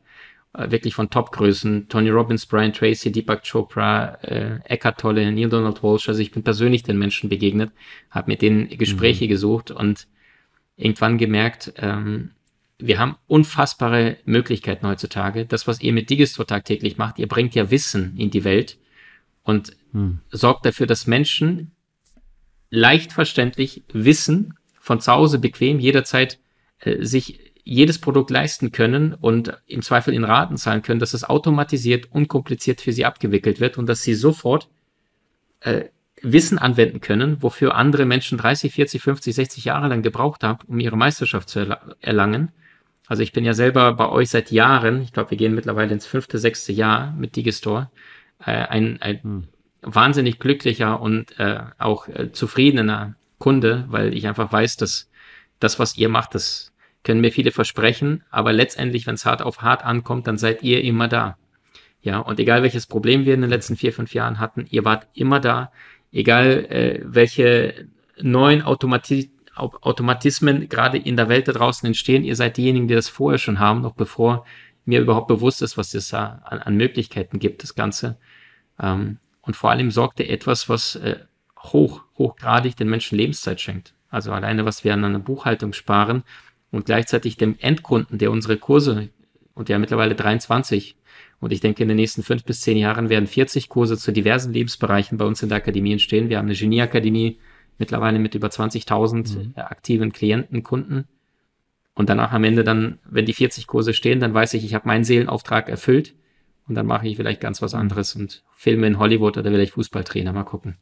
Äh, 0.52 0.72
wirklich 0.72 0.96
von 0.96 1.10
Topgrößen. 1.10 1.88
Tony 1.88 2.10
Robbins, 2.10 2.46
Brian 2.46 2.72
Tracy, 2.72 3.12
Deepak 3.12 3.44
Chopra, 3.48 4.18
äh, 4.22 4.58
Eckhart 4.64 4.98
Tolle, 4.98 5.30
Neil 5.30 5.48
Donald 5.48 5.80
Walsh. 5.84 6.08
Also 6.08 6.20
ich 6.20 6.32
bin 6.32 6.42
persönlich 6.42 6.82
den 6.82 6.98
Menschen 6.98 7.28
begegnet, 7.28 7.70
habe 8.10 8.32
mit 8.32 8.42
denen 8.42 8.68
Gespräche 8.68 9.26
mhm. 9.26 9.28
gesucht 9.28 9.70
und 9.70 10.08
irgendwann 10.80 11.18
gemerkt, 11.18 11.72
ähm, 11.76 12.30
wir 12.78 12.98
haben 12.98 13.16
unfassbare 13.26 14.16
Möglichkeiten 14.24 14.86
heutzutage. 14.86 15.44
Das, 15.44 15.66
was 15.66 15.80
ihr 15.80 15.92
mit 15.92 16.08
Digistore 16.08 16.46
tagtäglich 16.46 16.96
macht, 16.96 17.18
ihr 17.18 17.28
bringt 17.28 17.54
ja 17.54 17.70
Wissen 17.70 18.16
in 18.16 18.30
die 18.30 18.44
Welt 18.44 18.78
und 19.42 19.76
hm. 19.92 20.20
sorgt 20.30 20.64
dafür, 20.64 20.86
dass 20.86 21.06
Menschen 21.06 21.72
leicht 22.70 23.12
verständlich 23.12 23.84
Wissen 23.92 24.54
von 24.80 25.00
zu 25.00 25.12
Hause 25.12 25.38
bequem 25.38 25.78
jederzeit 25.78 26.38
äh, 26.80 27.04
sich 27.04 27.52
jedes 27.64 27.98
Produkt 27.98 28.30
leisten 28.30 28.72
können 28.72 29.14
und 29.14 29.56
im 29.66 29.82
Zweifel 29.82 30.14
in 30.14 30.24
Raten 30.24 30.56
zahlen 30.56 30.82
können, 30.82 31.00
dass 31.00 31.14
es 31.14 31.24
automatisiert, 31.24 32.10
unkompliziert 32.10 32.80
für 32.80 32.92
sie 32.92 33.04
abgewickelt 33.04 33.60
wird 33.60 33.76
und 33.76 33.86
dass 33.86 34.02
sie 34.02 34.14
sofort 34.14 34.68
äh, 35.60 35.84
Wissen 36.22 36.58
anwenden 36.58 37.00
können, 37.00 37.42
wofür 37.42 37.74
andere 37.74 38.04
Menschen 38.04 38.38
30, 38.38 38.72
40, 38.72 39.02
50, 39.02 39.34
60 39.34 39.64
Jahre 39.64 39.88
lang 39.88 40.02
gebraucht 40.02 40.44
haben, 40.44 40.58
um 40.66 40.78
ihre 40.78 40.96
Meisterschaft 40.96 41.48
zu 41.48 41.60
erla 41.60 41.96
erlangen. 42.00 42.52
Also 43.06 43.22
ich 43.22 43.32
bin 43.32 43.44
ja 43.44 43.54
selber 43.54 43.94
bei 43.94 44.08
euch 44.08 44.30
seit 44.30 44.50
Jahren, 44.50 45.02
ich 45.02 45.12
glaube, 45.12 45.32
wir 45.32 45.38
gehen 45.38 45.54
mittlerweile 45.54 45.92
ins 45.92 46.06
fünfte, 46.06 46.38
sechste 46.38 46.72
Jahr 46.72 47.12
mit 47.18 47.36
Digistore, 47.36 47.90
äh, 48.38 48.52
ein, 48.52 49.02
ein 49.02 49.22
hm. 49.22 49.48
wahnsinnig 49.82 50.38
glücklicher 50.38 51.00
und 51.00 51.38
äh, 51.38 51.60
auch 51.78 52.06
äh, 52.08 52.30
zufriedener 52.32 53.16
Kunde, 53.38 53.86
weil 53.88 54.14
ich 54.14 54.28
einfach 54.28 54.52
weiß, 54.52 54.76
dass 54.76 55.10
das, 55.58 55.78
was 55.78 55.96
ihr 55.96 56.08
macht, 56.08 56.34
das 56.34 56.72
können 57.02 57.20
mir 57.20 57.32
viele 57.32 57.50
versprechen, 57.50 58.22
aber 58.30 58.52
letztendlich, 58.52 59.06
wenn 59.06 59.14
es 59.14 59.24
hart 59.24 59.42
auf 59.42 59.62
hart 59.62 59.84
ankommt, 59.84 60.26
dann 60.26 60.38
seid 60.38 60.62
ihr 60.62 60.82
immer 60.84 61.08
da. 61.08 61.36
Ja, 62.02 62.18
und 62.18 62.40
egal 62.40 62.62
welches 62.62 62.86
Problem 62.86 63.24
wir 63.24 63.34
in 63.34 63.42
den 63.42 63.50
letzten 63.50 63.76
vier, 63.76 63.92
fünf 63.92 64.14
Jahren 64.14 64.38
hatten, 64.38 64.66
ihr 64.70 64.84
wart 64.84 65.06
immer 65.14 65.40
da, 65.40 65.70
egal 66.12 66.66
äh, 66.66 67.00
welche 67.04 67.88
neuen 68.20 68.62
Automati 68.62 69.30
Automatismen 69.56 70.70
gerade 70.70 70.96
in 70.96 71.16
der 71.16 71.28
Welt 71.28 71.46
da 71.46 71.52
draußen 71.52 71.86
entstehen, 71.86 72.24
ihr 72.24 72.36
seid 72.36 72.56
diejenigen, 72.56 72.88
die 72.88 72.94
das 72.94 73.10
vorher 73.10 73.36
schon 73.36 73.58
haben, 73.58 73.82
noch 73.82 73.92
bevor 73.92 74.46
mir 74.86 75.00
überhaupt 75.00 75.28
bewusst 75.28 75.60
ist, 75.60 75.76
was 75.76 75.92
es 75.92 76.08
da 76.08 76.40
an, 76.44 76.60
an 76.60 76.76
Möglichkeiten 76.76 77.38
gibt, 77.38 77.62
das 77.62 77.74
Ganze. 77.74 78.16
Ähm, 78.80 79.18
und 79.42 79.56
vor 79.56 79.70
allem 79.70 79.90
sorgt 79.90 80.20
ihr 80.20 80.30
etwas, 80.30 80.68
was 80.68 80.96
äh, 80.96 81.18
hoch, 81.58 82.02
hochgradig 82.16 82.76
den 82.76 82.88
Menschen 82.88 83.18
Lebenszeit 83.18 83.60
schenkt. 83.60 83.92
Also 84.08 84.32
alleine, 84.32 84.64
was 84.64 84.82
wir 84.84 84.94
an 84.94 85.04
einer 85.04 85.18
Buchhaltung 85.18 85.72
sparen 85.72 86.22
und 86.70 86.86
gleichzeitig 86.86 87.36
dem 87.36 87.56
Endkunden, 87.58 88.18
der 88.18 88.30
unsere 88.30 88.56
Kurse, 88.56 89.10
und 89.54 89.68
wir 89.68 89.78
mittlerweile 89.78 90.14
23, 90.14 90.96
und 91.40 91.52
ich 91.52 91.60
denke, 91.60 91.82
in 91.82 91.88
den 91.88 91.96
nächsten 91.96 92.22
fünf 92.22 92.44
bis 92.44 92.60
zehn 92.60 92.76
Jahren 92.76 93.08
werden 93.08 93.26
40 93.26 93.68
Kurse 93.70 93.96
zu 93.96 94.12
diversen 94.12 94.52
Lebensbereichen 94.52 95.16
bei 95.16 95.24
uns 95.24 95.42
in 95.42 95.48
der 95.48 95.58
Akademie 95.58 95.92
entstehen. 95.92 96.28
Wir 96.28 96.38
haben 96.38 96.46
eine 96.46 96.54
Genieakademie 96.54 97.38
mittlerweile 97.78 98.18
mit 98.18 98.34
über 98.34 98.48
20.000 98.48 99.38
mhm. 99.38 99.52
aktiven 99.56 100.12
Klienten, 100.12 100.62
Kunden. 100.62 101.08
Und 101.94 102.10
danach 102.10 102.32
am 102.32 102.44
Ende 102.44 102.62
dann, 102.62 102.98
wenn 103.04 103.24
die 103.24 103.32
40 103.32 103.66
Kurse 103.66 103.94
stehen, 103.94 104.20
dann 104.20 104.34
weiß 104.34 104.54
ich, 104.54 104.64
ich 104.64 104.74
habe 104.74 104.86
meinen 104.86 105.04
Seelenauftrag 105.04 105.68
erfüllt. 105.70 106.14
Und 106.68 106.74
dann 106.74 106.86
mache 106.86 107.08
ich 107.08 107.16
vielleicht 107.16 107.40
ganz 107.40 107.62
was 107.62 107.72
mhm. 107.72 107.80
anderes 107.80 108.14
und 108.14 108.44
filme 108.54 108.86
in 108.86 108.98
Hollywood 108.98 109.38
oder 109.38 109.50
vielleicht 109.50 109.72
Fußballtrainer. 109.72 110.34
Mal 110.34 110.44
gucken. 110.44 110.76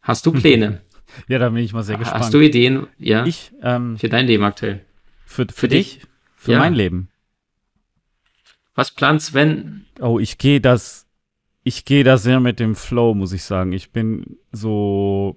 Hast 0.00 0.24
du 0.24 0.32
Pläne? 0.32 0.80
ja, 1.28 1.38
da 1.38 1.50
bin 1.50 1.62
ich 1.62 1.74
mal 1.74 1.82
sehr 1.82 1.98
gespannt. 1.98 2.24
Hast 2.24 2.32
du 2.32 2.40
Ideen, 2.40 2.86
ja, 2.98 3.26
ich, 3.26 3.52
ähm, 3.62 3.98
für 3.98 4.08
dein 4.08 4.26
Leben 4.26 4.42
aktuell? 4.42 4.80
Für, 5.26 5.44
für, 5.46 5.52
für 5.52 5.68
dich? 5.68 5.98
dich? 5.98 6.06
Für 6.34 6.52
ja. 6.52 6.58
mein 6.58 6.72
Leben. 6.72 7.10
Was 8.74 8.90
plant 8.90 9.22
Sven? 9.22 9.86
Oh, 10.00 10.18
ich 10.18 10.38
gehe 10.38 10.60
das, 10.60 11.06
ich 11.62 11.84
gehe 11.84 12.04
da 12.04 12.16
sehr 12.16 12.40
mit 12.40 12.60
dem 12.60 12.74
Flow, 12.74 13.14
muss 13.14 13.32
ich 13.32 13.44
sagen. 13.44 13.72
Ich 13.72 13.92
bin 13.92 14.38
so 14.52 15.36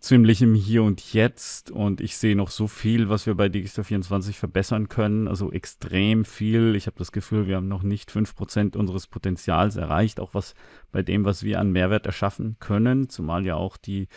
ziemlich 0.00 0.40
im 0.40 0.54
Hier 0.54 0.82
und 0.82 1.12
Jetzt 1.12 1.70
und 1.70 2.00
ich 2.00 2.16
sehe 2.16 2.34
noch 2.34 2.50
so 2.50 2.66
viel, 2.66 3.10
was 3.10 3.26
wir 3.26 3.34
bei 3.34 3.50
Digital 3.50 3.84
24 3.84 4.38
verbessern 4.38 4.88
können, 4.88 5.28
also 5.28 5.52
extrem 5.52 6.24
viel. 6.24 6.74
Ich 6.74 6.86
habe 6.86 6.96
das 6.98 7.12
Gefühl, 7.12 7.46
wir 7.46 7.56
haben 7.56 7.68
noch 7.68 7.82
nicht 7.82 8.10
5% 8.10 8.76
unseres 8.76 9.06
Potenzials 9.06 9.76
erreicht, 9.76 10.18
auch 10.18 10.32
was 10.32 10.54
bei 10.90 11.02
dem, 11.02 11.26
was 11.26 11.42
wir 11.42 11.60
an 11.60 11.70
Mehrwert 11.70 12.06
erschaffen 12.06 12.56
können, 12.60 13.10
zumal 13.10 13.44
ja 13.44 13.56
auch 13.56 13.76
die, 13.76 14.08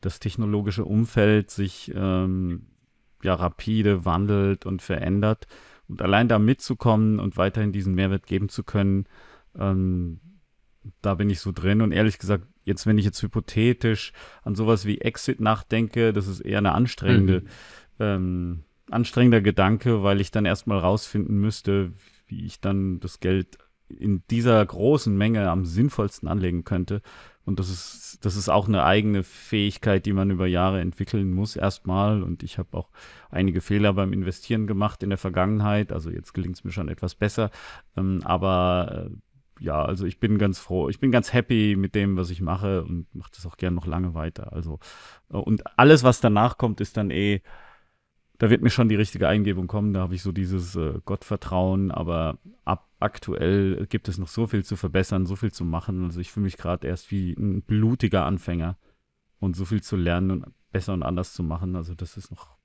das 0.00 0.20
technologische 0.20 0.84
Umfeld 0.84 1.50
sich 1.50 1.92
ähm, 1.94 2.66
ja 3.22 3.34
rapide 3.34 4.04
wandelt 4.04 4.64
und 4.64 4.80
verändert. 4.80 5.48
Und 5.88 6.02
allein 6.02 6.28
da 6.28 6.38
mitzukommen 6.38 7.20
und 7.20 7.36
weiterhin 7.36 7.72
diesen 7.72 7.94
Mehrwert 7.94 8.26
geben 8.26 8.48
zu 8.48 8.64
können, 8.64 9.06
ähm, 9.58 10.20
da 11.02 11.14
bin 11.14 11.30
ich 11.30 11.40
so 11.40 11.52
drin. 11.52 11.82
Und 11.82 11.92
ehrlich 11.92 12.18
gesagt, 12.18 12.46
jetzt, 12.64 12.86
wenn 12.86 12.98
ich 12.98 13.04
jetzt 13.04 13.22
hypothetisch 13.22 14.12
an 14.42 14.54
sowas 14.54 14.84
wie 14.84 15.00
Exit 15.00 15.40
nachdenke, 15.40 16.12
das 16.12 16.26
ist 16.26 16.40
eher 16.40 16.58
eine 16.58 16.72
anstrengende, 16.72 17.40
mhm. 17.40 17.46
ähm, 18.00 18.64
anstrengender 18.90 19.40
Gedanke, 19.40 20.02
weil 20.02 20.20
ich 20.20 20.30
dann 20.30 20.44
erstmal 20.44 20.78
rausfinden 20.78 21.38
müsste, 21.38 21.92
wie 22.26 22.44
ich 22.44 22.60
dann 22.60 23.00
das 23.00 23.20
Geld 23.20 23.58
in 23.88 24.22
dieser 24.30 24.64
großen 24.64 25.16
Menge 25.16 25.50
am 25.50 25.64
sinnvollsten 25.64 26.28
anlegen 26.28 26.64
könnte. 26.64 27.02
Und 27.44 27.60
das 27.60 27.70
ist, 27.70 28.24
das 28.24 28.34
ist 28.34 28.48
auch 28.48 28.66
eine 28.66 28.82
eigene 28.82 29.22
Fähigkeit, 29.22 30.04
die 30.04 30.12
man 30.12 30.30
über 30.30 30.48
Jahre 30.48 30.80
entwickeln 30.80 31.32
muss 31.32 31.54
erstmal. 31.54 32.24
Und 32.24 32.42
ich 32.42 32.58
habe 32.58 32.76
auch 32.76 32.90
einige 33.30 33.60
Fehler 33.60 33.92
beim 33.92 34.12
Investieren 34.12 34.66
gemacht 34.66 35.04
in 35.04 35.10
der 35.10 35.18
Vergangenheit. 35.18 35.92
Also 35.92 36.10
jetzt 36.10 36.34
gelingt 36.34 36.56
es 36.56 36.64
mir 36.64 36.72
schon 36.72 36.88
etwas 36.88 37.14
besser. 37.14 37.50
Ähm, 37.96 38.20
aber 38.24 39.08
äh, 39.08 39.64
ja, 39.64 39.84
also 39.84 40.06
ich 40.06 40.18
bin 40.18 40.38
ganz 40.38 40.58
froh. 40.58 40.88
Ich 40.88 40.98
bin 40.98 41.12
ganz 41.12 41.32
happy 41.32 41.76
mit 41.78 41.94
dem, 41.94 42.16
was 42.16 42.30
ich 42.30 42.40
mache 42.40 42.82
und 42.82 43.06
mache 43.14 43.30
das 43.34 43.46
auch 43.46 43.56
gern 43.56 43.74
noch 43.74 43.86
lange 43.86 44.14
weiter. 44.14 44.52
Also 44.52 44.80
äh, 45.30 45.36
und 45.36 45.62
alles, 45.78 46.02
was 46.02 46.20
danach 46.20 46.58
kommt, 46.58 46.80
ist 46.80 46.96
dann 46.96 47.12
eh 47.12 47.42
da 48.38 48.50
wird 48.50 48.62
mir 48.62 48.70
schon 48.70 48.88
die 48.88 48.94
richtige 48.94 49.28
Eingebung 49.28 49.66
kommen. 49.66 49.92
Da 49.92 50.00
habe 50.00 50.14
ich 50.14 50.22
so 50.22 50.32
dieses 50.32 50.76
äh, 50.76 50.94
Gottvertrauen, 51.04 51.90
aber 51.90 52.38
ab 52.64 52.86
aktuell 52.98 53.86
gibt 53.86 54.08
es 54.08 54.18
noch 54.18 54.28
so 54.28 54.46
viel 54.46 54.64
zu 54.64 54.76
verbessern, 54.76 55.26
so 55.26 55.36
viel 55.36 55.52
zu 55.52 55.64
machen. 55.64 56.04
Also 56.04 56.20
ich 56.20 56.32
fühle 56.32 56.44
mich 56.44 56.56
gerade 56.56 56.86
erst 56.86 57.10
wie 57.10 57.32
ein 57.32 57.62
blutiger 57.62 58.24
Anfänger 58.24 58.76
und 59.38 59.54
so 59.56 59.64
viel 59.64 59.82
zu 59.82 59.96
lernen 59.96 60.30
und 60.30 60.46
besser 60.72 60.94
und 60.94 61.02
anders 61.02 61.34
zu 61.34 61.42
machen. 61.42 61.76
Also 61.76 61.94
das 61.94 62.16
ist 62.16 62.30
noch, 62.30 62.56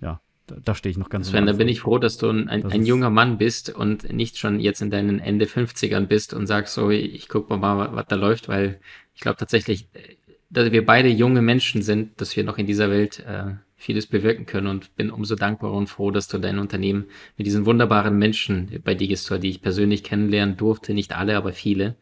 ja, 0.00 0.20
da, 0.46 0.56
da 0.62 0.74
stehe 0.74 0.90
ich 0.90 0.98
noch 0.98 1.10
ganz 1.10 1.28
Sven, 1.28 1.46
da 1.46 1.52
bin 1.52 1.68
ich 1.68 1.80
froh, 1.80 1.98
dass 1.98 2.18
du 2.18 2.28
ein, 2.28 2.48
ein, 2.48 2.64
ein 2.66 2.84
junger 2.84 3.10
Mann 3.10 3.38
bist 3.38 3.70
und 3.70 4.12
nicht 4.12 4.38
schon 4.38 4.60
jetzt 4.60 4.82
in 4.82 4.90
deinen 4.90 5.20
Ende 5.20 5.46
50ern 5.46 6.06
bist 6.06 6.34
und 6.34 6.46
sagst 6.46 6.74
so, 6.74 6.90
ich 6.90 7.28
guck 7.28 7.48
mal, 7.48 7.56
mal 7.56 7.94
was 7.94 8.06
da 8.08 8.16
läuft, 8.16 8.48
weil 8.48 8.80
ich 9.14 9.20
glaube 9.20 9.38
tatsächlich, 9.38 9.88
äh, 9.94 10.16
dass 10.50 10.70
wir 10.72 10.84
beide 10.84 11.08
junge 11.08 11.42
Menschen 11.42 11.82
sind, 11.82 12.20
dass 12.20 12.36
wir 12.36 12.44
noch 12.44 12.58
in 12.58 12.66
dieser 12.66 12.90
Welt 12.90 13.20
äh, 13.20 13.54
vieles 13.86 14.08
bewirken 14.08 14.46
können 14.46 14.66
und 14.66 14.96
bin 14.96 15.12
umso 15.12 15.36
dankbarer 15.36 15.72
und 15.72 15.86
froh, 15.86 16.10
dass 16.10 16.26
du 16.26 16.38
dein 16.38 16.58
Unternehmen 16.58 17.06
mit 17.36 17.46
diesen 17.46 17.66
wunderbaren 17.66 18.18
Menschen 18.18 18.80
bei 18.82 18.96
Digistore, 18.96 19.38
die 19.38 19.48
ich 19.48 19.62
persönlich 19.62 20.02
kennenlernen 20.02 20.56
durfte, 20.56 20.92
nicht 20.92 21.16
alle, 21.16 21.36
aber 21.36 21.52
viele, 21.52 21.94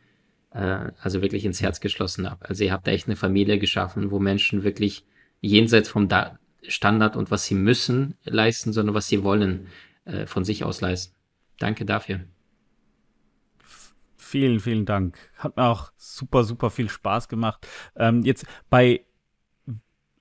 äh, 0.52 0.90
also 1.02 1.20
wirklich 1.20 1.44
ins 1.44 1.60
Herz 1.60 1.80
geschlossen 1.80 2.28
habe. 2.28 2.48
Also 2.48 2.64
ihr 2.64 2.72
habt 2.72 2.88
echt 2.88 3.06
eine 3.06 3.16
Familie 3.16 3.58
geschaffen, 3.58 4.10
wo 4.10 4.18
Menschen 4.18 4.64
wirklich 4.64 5.04
jenseits 5.42 5.90
vom 5.90 6.08
da 6.08 6.38
Standard 6.66 7.16
und 7.16 7.30
was 7.30 7.44
sie 7.44 7.54
müssen 7.54 8.14
leisten, 8.24 8.72
sondern 8.72 8.94
was 8.94 9.08
sie 9.08 9.22
wollen, 9.22 9.66
äh, 10.06 10.24
von 10.24 10.42
sich 10.42 10.64
aus 10.64 10.80
leisten. 10.80 11.14
Danke 11.58 11.84
dafür. 11.84 12.20
Vielen, 14.16 14.58
vielen 14.58 14.86
Dank. 14.86 15.18
Hat 15.36 15.58
mir 15.58 15.64
auch 15.64 15.92
super, 15.98 16.44
super 16.44 16.70
viel 16.70 16.88
Spaß 16.88 17.28
gemacht. 17.28 17.68
Ähm, 17.94 18.22
jetzt 18.22 18.46
bei 18.70 19.04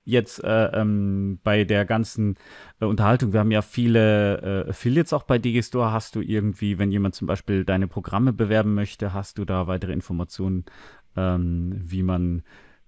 jetzt 0.04 0.42
äh, 0.44 0.66
ähm, 0.66 1.38
bei 1.42 1.64
der 1.64 1.84
ganzen 1.84 2.36
äh, 2.80 2.84
Unterhaltung, 2.84 3.32
wir 3.32 3.40
haben 3.40 3.50
ja 3.50 3.62
viele 3.62 4.64
äh, 4.66 4.70
Affiliates 4.70 5.12
auch 5.12 5.24
bei 5.24 5.38
Digistore. 5.38 5.92
Hast 5.92 6.14
du 6.14 6.20
irgendwie, 6.20 6.78
wenn 6.78 6.92
jemand 6.92 7.14
zum 7.14 7.26
Beispiel 7.26 7.64
deine 7.64 7.88
Programme 7.88 8.32
bewerben 8.32 8.74
möchte, 8.74 9.14
hast 9.14 9.38
du 9.38 9.44
da 9.44 9.66
weitere 9.66 9.92
Informationen, 9.92 10.64
ähm, 11.16 11.80
wie 11.84 12.02
man, 12.02 12.42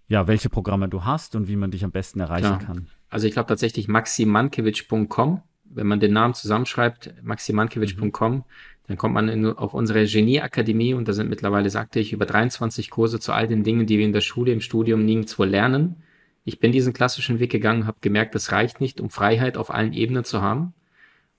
ja, 0.08 0.26
welche 0.26 0.50
Programme 0.50 0.88
du 0.88 1.04
hast 1.04 1.34
und 1.34 1.48
wie 1.48 1.56
man 1.56 1.70
dich 1.70 1.84
am 1.84 1.90
besten 1.90 2.20
erreichen 2.20 2.58
Klar. 2.58 2.64
kann? 2.64 2.86
Also 3.08 3.26
ich 3.26 3.32
glaube 3.32 3.48
tatsächlich 3.48 3.88
maximankiewicz.com. 3.88 5.42
Wenn 5.68 5.86
man 5.86 6.00
den 6.00 6.12
Namen 6.12 6.34
zusammenschreibt, 6.34 7.14
maximankiewicz.com, 7.22 8.32
mhm. 8.32 8.44
dann 8.86 8.96
kommt 8.96 9.14
man 9.14 9.28
in, 9.28 9.46
auf 9.46 9.74
unsere 9.74 10.04
Genieakademie 10.06 10.94
und 10.94 11.08
da 11.08 11.12
sind 11.12 11.28
mittlerweile, 11.28 11.70
sagte 11.70 11.98
ich, 11.98 12.12
über 12.12 12.24
23 12.24 12.90
Kurse 12.90 13.18
zu 13.18 13.32
all 13.32 13.48
den 13.48 13.64
Dingen, 13.64 13.86
die 13.86 13.98
wir 13.98 14.04
in 14.04 14.12
der 14.12 14.20
Schule, 14.20 14.52
im 14.52 14.60
Studium 14.60 15.04
nirgendwo 15.04 15.44
lernen 15.44 16.02
ich 16.47 16.61
bin 16.61 16.70
diesen 16.70 16.92
klassischen 16.92 17.40
Weg 17.40 17.51
gegangen, 17.51 17.88
habe 17.88 17.99
gemerkt, 18.01 18.36
das 18.36 18.53
reicht 18.53 18.80
nicht, 18.80 19.01
um 19.01 19.11
Freiheit 19.11 19.57
auf 19.57 19.74
allen 19.74 19.92
Ebenen 19.92 20.22
zu 20.22 20.42
haben. 20.42 20.74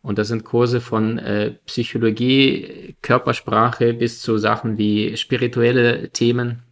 Und 0.02 0.18
das 0.18 0.28
sind 0.28 0.44
Kurse 0.44 0.82
von 0.82 1.18
äh, 1.18 1.52
Psychologie, 1.66 2.96
Körpersprache 3.02 3.94
bis 3.94 4.22
zu 4.22 4.38
Sachen 4.38 4.78
wie 4.78 5.16
spirituelle 5.16 6.10
Themen. 6.10 6.64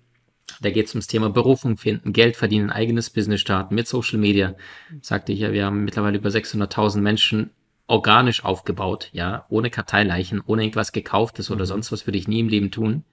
Da 0.62 0.70
geht 0.70 0.88
es 0.88 0.94
ums 0.94 1.08
Thema 1.08 1.30
Berufung 1.30 1.78
finden, 1.78 2.12
Geld 2.12 2.36
verdienen, 2.36 2.72
eigenes 2.72 3.10
Business 3.10 3.40
starten 3.40 3.74
mit 3.74 3.88
Social 3.88 4.20
Media. 4.20 4.56
Sagte 5.02 5.32
ich 5.32 5.40
ja, 5.40 5.54
wir 5.54 5.66
haben 5.66 5.86
mittlerweile 5.86 6.18
über 6.18 6.30
600.000 6.30 7.00
Menschen 7.00 7.52
organisch 7.88 8.44
aufgebaut, 8.44 9.10
ja, 9.14 9.46
ohne 9.48 9.70
Karteileichen, 9.70 10.42
ohne 10.46 10.64
irgendwas 10.64 10.92
gekauftes 10.92 11.52
oder 11.52 11.64
mhm. 11.64 11.70
sonst 11.70 11.92
was 11.94 12.06
würde 12.06 12.18
ich 12.18 12.28
nie 12.28 12.42
im 12.42 12.50
Leben 12.50 12.70
tun 12.70 13.06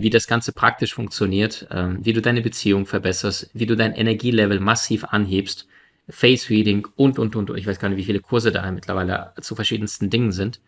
wie 0.00 0.10
das 0.10 0.26
Ganze 0.26 0.52
praktisch 0.52 0.94
funktioniert, 0.94 1.66
äh, 1.70 1.88
wie 2.00 2.12
du 2.12 2.20
deine 2.20 2.42
Beziehung 2.42 2.86
verbesserst, 2.86 3.50
wie 3.54 3.66
du 3.66 3.76
dein 3.76 3.94
Energielevel 3.94 4.60
massiv 4.60 5.04
anhebst, 5.04 5.66
Face 6.08 6.48
Reading 6.48 6.86
und, 6.96 7.18
und, 7.18 7.36
und. 7.36 7.50
Ich 7.56 7.66
weiß 7.66 7.78
gar 7.78 7.88
nicht, 7.88 7.98
wie 7.98 8.04
viele 8.04 8.20
Kurse 8.20 8.50
da 8.50 8.70
mittlerweile 8.70 9.32
zu 9.40 9.54
verschiedensten 9.54 10.08
Dingen 10.08 10.32
sind. 10.32 10.60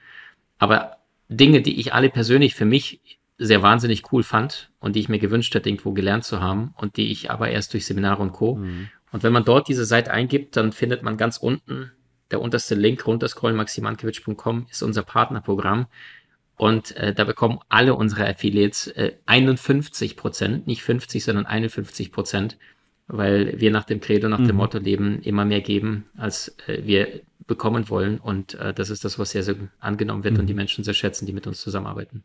Aber 0.58 0.98
Dinge, 1.28 1.62
die 1.62 1.80
ich 1.80 1.94
alle 1.94 2.11
persönlich 2.11 2.54
für 2.54 2.66
mich 2.66 3.00
sehr 3.38 3.62
wahnsinnig 3.62 4.12
cool 4.12 4.22
fand 4.22 4.70
und 4.80 4.96
die 4.96 5.00
ich 5.00 5.08
mir 5.08 5.18
gewünscht 5.18 5.54
hätte, 5.54 5.70
irgendwo 5.70 5.92
gelernt 5.92 6.24
zu 6.24 6.40
haben 6.42 6.74
und 6.76 6.98
die 6.98 7.11
ich 7.11 7.30
aber 7.30 7.48
erst 7.48 7.72
durch 7.72 7.86
Seminare 7.86 8.20
und 8.20 8.32
Co. 8.32 8.56
Mhm. 8.56 8.90
Und 9.12 9.22
wenn 9.22 9.32
man 9.32 9.44
dort 9.44 9.68
diese 9.68 9.86
Seite 9.86 10.11
eingibt, 10.11 10.56
dann 10.56 10.72
findet 10.72 11.02
man 11.02 11.16
ganz 11.16 11.38
unten 11.38 11.90
der 12.30 12.40
unterste 12.40 12.74
Link 12.74 13.06
runterscrollen, 13.06 13.56
maximankiewicz.com 13.56 14.66
ist 14.70 14.82
unser 14.82 15.02
Partnerprogramm. 15.02 15.86
Und 16.61 16.94
äh, 16.98 17.14
da 17.14 17.24
bekommen 17.24 17.58
alle 17.70 17.94
unsere 17.94 18.28
Affiliates 18.28 18.88
äh, 18.88 19.14
51 19.24 20.14
Prozent, 20.14 20.66
nicht 20.66 20.82
50, 20.82 21.24
sondern 21.24 21.46
51 21.46 22.12
Prozent, 22.12 22.58
weil 23.06 23.58
wir 23.58 23.70
nach 23.70 23.84
dem 23.84 24.02
Credo, 24.02 24.28
nach 24.28 24.40
mhm. 24.40 24.48
dem 24.48 24.56
Motto 24.56 24.76
leben, 24.76 25.22
immer 25.22 25.46
mehr 25.46 25.62
geben, 25.62 26.11
als 26.18 26.54
äh, 26.66 26.82
wir 26.84 27.22
bekommen 27.46 27.88
wollen. 27.88 28.18
Und 28.18 28.56
äh, 28.56 28.74
das 28.74 28.90
ist 28.90 29.06
das, 29.06 29.18
was 29.18 29.30
sehr, 29.30 29.42
sehr 29.42 29.56
angenommen 29.78 30.22
wird 30.22 30.34
mhm. 30.34 30.40
und 30.40 30.46
die 30.48 30.54
Menschen 30.54 30.84
sehr 30.84 30.92
schätzen, 30.92 31.24
die 31.24 31.32
mit 31.32 31.46
uns 31.46 31.62
zusammenarbeiten. 31.62 32.24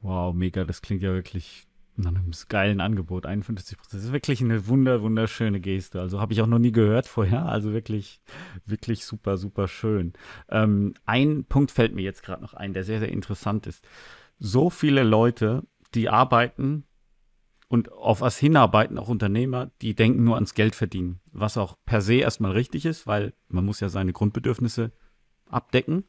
Wow, 0.00 0.32
mega, 0.32 0.62
das 0.62 0.80
klingt 0.80 1.02
ja 1.02 1.12
wirklich 1.12 1.66
nach 1.96 2.10
einem 2.10 2.30
geilen 2.48 2.80
Angebot. 2.80 3.26
51 3.26 3.78
Prozent. 3.78 4.00
Das 4.00 4.06
ist 4.06 4.12
wirklich 4.12 4.40
eine 4.40 4.66
wunder, 4.66 5.02
wunderschöne 5.02 5.60
Geste. 5.60 6.00
Also 6.00 6.20
habe 6.20 6.32
ich 6.32 6.42
auch 6.42 6.46
noch 6.46 6.58
nie 6.58 6.72
gehört 6.72 7.06
vorher. 7.06 7.46
Also 7.46 7.72
wirklich, 7.72 8.20
wirklich 8.66 9.04
super, 9.04 9.36
super 9.36 9.68
schön. 9.68 10.12
Ähm, 10.48 10.94
ein 11.04 11.44
Punkt 11.44 11.70
fällt 11.70 11.94
mir 11.94 12.02
jetzt 12.02 12.22
gerade 12.22 12.42
noch 12.42 12.54
ein, 12.54 12.72
der 12.72 12.84
sehr, 12.84 12.98
sehr 12.98 13.10
interessant 13.10 13.66
ist. 13.66 13.86
So 14.38 14.70
viele 14.70 15.04
Leute, 15.04 15.62
die 15.94 16.08
arbeiten 16.08 16.84
und 17.68 17.92
auf 17.92 18.20
was 18.20 18.38
hinarbeiten, 18.38 18.98
auch 18.98 19.08
Unternehmer, 19.08 19.70
die 19.80 19.94
denken 19.94 20.24
nur 20.24 20.34
ans 20.34 20.54
Geld 20.54 20.74
verdienen. 20.74 21.20
Was 21.32 21.56
auch 21.56 21.76
per 21.86 22.00
se 22.00 22.16
erstmal 22.16 22.52
richtig 22.52 22.86
ist, 22.86 23.06
weil 23.06 23.34
man 23.48 23.64
muss 23.64 23.80
ja 23.80 23.88
seine 23.88 24.12
Grundbedürfnisse 24.12 24.92
abdecken. 25.48 26.04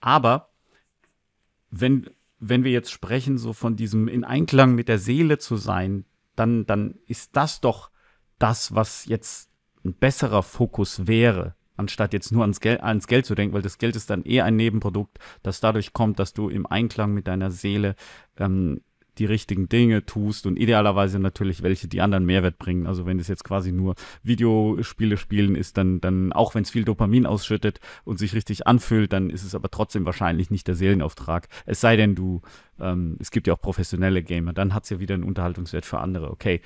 Aber 0.00 0.50
wenn 1.70 2.10
wenn 2.38 2.64
wir 2.64 2.70
jetzt 2.70 2.90
sprechen, 2.90 3.38
so 3.38 3.52
von 3.52 3.76
diesem 3.76 4.08
in 4.08 4.24
Einklang 4.24 4.74
mit 4.74 4.88
der 4.88 4.98
Seele 4.98 5.38
zu 5.38 5.56
sein, 5.56 6.04
dann, 6.36 6.66
dann 6.66 6.94
ist 7.06 7.36
das 7.36 7.60
doch 7.60 7.90
das, 8.38 8.74
was 8.74 9.06
jetzt 9.06 9.50
ein 9.84 9.94
besserer 9.94 10.42
Fokus 10.42 11.06
wäre, 11.06 11.54
anstatt 11.76 12.12
jetzt 12.12 12.32
nur 12.32 12.42
ans 12.42 12.60
Geld, 12.60 12.82
ans 12.82 13.06
Geld 13.06 13.26
zu 13.26 13.34
denken, 13.34 13.54
weil 13.54 13.62
das 13.62 13.78
Geld 13.78 13.96
ist 13.96 14.10
dann 14.10 14.22
eher 14.22 14.44
ein 14.44 14.56
Nebenprodukt, 14.56 15.18
das 15.42 15.60
dadurch 15.60 15.92
kommt, 15.92 16.18
dass 16.18 16.32
du 16.32 16.48
im 16.48 16.66
Einklang 16.66 17.12
mit 17.12 17.26
deiner 17.26 17.50
Seele 17.50 17.96
ähm, 18.36 18.82
die 19.18 19.24
richtigen 19.24 19.68
Dinge 19.68 20.06
tust 20.06 20.46
und 20.46 20.56
idealerweise 20.56 21.18
natürlich 21.18 21.62
welche, 21.62 21.88
die 21.88 22.00
anderen 22.00 22.24
Mehrwert 22.24 22.58
bringen. 22.58 22.86
Also 22.86 23.06
wenn 23.06 23.18
es 23.18 23.28
jetzt 23.28 23.44
quasi 23.44 23.72
nur 23.72 23.94
Videospiele 24.22 25.16
spielen 25.16 25.54
ist, 25.54 25.76
dann, 25.76 26.00
dann 26.00 26.32
auch 26.32 26.54
wenn 26.54 26.62
es 26.62 26.70
viel 26.70 26.84
Dopamin 26.84 27.26
ausschüttet 27.26 27.80
und 28.04 28.18
sich 28.18 28.34
richtig 28.34 28.66
anfühlt, 28.66 29.12
dann 29.12 29.30
ist 29.30 29.44
es 29.44 29.54
aber 29.54 29.70
trotzdem 29.70 30.06
wahrscheinlich 30.06 30.50
nicht 30.50 30.68
der 30.68 30.74
Seelenauftrag. 30.74 31.48
Es 31.66 31.80
sei 31.80 31.96
denn, 31.96 32.14
du, 32.14 32.42
ähm, 32.80 33.16
es 33.20 33.30
gibt 33.30 33.46
ja 33.46 33.54
auch 33.54 33.60
professionelle 33.60 34.22
Gamer, 34.22 34.52
dann 34.52 34.74
hat 34.74 34.84
es 34.84 34.90
ja 34.90 35.00
wieder 35.00 35.14
einen 35.14 35.24
Unterhaltungswert 35.24 35.84
für 35.84 36.00
andere. 36.00 36.30
Okay. 36.30 36.60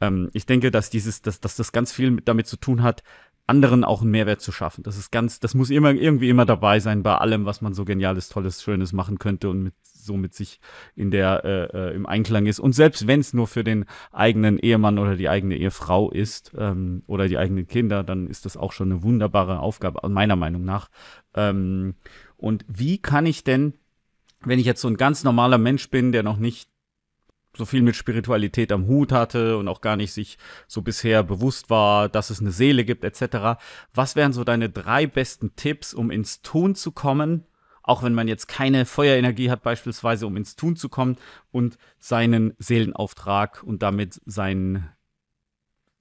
Ähm, 0.00 0.30
ich 0.32 0.46
denke, 0.46 0.70
dass 0.70 0.90
dieses, 0.90 1.22
dass, 1.22 1.40
dass 1.40 1.56
das 1.56 1.72
ganz 1.72 1.92
viel 1.92 2.10
mit, 2.10 2.28
damit 2.28 2.46
zu 2.46 2.56
tun 2.56 2.82
hat, 2.82 3.02
anderen 3.50 3.82
auch 3.82 4.00
einen 4.00 4.12
Mehrwert 4.12 4.40
zu 4.40 4.52
schaffen. 4.52 4.84
Das 4.84 4.96
ist 4.96 5.10
ganz, 5.10 5.40
das 5.40 5.54
muss 5.54 5.70
immer 5.70 5.90
irgendwie 5.90 6.28
immer 6.28 6.46
dabei 6.46 6.78
sein 6.78 7.02
bei 7.02 7.16
allem, 7.16 7.46
was 7.46 7.60
man 7.60 7.74
so 7.74 7.84
geniales, 7.84 8.28
tolles, 8.28 8.62
schönes 8.62 8.92
machen 8.92 9.18
könnte 9.18 9.50
und 9.50 9.64
mit 9.64 9.74
so 10.04 10.16
mit 10.16 10.34
sich 10.34 10.60
in 10.94 11.10
der 11.10 11.44
äh, 11.44 11.90
äh, 11.90 11.94
im 11.94 12.06
Einklang 12.06 12.46
ist. 12.46 12.60
Und 12.60 12.72
selbst 12.72 13.06
wenn 13.06 13.20
es 13.20 13.32
nur 13.32 13.46
für 13.46 13.64
den 13.64 13.84
eigenen 14.12 14.58
Ehemann 14.58 14.98
oder 14.98 15.16
die 15.16 15.28
eigene 15.28 15.56
Ehefrau 15.56 16.10
ist 16.10 16.52
ähm, 16.56 17.02
oder 17.06 17.28
die 17.28 17.38
eigenen 17.38 17.66
Kinder, 17.66 18.02
dann 18.02 18.26
ist 18.26 18.44
das 18.44 18.56
auch 18.56 18.72
schon 18.72 18.90
eine 18.90 19.02
wunderbare 19.02 19.60
Aufgabe, 19.60 20.08
meiner 20.08 20.36
Meinung 20.36 20.64
nach. 20.64 20.88
Ähm, 21.34 21.94
und 22.36 22.64
wie 22.68 22.98
kann 22.98 23.26
ich 23.26 23.44
denn, 23.44 23.74
wenn 24.40 24.58
ich 24.58 24.66
jetzt 24.66 24.80
so 24.80 24.88
ein 24.88 24.96
ganz 24.96 25.24
normaler 25.24 25.58
Mensch 25.58 25.90
bin, 25.90 26.12
der 26.12 26.22
noch 26.22 26.38
nicht 26.38 26.70
so 27.56 27.64
viel 27.64 27.82
mit 27.82 27.96
Spiritualität 27.96 28.70
am 28.72 28.86
Hut 28.86 29.12
hatte 29.12 29.56
und 29.56 29.68
auch 29.68 29.80
gar 29.80 29.96
nicht 29.96 30.12
sich 30.12 30.38
so 30.68 30.82
bisher 30.82 31.22
bewusst 31.22 31.68
war, 31.68 32.08
dass 32.08 32.30
es 32.30 32.40
eine 32.40 32.52
Seele 32.52 32.84
gibt 32.84 33.04
etc. 33.04 33.60
Was 33.92 34.16
wären 34.16 34.32
so 34.32 34.44
deine 34.44 34.70
drei 34.70 35.06
besten 35.06 35.56
Tipps, 35.56 35.92
um 35.92 36.10
ins 36.10 36.42
Tun 36.42 36.74
zu 36.74 36.92
kommen, 36.92 37.44
auch 37.90 38.04
wenn 38.04 38.14
man 38.14 38.28
jetzt 38.28 38.46
keine 38.46 38.86
Feuerenergie 38.86 39.50
hat 39.50 39.64
beispielsweise, 39.64 40.24
um 40.24 40.36
ins 40.36 40.54
Tun 40.54 40.76
zu 40.76 40.88
kommen 40.88 41.16
und 41.50 41.76
seinen 41.98 42.54
Seelenauftrag 42.58 43.64
und 43.64 43.82
damit 43.82 44.20
sein, 44.26 44.88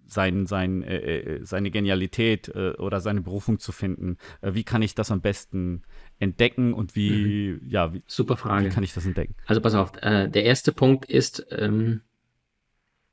sein, 0.06 0.46
sein, 0.46 0.84
äh, 0.84 0.98
äh 0.98 1.46
seine 1.46 1.72
Genialität 1.72 2.48
äh, 2.50 2.74
oder 2.78 3.02
seine 3.02 3.22
Berufung 3.22 3.58
zu 3.58 3.72
finden. 3.72 4.18
Äh, 4.42 4.54
wie 4.54 4.64
kann 4.64 4.84
ich 4.84 4.94
das 4.94 5.10
am 5.10 5.22
besten 5.22 5.82
entdecken 6.20 6.74
und 6.76 6.96
wie, 6.96 7.58
mhm. 7.60 7.68
ja, 7.68 7.92
wie, 7.92 8.04
super 8.06 8.38
Frage. 8.38 8.68
Wie 8.68 8.70
kann 8.70 8.84
ich 8.84 8.94
das 8.94 9.08
entdecken? 9.08 9.34
Also 9.48 9.60
pass 9.60 9.74
auf, 9.74 9.92
äh, 10.04 10.30
der 10.30 10.44
erste 10.44 10.72
Punkt 10.72 11.06
ist, 11.06 11.48
ähm, 11.50 12.02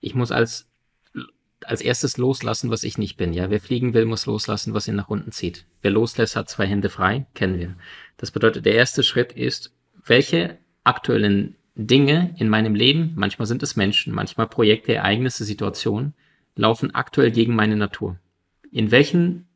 ich 0.00 0.14
muss 0.14 0.32
als 0.32 0.68
als 1.64 1.80
erstes 1.80 2.16
loslassen, 2.16 2.70
was 2.70 2.84
ich 2.84 2.98
nicht 2.98 3.16
bin. 3.16 3.32
Ja, 3.32 3.50
wer 3.50 3.60
fliegen 3.60 3.94
will, 3.94 4.04
muss 4.04 4.26
loslassen, 4.26 4.74
was 4.74 4.88
ihn 4.88 4.96
nach 4.96 5.08
unten 5.08 5.32
zieht. 5.32 5.64
Wer 5.82 5.90
loslässt, 5.90 6.36
hat 6.36 6.48
zwei 6.48 6.66
Hände 6.66 6.90
frei, 6.90 7.26
kennen 7.34 7.58
wir. 7.58 7.74
Das 8.16 8.30
bedeutet, 8.30 8.66
der 8.66 8.74
erste 8.74 9.02
Schritt 9.02 9.32
ist, 9.32 9.72
welche 10.04 10.58
aktuellen 10.84 11.56
Dinge 11.74 12.34
in 12.38 12.48
meinem 12.48 12.74
Leben, 12.74 13.12
manchmal 13.16 13.46
sind 13.46 13.62
es 13.62 13.76
Menschen, 13.76 14.14
manchmal 14.14 14.48
Projekte, 14.48 14.94
Ereignisse, 14.94 15.44
Situationen, 15.44 16.14
laufen 16.54 16.94
aktuell 16.94 17.30
gegen 17.30 17.54
meine 17.54 17.76
Natur. 17.76 18.18
In 18.70 18.90
welchen 18.90 19.46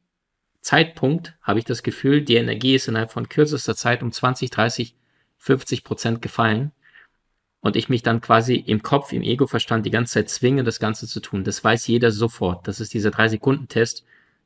Zeitpunkt 0.61 1.35
habe 1.43 1.59
ich 1.59 1.65
das 1.65 1.83
Gefühl, 1.83 2.23
die 2.23 2.35
Energie 2.37 2.75
ist 2.75 2.89
innerhalb 2.89 3.13
von 3.13 3.29
kürzester 3.29 3.75
Zeit 3.75 4.03
um 4.03 4.13
20, 4.13 4.51
30, 4.51 4.95
50 5.39 5.85
Prozent 5.85 6.23
gefallen 6.23 6.73
und 7.61 7.77
ich 7.77 7.89
mich 7.89 8.03
dann 8.03 8.21
quasi 8.21 8.55
im 8.55 8.83
Kopf, 8.83 9.13
im 9.13 9.23
Ego-Verstand 9.23 9.87
die 9.87 9.91
ganze 9.91 10.15
Zeit 10.15 10.31
zwinge, 10.31 10.65
das 10.65 10.81
Ganze 10.81 11.07
zu 11.07 11.21
tun. 11.21 11.45
Das 11.45 11.63
weiß 11.63 11.87
jeder 11.87 12.11
sofort. 12.11 12.67
Das 12.67 12.81
ist 12.81 12.95
dieser 12.95 13.11
3-Sekunden-Test. 13.11 14.05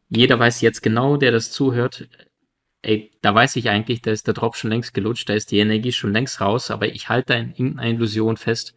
Jeder 0.09 0.39
weiß 0.39 0.61
jetzt 0.61 0.83
genau, 0.83 1.17
der 1.17 1.33
das 1.33 1.51
zuhört, 1.51 2.09
ey, 2.83 3.11
da 3.23 3.35
weiß 3.35 3.57
ich 3.57 3.71
eigentlich, 3.71 4.03
da 4.03 4.11
ist 4.11 4.27
der 4.27 4.35
Drop 4.35 4.57
schon 4.57 4.71
längst 4.71 4.95
gelutscht, 4.95 5.29
da 5.29 5.35
ist 5.35 5.51
die 5.51 5.59
Energie 5.59 5.93
schon 5.93 6.13
längst 6.13 6.41
raus, 6.41 6.71
aber 6.71 6.89
ich 6.89 7.09
halte 7.09 7.33
da 7.33 7.39
in 7.39 7.51
irgendeiner 7.51 7.91
Illusion 7.91 8.37
fest. 8.37 8.75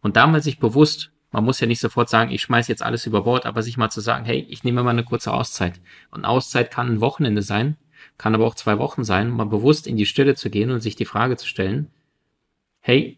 Und 0.00 0.16
damals 0.16 0.44
sich 0.44 0.58
bewusst 0.60 1.10
man 1.30 1.44
muss 1.44 1.60
ja 1.60 1.66
nicht 1.66 1.80
sofort 1.80 2.08
sagen, 2.08 2.30
ich 2.30 2.42
schmeiß 2.42 2.68
jetzt 2.68 2.82
alles 2.82 3.06
über 3.06 3.22
Bord, 3.22 3.44
aber 3.44 3.62
sich 3.62 3.76
mal 3.76 3.90
zu 3.90 4.00
sagen, 4.00 4.24
hey, 4.24 4.46
ich 4.48 4.64
nehme 4.64 4.82
mal 4.82 4.90
eine 4.90 5.04
kurze 5.04 5.32
Auszeit. 5.32 5.80
Und 6.10 6.24
Auszeit 6.24 6.70
kann 6.70 6.88
ein 6.88 7.00
Wochenende 7.00 7.42
sein, 7.42 7.76
kann 8.16 8.34
aber 8.34 8.46
auch 8.46 8.54
zwei 8.54 8.78
Wochen 8.78 9.04
sein, 9.04 9.30
mal 9.30 9.44
bewusst 9.44 9.86
in 9.86 9.96
die 9.96 10.06
Stille 10.06 10.34
zu 10.34 10.48
gehen 10.50 10.70
und 10.70 10.80
sich 10.80 10.96
die 10.96 11.04
Frage 11.04 11.36
zu 11.36 11.46
stellen, 11.46 11.90
hey, 12.80 13.17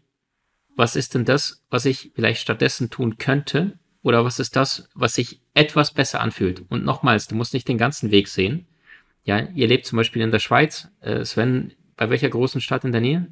was 0.75 0.95
ist 0.95 1.15
denn 1.15 1.25
das, 1.25 1.63
was 1.69 1.85
ich 1.85 2.11
vielleicht 2.15 2.41
stattdessen 2.41 2.89
tun 2.89 3.17
könnte? 3.17 3.77
Oder 4.03 4.25
was 4.25 4.39
ist 4.39 4.55
das, 4.55 4.89
was 4.95 5.15
sich 5.15 5.41
etwas 5.53 5.93
besser 5.93 6.21
anfühlt? 6.21 6.63
Und 6.69 6.83
nochmals, 6.83 7.27
du 7.27 7.35
musst 7.35 7.53
nicht 7.53 7.67
den 7.67 7.77
ganzen 7.77 8.11
Weg 8.11 8.27
sehen. 8.27 8.65
Ja, 9.23 9.47
ihr 9.53 9.67
lebt 9.67 9.85
zum 9.85 9.97
Beispiel 9.97 10.23
in 10.23 10.31
der 10.31 10.39
Schweiz. 10.39 10.87
Äh, 11.01 11.23
Sven, 11.23 11.73
bei 11.97 12.09
welcher 12.09 12.29
großen 12.29 12.61
Stadt 12.61 12.83
in 12.83 12.91
der 12.91 13.01
Nähe? 13.01 13.27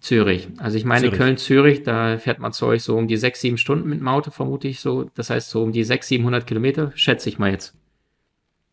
Zürich. 0.00 0.48
Also 0.58 0.76
ich 0.76 0.84
meine 0.84 1.10
Köln-Zürich, 1.10 1.82
da 1.82 2.18
fährt 2.18 2.40
man 2.40 2.52
zu 2.52 2.66
euch 2.66 2.82
so 2.82 2.96
um 2.96 3.06
die 3.06 3.16
sechs, 3.16 3.40
sieben 3.40 3.58
Stunden 3.58 3.88
mit 3.88 4.00
dem 4.00 4.08
Auto, 4.08 4.30
vermute 4.30 4.66
ich 4.66 4.80
so. 4.80 5.10
Das 5.14 5.30
heißt 5.30 5.50
so 5.50 5.62
um 5.62 5.72
die 5.72 5.84
sechs, 5.84 6.08
700 6.08 6.46
Kilometer, 6.46 6.92
schätze 6.94 7.28
ich 7.28 7.38
mal 7.38 7.50
jetzt. 7.50 7.74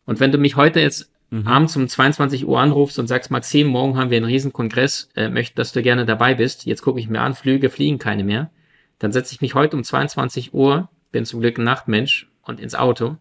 Und 0.04 0.18
wenn 0.18 0.32
du 0.32 0.38
mich 0.38 0.56
heute 0.56 0.80
jetzt 0.80 1.12
mhm. 1.32 1.46
abends 1.46 1.76
um 1.76 1.88
22 1.88 2.46
Uhr 2.46 2.60
anrufst 2.60 2.98
und 2.98 3.06
sagst, 3.06 3.30
Maxim, 3.30 3.66
morgen 3.66 3.96
haben 3.96 4.10
wir 4.10 4.18
einen 4.18 4.26
riesen 4.26 4.52
Kongress, 4.52 5.08
äh, 5.16 5.28
möchte, 5.28 5.56
dass 5.56 5.72
du 5.72 5.82
gerne 5.82 6.04
dabei 6.04 6.34
bist, 6.34 6.66
jetzt 6.66 6.82
gucke 6.82 7.00
ich 7.00 7.08
mir 7.08 7.20
an, 7.20 7.34
Flüge 7.34 7.70
fliegen 7.70 7.98
keine 7.98 8.22
mehr, 8.22 8.50
dann 8.98 9.12
setze 9.12 9.34
ich 9.34 9.40
mich 9.40 9.54
heute 9.54 9.76
um 9.76 9.82
22 9.82 10.54
Uhr, 10.54 10.88
bin 11.10 11.24
zum 11.24 11.40
Glück 11.40 11.58
ein 11.58 11.64
Nachtmensch 11.64 12.30
und 12.42 12.60
ins 12.60 12.74
Auto, 12.74 13.16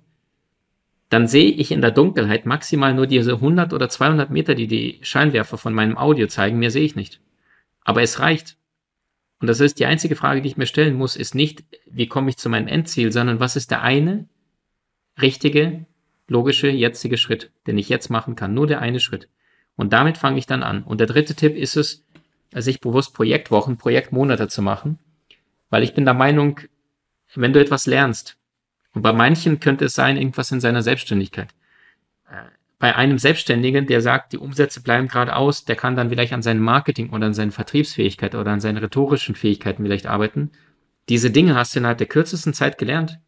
dann 1.10 1.28
sehe 1.28 1.52
ich 1.52 1.72
in 1.72 1.82
der 1.82 1.92
Dunkelheit 1.92 2.46
maximal 2.46 2.94
nur 2.94 3.08
diese 3.08 3.34
100 3.34 3.74
oder 3.74 3.90
200 3.90 4.30
Meter, 4.30 4.56
die 4.56 4.68
die 4.68 5.00
Scheinwerfer 5.02 5.58
von 5.58 5.74
meinem 5.74 5.98
Audio 5.98 6.28
zeigen, 6.28 6.60
mehr 6.60 6.72
sehe 6.72 6.86
ich 6.86 6.96
nicht. 6.96 7.20
Aber 7.84 8.02
es 8.02 8.20
reicht. 8.20 8.58
Und 9.42 9.48
das 9.48 9.60
ist 9.60 9.80
die 9.80 9.86
einzige 9.86 10.16
Frage, 10.16 10.42
die 10.42 10.48
ich 10.48 10.56
mir 10.56 10.68
stellen 10.68 10.96
muss, 10.96 11.16
ist 11.16 11.36
nicht, 11.36 11.66
wie 11.86 12.08
komme 12.08 12.30
ich 12.30 12.38
zu 12.38 12.48
meinem 12.48 12.68
Endziel, 12.68 13.12
sondern 13.12 13.40
was 13.40 13.56
ist 13.56 13.72
der 13.72 13.82
eine 13.82 14.30
richtige, 15.20 15.86
logische, 16.32 16.70
jetzige 16.70 17.18
Schritt, 17.18 17.52
den 17.68 17.78
ich 17.78 17.90
jetzt 17.90 18.10
machen 18.10 18.36
kann. 18.36 18.54
Nur 18.54 18.68
der 18.68 18.82
eine 18.82 19.00
Schritt. 19.00 19.30
Und 19.76 19.94
damit 19.94 20.18
fange 20.18 20.38
ich 20.38 20.46
dann 20.46 20.64
an. 20.64 20.84
Und 20.84 21.00
der 21.00 21.08
dritte 21.08 21.36
Tipp 21.36 21.56
ist 21.56 21.76
es, 21.76 22.06
sich 22.54 22.82
bewusst 22.82 23.14
Projektwochen, 23.14 23.78
Projektmonate 23.78 24.48
zu 24.48 24.62
machen, 24.62 25.00
weil 25.70 25.84
ich 25.84 25.94
bin 25.94 26.06
der 26.06 26.14
Meinung, 26.14 26.60
wenn 27.36 27.54
du 27.54 27.62
etwas 27.62 27.86
lernst, 27.86 28.38
und 28.94 29.04
bei 29.04 29.14
manchen 29.14 29.62
könnte 29.62 29.86
es 29.86 29.94
sein, 29.94 30.18
irgendwas 30.18 30.52
in 30.52 30.60
seiner 30.60 30.82
Selbstständigkeit 30.82 31.48
bei 32.82 32.96
einem 32.96 33.20
Selbstständigen, 33.20 33.86
der 33.86 34.02
sagt, 34.02 34.34
die 34.34 34.40
Umsätze 34.40 34.82
bleiben 34.82 35.08
gerade 35.08 35.36
aus, 35.36 35.66
der 35.66 35.76
kann 35.76 35.96
dann 35.96 36.10
vielleicht 36.10 36.34
an 36.34 36.42
seinem 36.42 36.64
Marketing 36.64 37.12
oder 37.12 37.28
an 37.28 37.34
seinen 37.36 37.52
Vertriebsfähigkeiten 37.52 38.40
oder 38.40 38.52
an 38.52 38.60
seinen 38.60 38.78
rhetorischen 38.78 39.36
Fähigkeiten 39.36 39.84
vielleicht 39.84 40.08
arbeiten. 40.08 40.50
Diese 41.08 41.30
Dinge 41.30 41.56
hast 41.56 41.76
du 41.76 41.80
innerhalb 41.80 42.00
der 42.00 42.08
kürzesten 42.08 42.56
Zeit 42.56 42.80
gelernt. 42.80 43.20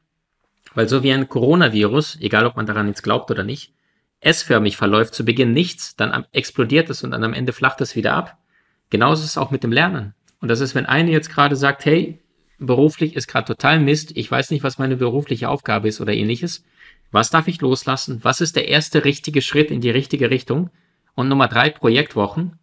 Weil 0.75 0.89
so 0.89 1.03
wie 1.03 1.13
ein 1.13 1.29
Coronavirus, 1.29 2.17
egal 2.21 2.45
ob 2.45 2.55
man 2.55 2.65
daran 2.65 2.87
jetzt 2.87 3.03
glaubt 3.03 3.29
oder 3.31 3.43
nicht, 3.43 3.73
S-förmig 4.19 4.77
verläuft, 4.77 5.13
zu 5.13 5.25
Beginn 5.25 5.53
nichts, 5.53 5.95
dann 5.95 6.25
explodiert 6.31 6.89
es 6.89 7.03
und 7.03 7.11
dann 7.11 7.23
am 7.23 7.33
Ende 7.33 7.53
flacht 7.53 7.81
es 7.81 7.95
wieder 7.95 8.13
ab. 8.13 8.37
Genauso 8.89 9.23
ist 9.23 9.31
es 9.31 9.37
auch 9.37 9.51
mit 9.51 9.63
dem 9.63 9.71
Lernen. 9.71 10.13
Und 10.39 10.49
das 10.49 10.61
ist, 10.61 10.75
wenn 10.75 10.85
eine 10.85 11.11
jetzt 11.11 11.29
gerade 11.29 11.55
sagt, 11.55 11.85
hey, 11.85 12.19
beruflich 12.57 13.15
ist 13.15 13.27
gerade 13.27 13.45
total 13.45 13.79
Mist, 13.79 14.15
ich 14.15 14.29
weiß 14.29 14.51
nicht, 14.51 14.63
was 14.63 14.77
meine 14.77 14.95
berufliche 14.95 15.49
Aufgabe 15.49 15.87
ist 15.87 15.99
oder 16.01 16.13
ähnliches, 16.13 16.63
Was 17.13 17.29
darf 17.29 17.47
ich 17.47 17.61
loslassen? 17.61 18.19
Was 18.23 18.41
ist 18.41 18.55
der 18.55 18.67
erste 18.67 19.05
richtige 19.05 19.43
Schritt 19.43 19.69
in 19.69 19.81
die 19.81 19.91
richtige 19.91 20.31
Richtung? 20.31 20.71
Und 21.13 21.27
Nummer 21.27 21.47
drei, 21.47 21.69
Projektwochen. 21.69 22.57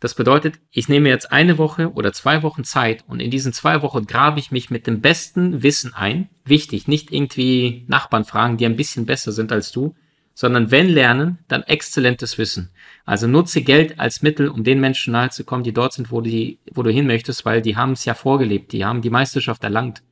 Das 0.00 0.14
bedeutet, 0.14 0.60
ich 0.70 0.88
nehme 0.88 1.08
jetzt 1.08 1.32
eine 1.32 1.58
Woche 1.58 1.92
oder 1.92 2.12
zwei 2.12 2.42
Wochen 2.44 2.62
Zeit 2.62 3.04
und 3.08 3.18
in 3.18 3.32
diesen 3.32 3.52
zwei 3.52 3.82
Wochen 3.82 4.06
grabe 4.06 4.38
ich 4.38 4.52
mich 4.52 4.70
mit 4.70 4.86
dem 4.86 5.00
besten 5.00 5.62
Wissen 5.62 5.92
ein. 5.92 6.28
Wichtig, 6.44 6.86
nicht 6.86 7.12
irgendwie 7.12 7.84
Nachbarn 7.88 8.24
fragen, 8.24 8.56
die 8.58 8.66
ein 8.66 8.76
bisschen 8.76 9.06
besser 9.06 9.32
sind 9.32 9.50
als 9.50 9.72
du, 9.72 9.96
sondern 10.34 10.70
wenn 10.70 10.88
lernen, 10.88 11.38
dann 11.48 11.64
exzellentes 11.64 12.38
Wissen. 12.38 12.70
Also 13.04 13.26
nutze 13.26 13.62
Geld 13.62 13.98
als 13.98 14.22
Mittel, 14.22 14.48
um 14.48 14.62
den 14.62 14.78
Menschen 14.78 15.12
nahe 15.12 15.30
zu 15.30 15.42
kommen, 15.42 15.64
die 15.64 15.72
dort 15.72 15.94
sind, 15.94 16.12
wo, 16.12 16.20
die, 16.20 16.60
wo 16.72 16.84
du 16.84 16.90
hin 16.90 17.08
möchtest, 17.08 17.44
weil 17.44 17.60
die 17.60 17.76
haben 17.76 17.92
es 17.92 18.04
ja 18.04 18.14
vorgelebt, 18.14 18.70
die 18.70 18.84
haben 18.84 19.02
die 19.02 19.10
Meisterschaft 19.10 19.64
erlangt. 19.64 20.04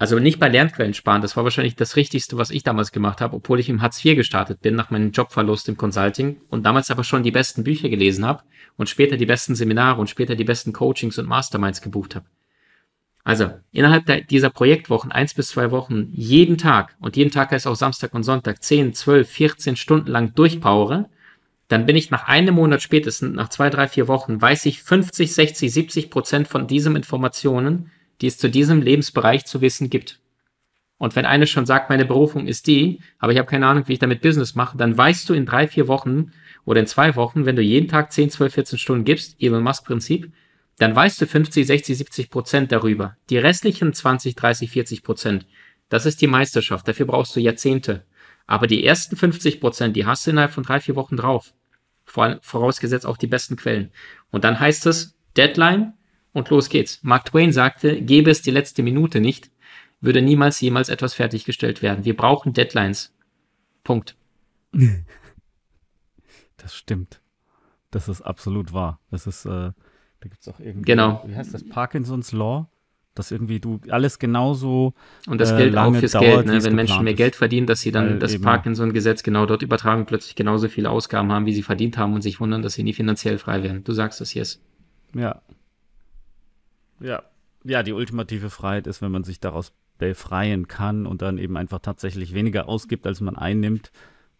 Also 0.00 0.18
nicht 0.18 0.38
bei 0.38 0.48
Lernquellen 0.48 0.94
sparen, 0.94 1.20
das 1.20 1.36
war 1.36 1.44
wahrscheinlich 1.44 1.76
das 1.76 1.94
Richtigste, 1.94 2.38
was 2.38 2.50
ich 2.50 2.62
damals 2.62 2.90
gemacht 2.90 3.20
habe, 3.20 3.36
obwohl 3.36 3.60
ich 3.60 3.68
im 3.68 3.82
Hartz 3.82 4.02
IV 4.02 4.16
gestartet 4.16 4.62
bin 4.62 4.74
nach 4.74 4.88
meinem 4.88 5.10
Jobverlust 5.10 5.68
im 5.68 5.76
Consulting 5.76 6.40
und 6.48 6.64
damals 6.64 6.90
aber 6.90 7.04
schon 7.04 7.22
die 7.22 7.30
besten 7.30 7.64
Bücher 7.64 7.90
gelesen 7.90 8.24
habe 8.24 8.42
und 8.78 8.88
später 8.88 9.18
die 9.18 9.26
besten 9.26 9.54
Seminare 9.54 10.00
und 10.00 10.08
später 10.08 10.36
die 10.36 10.44
besten 10.44 10.72
Coachings 10.72 11.18
und 11.18 11.28
Masterminds 11.28 11.82
gebucht 11.82 12.14
habe. 12.14 12.24
Also 13.24 13.50
innerhalb 13.72 14.06
der, 14.06 14.22
dieser 14.22 14.48
Projektwochen, 14.48 15.12
eins 15.12 15.34
bis 15.34 15.48
zwei 15.48 15.70
Wochen, 15.70 16.08
jeden 16.12 16.56
Tag 16.56 16.96
und 17.00 17.18
jeden 17.18 17.30
Tag 17.30 17.50
heißt 17.50 17.66
auch 17.66 17.76
Samstag 17.76 18.14
und 18.14 18.22
Sonntag, 18.22 18.62
10, 18.62 18.94
12, 18.94 19.28
14 19.28 19.76
Stunden 19.76 20.08
lang 20.08 20.34
durchpowere, 20.34 21.10
dann 21.68 21.84
bin 21.84 21.96
ich 21.96 22.10
nach 22.10 22.26
einem 22.26 22.54
Monat 22.54 22.80
spätestens, 22.80 23.36
nach 23.36 23.50
zwei, 23.50 23.68
drei, 23.68 23.86
vier 23.86 24.08
Wochen, 24.08 24.40
weiß 24.40 24.64
ich 24.64 24.82
50, 24.82 25.34
60, 25.34 25.70
70 25.70 26.10
Prozent 26.10 26.48
von 26.48 26.66
diesen 26.66 26.96
Informationen, 26.96 27.90
die 28.20 28.26
es 28.26 28.38
zu 28.38 28.50
diesem 28.50 28.82
Lebensbereich 28.82 29.44
zu 29.46 29.60
wissen 29.60 29.90
gibt. 29.90 30.20
Und 30.98 31.16
wenn 31.16 31.24
eine 31.24 31.46
schon 31.46 31.64
sagt, 31.64 31.88
meine 31.88 32.04
Berufung 32.04 32.46
ist 32.46 32.66
die, 32.66 33.00
aber 33.18 33.32
ich 33.32 33.38
habe 33.38 33.48
keine 33.48 33.66
Ahnung, 33.66 33.84
wie 33.86 33.94
ich 33.94 33.98
damit 33.98 34.20
Business 34.20 34.54
mache, 34.54 34.76
dann 34.76 34.96
weißt 34.96 35.28
du 35.28 35.34
in 35.34 35.46
drei, 35.46 35.66
vier 35.66 35.88
Wochen 35.88 36.32
oder 36.66 36.80
in 36.80 36.86
zwei 36.86 37.16
Wochen, 37.16 37.46
wenn 37.46 37.56
du 37.56 37.62
jeden 37.62 37.88
Tag 37.88 38.12
10, 38.12 38.30
12, 38.30 38.54
14 38.54 38.78
Stunden 38.78 39.04
gibst, 39.04 39.36
Elon 39.40 39.62
Musk 39.62 39.86
Prinzip, 39.86 40.30
dann 40.76 40.94
weißt 40.94 41.20
du 41.20 41.26
50, 41.26 41.66
60, 41.66 41.98
70 41.98 42.30
Prozent 42.30 42.72
darüber. 42.72 43.16
Die 43.30 43.38
restlichen 43.38 43.92
20, 43.92 44.34
30, 44.34 44.70
40 44.70 45.02
Prozent, 45.02 45.46
das 45.88 46.06
ist 46.06 46.20
die 46.20 46.26
Meisterschaft. 46.26 46.86
Dafür 46.86 47.06
brauchst 47.06 47.34
du 47.34 47.40
Jahrzehnte. 47.40 48.04
Aber 48.46 48.66
die 48.66 48.84
ersten 48.84 49.16
50 49.16 49.60
Prozent, 49.60 49.96
die 49.96 50.06
hast 50.06 50.26
du 50.26 50.30
innerhalb 50.30 50.52
von 50.52 50.64
drei, 50.64 50.80
vier 50.80 50.96
Wochen 50.96 51.16
drauf. 51.16 51.52
Vorausgesetzt 52.04 53.06
auch 53.06 53.16
die 53.16 53.26
besten 53.26 53.56
Quellen. 53.56 53.90
Und 54.30 54.44
dann 54.44 54.58
heißt 54.58 54.86
es 54.86 55.16
Deadline, 55.36 55.94
und 56.32 56.48
los 56.50 56.68
geht's. 56.68 57.00
Mark 57.02 57.26
Twain 57.26 57.52
sagte, 57.52 58.00
gäbe 58.00 58.30
es 58.30 58.42
die 58.42 58.50
letzte 58.50 58.82
Minute 58.82 59.20
nicht, 59.20 59.50
würde 60.00 60.22
niemals 60.22 60.60
jemals 60.60 60.88
etwas 60.88 61.14
fertiggestellt 61.14 61.82
werden. 61.82 62.04
Wir 62.04 62.16
brauchen 62.16 62.52
Deadlines. 62.52 63.14
Punkt. 63.84 64.16
Das 66.62 66.74
stimmt. 66.74 67.22
Das 67.90 68.08
ist 68.08 68.20
absolut 68.20 68.72
wahr. 68.72 69.00
Das 69.10 69.26
ist, 69.26 69.46
äh, 69.46 69.48
da 69.48 69.72
gibt 70.22 70.42
es 70.42 70.48
auch 70.48 70.60
irgendwie, 70.60 70.84
genau. 70.84 71.22
wie 71.26 71.34
heißt 71.34 71.54
das, 71.54 71.66
Parkinson's 71.66 72.32
Law? 72.32 72.68
Dass 73.14 73.32
irgendwie 73.32 73.58
du 73.58 73.80
alles 73.88 74.18
genauso. 74.18 74.94
Und 75.26 75.40
das 75.40 75.50
äh, 75.50 75.56
gilt 75.56 75.72
auch 75.74 75.86
lange 75.86 75.98
fürs 75.98 76.12
dauert, 76.12 76.24
Geld, 76.24 76.46
ne? 76.46 76.62
wenn 76.62 76.74
Menschen 76.74 77.02
mehr 77.02 77.14
ist. 77.14 77.18
Geld 77.18 77.34
verdienen, 77.34 77.66
dass 77.66 77.80
sie 77.80 77.90
dann 77.90 78.10
Weil 78.10 78.18
das 78.20 78.40
Parkinson-Gesetz 78.40 79.22
genau 79.22 79.46
dort 79.46 79.62
übertragen, 79.62 80.06
plötzlich 80.06 80.36
genauso 80.36 80.68
viele 80.68 80.90
Ausgaben 80.90 81.32
haben, 81.32 81.46
wie 81.46 81.52
sie 81.52 81.62
verdient 81.62 81.98
haben 81.98 82.14
und 82.14 82.22
sich 82.22 82.40
wundern, 82.40 82.62
dass 82.62 82.74
sie 82.74 82.84
nie 82.84 82.92
finanziell 82.92 83.38
frei 83.38 83.62
werden. 83.62 83.82
Du 83.82 83.92
sagst 83.92 84.20
es 84.20 84.34
jetzt. 84.34 84.62
Ja. 85.14 85.42
Ja. 87.00 87.22
Ja, 87.62 87.82
die 87.82 87.92
ultimative 87.92 88.48
Freiheit 88.48 88.86
ist, 88.86 89.02
wenn 89.02 89.12
man 89.12 89.24
sich 89.24 89.38
daraus 89.40 89.72
befreien 89.98 90.66
kann 90.66 91.06
und 91.06 91.20
dann 91.20 91.36
eben 91.36 91.56
einfach 91.56 91.80
tatsächlich 91.80 92.32
weniger 92.32 92.68
ausgibt, 92.68 93.06
als 93.06 93.20
man 93.20 93.36
einnimmt 93.36 93.92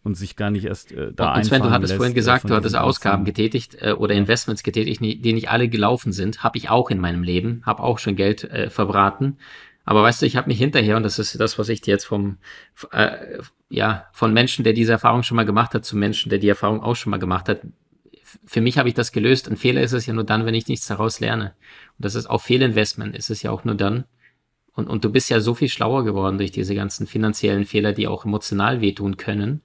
und 0.03 0.15
sich 0.15 0.35
gar 0.35 0.49
nicht 0.49 0.65
erst 0.65 0.91
äh, 0.91 1.13
da 1.13 1.35
und 1.35 1.45
Sven, 1.45 1.61
du 1.61 1.69
hattest 1.69 1.91
lässt, 1.91 1.97
vorhin 1.97 2.13
äh, 2.13 2.15
gesagt, 2.15 2.49
du 2.49 2.55
hattest 2.55 2.75
Ausgaben 2.75 3.23
getätigt 3.23 3.77
äh, 3.79 3.91
oder 3.91 4.15
Investments 4.15 4.63
getätigt, 4.63 5.01
die 5.01 5.33
nicht 5.33 5.49
alle 5.49 5.69
gelaufen 5.69 6.11
sind. 6.11 6.43
Habe 6.43 6.57
ich 6.57 6.69
auch 6.69 6.89
in 6.89 6.99
meinem 6.99 7.21
Leben, 7.21 7.61
habe 7.65 7.83
auch 7.83 7.99
schon 7.99 8.15
Geld 8.15 8.43
äh, 8.45 8.69
verbraten. 8.69 9.37
Aber 9.85 10.03
weißt 10.03 10.21
du, 10.21 10.25
ich 10.25 10.35
habe 10.35 10.47
mich 10.47 10.57
hinterher, 10.57 10.97
und 10.97 11.03
das 11.03 11.19
ist 11.19 11.39
das, 11.39 11.57
was 11.57 11.69
ich 11.69 11.81
dir 11.81 11.91
jetzt 11.91 12.05
vom, 12.05 12.37
äh, 12.91 13.39
ja, 13.69 14.05
von 14.13 14.33
Menschen, 14.33 14.63
der 14.63 14.73
diese 14.73 14.91
Erfahrung 14.91 15.23
schon 15.23 15.35
mal 15.35 15.45
gemacht 15.45 15.73
hat, 15.73 15.85
zu 15.85 15.97
Menschen, 15.97 16.29
der 16.29 16.39
die 16.39 16.49
Erfahrung 16.49 16.81
auch 16.81 16.95
schon 16.95 17.11
mal 17.11 17.17
gemacht 17.17 17.49
hat. 17.49 17.61
Für 18.45 18.61
mich 18.61 18.77
habe 18.77 18.87
ich 18.89 18.95
das 18.95 19.11
gelöst. 19.11 19.49
Ein 19.49 19.57
Fehler 19.57 19.81
ist 19.81 19.93
es 19.93 20.05
ja 20.05 20.13
nur 20.13 20.23
dann, 20.23 20.45
wenn 20.45 20.53
ich 20.53 20.67
nichts 20.67 20.87
daraus 20.87 21.19
lerne. 21.19 21.53
Und 21.97 22.05
das 22.05 22.15
ist 22.15 22.29
auch 22.29 22.41
Fehlinvestment, 22.41 23.15
ist 23.15 23.29
es 23.29 23.41
ja 23.41 23.51
auch 23.51 23.63
nur 23.63 23.75
dann. 23.75 24.05
Und, 24.73 24.87
und 24.87 25.03
du 25.03 25.11
bist 25.11 25.29
ja 25.29 25.39
so 25.41 25.53
viel 25.53 25.67
schlauer 25.69 26.05
geworden 26.05 26.37
durch 26.37 26.51
diese 26.51 26.75
ganzen 26.75 27.05
finanziellen 27.07 27.65
Fehler, 27.65 27.91
die 27.93 28.07
auch 28.07 28.25
emotional 28.25 28.79
wehtun 28.81 29.17
können. 29.17 29.61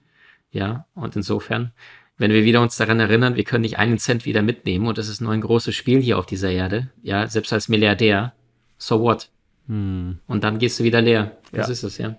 Ja, 0.51 0.87
und 0.95 1.15
insofern, 1.17 1.73
wenn 2.19 2.33
wir 2.33 2.45
wieder 2.45 2.61
uns 2.63 2.77
daran 2.77 2.99
erinnern, 2.99 3.37
wir 3.37 3.45
können 3.45 3.63
nicht 3.63 3.79
einen 3.79 3.99
Cent 3.99 4.25
wieder 4.25 4.43
mitnehmen 4.43 4.87
und 4.87 4.99
es 4.99 5.09
ist 5.09 5.21
nur 5.21 5.33
ein 5.33 5.41
großes 5.43 5.75
Spiel 5.75 6.01
hier 6.01 6.19
auf 6.19 6.27
dieser 6.27 6.51
Erde, 6.51 6.91
ja, 7.03 7.27
selbst 7.29 7.53
als 7.53 7.69
Milliardär, 7.69 8.33
so 8.79 9.01
what? 9.01 9.29
Hm. 9.69 10.19
Und 10.27 10.45
dann 10.45 10.59
gehst 10.59 10.81
du 10.81 10.85
wieder 10.85 11.03
leer. 11.03 11.37
Das 11.53 11.67
Ja. 11.69 11.73
ist 11.73 11.83
es, 11.83 11.99
ja. 11.99 12.17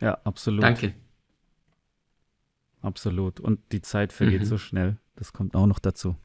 Ja, 0.00 0.18
absolut. 0.24 0.62
Danke. 0.62 0.94
Absolut. 2.82 3.40
Und 3.40 3.60
die 3.72 3.82
Zeit 3.82 4.12
vergeht 4.12 4.42
Mhm. 4.42 4.46
so 4.46 4.58
schnell. 4.58 4.96
Das 5.16 5.32
kommt 5.32 5.54
auch 5.54 5.66
noch 5.66 5.78
dazu. 5.78 6.16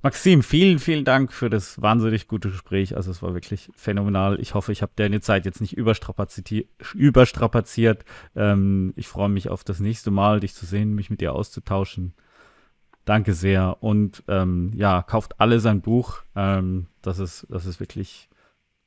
Maxim, 0.00 0.44
vielen, 0.44 0.78
vielen 0.78 1.04
Dank 1.04 1.32
für 1.32 1.50
das 1.50 1.82
wahnsinnig 1.82 2.28
gute 2.28 2.50
Gespräch. 2.50 2.94
Also 2.94 3.10
es 3.10 3.20
war 3.20 3.34
wirklich 3.34 3.68
phänomenal. 3.74 4.38
Ich 4.40 4.54
hoffe, 4.54 4.70
ich 4.70 4.80
habe 4.80 4.92
deine 4.94 5.20
Zeit 5.20 5.44
jetzt 5.44 5.60
nicht 5.60 5.76
überstrapaziert. 5.76 8.04
Ähm, 8.36 8.92
ich 8.94 9.08
freue 9.08 9.28
mich 9.28 9.48
auf 9.48 9.64
das 9.64 9.80
nächste 9.80 10.12
Mal, 10.12 10.38
dich 10.38 10.54
zu 10.54 10.66
sehen, 10.66 10.94
mich 10.94 11.10
mit 11.10 11.20
dir 11.20 11.32
auszutauschen. 11.32 12.14
Danke 13.04 13.34
sehr. 13.34 13.82
Und 13.82 14.22
ähm, 14.28 14.72
ja, 14.76 15.02
kauft 15.02 15.40
alle 15.40 15.58
sein 15.58 15.80
Buch. 15.80 16.22
Ähm, 16.36 16.86
das 17.02 17.18
ist, 17.18 17.48
das 17.50 17.66
ist 17.66 17.80
wirklich, 17.80 18.28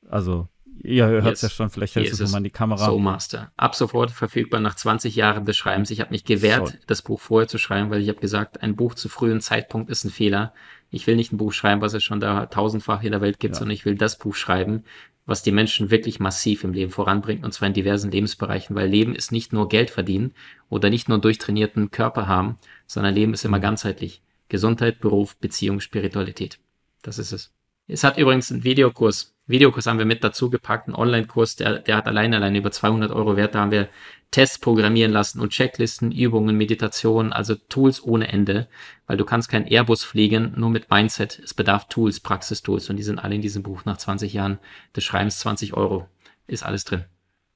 also 0.08 0.48
ihr 0.82 1.06
hört 1.06 1.26
es 1.34 1.42
ja 1.42 1.48
schon, 1.48 1.70
vielleicht 1.70 1.94
hältst 1.96 2.12
du 2.12 2.14
es 2.14 2.20
es. 2.28 2.32
mal 2.32 2.38
in 2.38 2.44
die 2.44 2.50
Kamera. 2.50 2.86
So 2.86 2.98
Master. 2.98 3.52
Ab 3.56 3.74
sofort 3.74 4.10
verfügbar 4.10 4.60
nach 4.60 4.74
20 4.74 5.14
Jahren 5.16 5.44
des 5.44 5.56
Schreibens. 5.56 5.90
Ich 5.90 6.00
habe 6.00 6.10
mich 6.10 6.24
gewehrt, 6.24 6.68
So. 6.68 6.74
das 6.86 7.02
Buch 7.02 7.20
vorher 7.20 7.48
zu 7.48 7.58
schreiben, 7.58 7.90
weil 7.90 8.00
ich 8.02 8.08
habe 8.08 8.20
gesagt, 8.20 8.62
ein 8.62 8.76
Buch 8.76 8.94
zu 8.94 9.08
frühen 9.08 9.40
Zeitpunkt 9.40 9.90
ist 9.90 10.04
ein 10.04 10.10
Fehler. 10.10 10.52
Ich 10.90 11.06
will 11.06 11.16
nicht 11.16 11.32
ein 11.32 11.36
Buch 11.38 11.52
schreiben, 11.52 11.80
was 11.80 11.94
es 11.94 12.02
schon 12.04 12.20
da 12.20 12.46
tausendfach 12.46 13.02
in 13.02 13.12
der 13.12 13.20
Welt 13.20 13.38
gibt, 13.40 13.54
Ja. 13.54 13.58
sondern 13.60 13.74
ich 13.74 13.84
will 13.84 13.94
das 13.94 14.18
Buch 14.18 14.34
schreiben, 14.34 14.84
was 15.24 15.42
die 15.42 15.52
Menschen 15.52 15.90
wirklich 15.90 16.18
massiv 16.18 16.64
im 16.64 16.72
Leben 16.72 16.90
voranbringt, 16.90 17.44
und 17.44 17.52
zwar 17.54 17.68
in 17.68 17.74
diversen 17.74 18.10
Lebensbereichen, 18.10 18.74
weil 18.74 18.88
Leben 18.88 19.14
ist 19.14 19.30
nicht 19.30 19.52
nur 19.52 19.68
Geld 19.68 19.88
verdienen 19.90 20.32
oder 20.68 20.90
nicht 20.90 21.08
nur 21.08 21.18
durchtrainierten 21.18 21.90
Körper 21.92 22.26
haben, 22.26 22.58
sondern 22.86 23.14
Leben 23.14 23.32
ist 23.32 23.44
immer 23.44 23.58
Mhm. 23.58 23.62
ganzheitlich. 23.62 24.20
Gesundheit, 24.48 25.00
Beruf, 25.00 25.36
Beziehung, 25.36 25.80
Spiritualität. 25.80 26.58
Das 27.02 27.18
ist 27.18 27.32
es. 27.32 27.52
Es 27.88 28.04
hat 28.04 28.18
übrigens 28.18 28.50
einen 28.52 28.64
Videokurs. 28.64 29.32
Videokurs 29.52 29.86
haben 29.86 29.98
wir 29.98 30.04
mit 30.04 30.24
dazu 30.24 30.50
gepackt, 30.50 30.88
einen 30.88 30.96
Online-Kurs, 30.96 31.54
der, 31.56 31.78
der 31.78 31.96
hat 31.96 32.06
alleine 32.06 32.36
alleine 32.36 32.58
über 32.58 32.72
200 32.72 33.12
Euro 33.12 33.36
Wert. 33.36 33.54
Da 33.54 33.60
haben 33.60 33.70
wir 33.70 33.88
Tests 34.32 34.58
programmieren 34.58 35.12
lassen 35.12 35.40
und 35.40 35.50
Checklisten, 35.50 36.10
Übungen, 36.10 36.56
Meditationen, 36.56 37.32
also 37.32 37.54
Tools 37.54 38.02
ohne 38.02 38.28
Ende, 38.28 38.66
weil 39.06 39.16
du 39.16 39.24
kannst 39.24 39.48
kein 39.48 39.66
Airbus 39.66 40.02
fliegen, 40.02 40.54
nur 40.56 40.70
mit 40.70 40.90
Mindset. 40.90 41.38
Es 41.38 41.54
bedarf 41.54 41.86
Tools, 41.88 42.18
Praxistools 42.18 42.90
und 42.90 42.96
die 42.96 43.02
sind 43.04 43.18
alle 43.20 43.34
in 43.36 43.42
diesem 43.42 43.62
Buch 43.62 43.84
nach 43.84 43.98
20 43.98 44.32
Jahren 44.32 44.58
des 44.96 45.04
Schreibens 45.04 45.38
20 45.38 45.74
Euro. 45.74 46.08
Ist 46.48 46.64
alles 46.64 46.84
drin. 46.84 47.04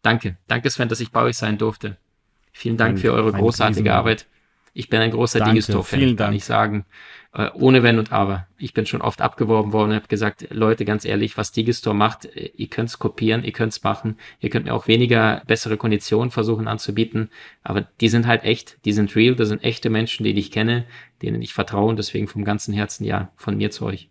Danke. 0.03 0.37
Danke, 0.47 0.71
Sven, 0.71 0.89
dass 0.89 1.01
ich 1.01 1.11
bei 1.11 1.23
euch 1.23 1.37
sein 1.37 1.59
durfte. 1.59 1.97
Vielen 2.53 2.77
Dank 2.77 2.97
Ein- 2.97 2.99
für 2.99 3.13
eure 3.13 3.33
großartige 3.33 3.93
Arbeit. 3.93 4.27
Ich 4.73 4.91
bin 4.91 5.01
ein 5.01 5.11
großer 5.11 5.41
Digistore-Fan, 5.41 5.99
vielen 5.99 6.17
kann 6.17 6.27
Dank. 6.27 6.37
ich 6.37 6.45
sagen. 6.45 6.85
Äh, 7.37 7.51
ohne 7.53 7.83
Wenn 7.83 7.99
und 7.99 8.13
Aber. 8.13 8.47
Ich 8.57 8.73
bin 8.73 8.87
schon 8.87 9.03
oft 9.03 9.21
abgeworben 9.21 9.75
worden 9.75 9.91
und 9.91 9.97
habe 9.97 10.09
gesagt, 10.09 10.47
Leute, 10.51 10.87
ganz 10.87 11.05
ehrlich, 11.05 11.37
was 11.37 11.53
Digistore 11.53 11.95
macht, 11.95 12.25
äh, 12.25 12.51
ihr 12.57 12.69
könnt 12.69 12.89
es 12.89 12.99
kopieren, 12.99 13.45
ihr 13.45 13.53
könnt 13.53 13.75
es 13.75 13.83
machen. 13.83 14.17
Ihr 14.41 14.49
könnt 14.49 14.65
mir 14.65 14.73
auch 14.73 14.89
weniger 14.89 15.43
bessere 15.47 15.77
Konditionen 15.77 16.31
versuchen 16.31 16.67
anzubieten. 16.67 17.29
Aber 17.63 17.83
die 18.01 18.09
sind 18.09 18.27
halt 18.27 18.45
echt, 18.45 18.79
die 18.87 18.93
sind 18.93 19.15
real, 19.15 19.35
das 19.35 19.51
sind 19.51 19.63
echte 19.63 19.91
Menschen, 19.91 20.25
die 20.25 20.31
ich 20.31 20.51
kenne, 20.51 20.87
denen 21.21 21.43
ich 21.43 21.53
vertraue 21.53 21.91
und 21.91 21.99
deswegen 21.99 22.27
vom 22.27 22.43
ganzen 22.43 22.73
Herzen 22.73 23.05
ja, 23.05 23.31
von 23.37 23.59
mir 23.59 23.71
zu 23.71 23.85
euch. 23.85 24.09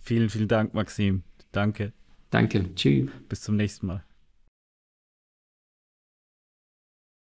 Vielen, 0.00 0.30
vielen 0.30 0.48
Dank, 0.48 0.74
Maxim. 0.74 1.22
Danke. 1.52 1.92
Danke. 2.30 2.74
Tschüss. 2.74 3.08
Bis 3.28 3.42
zum 3.42 3.54
nächsten 3.54 3.86
Mal. 3.86 4.09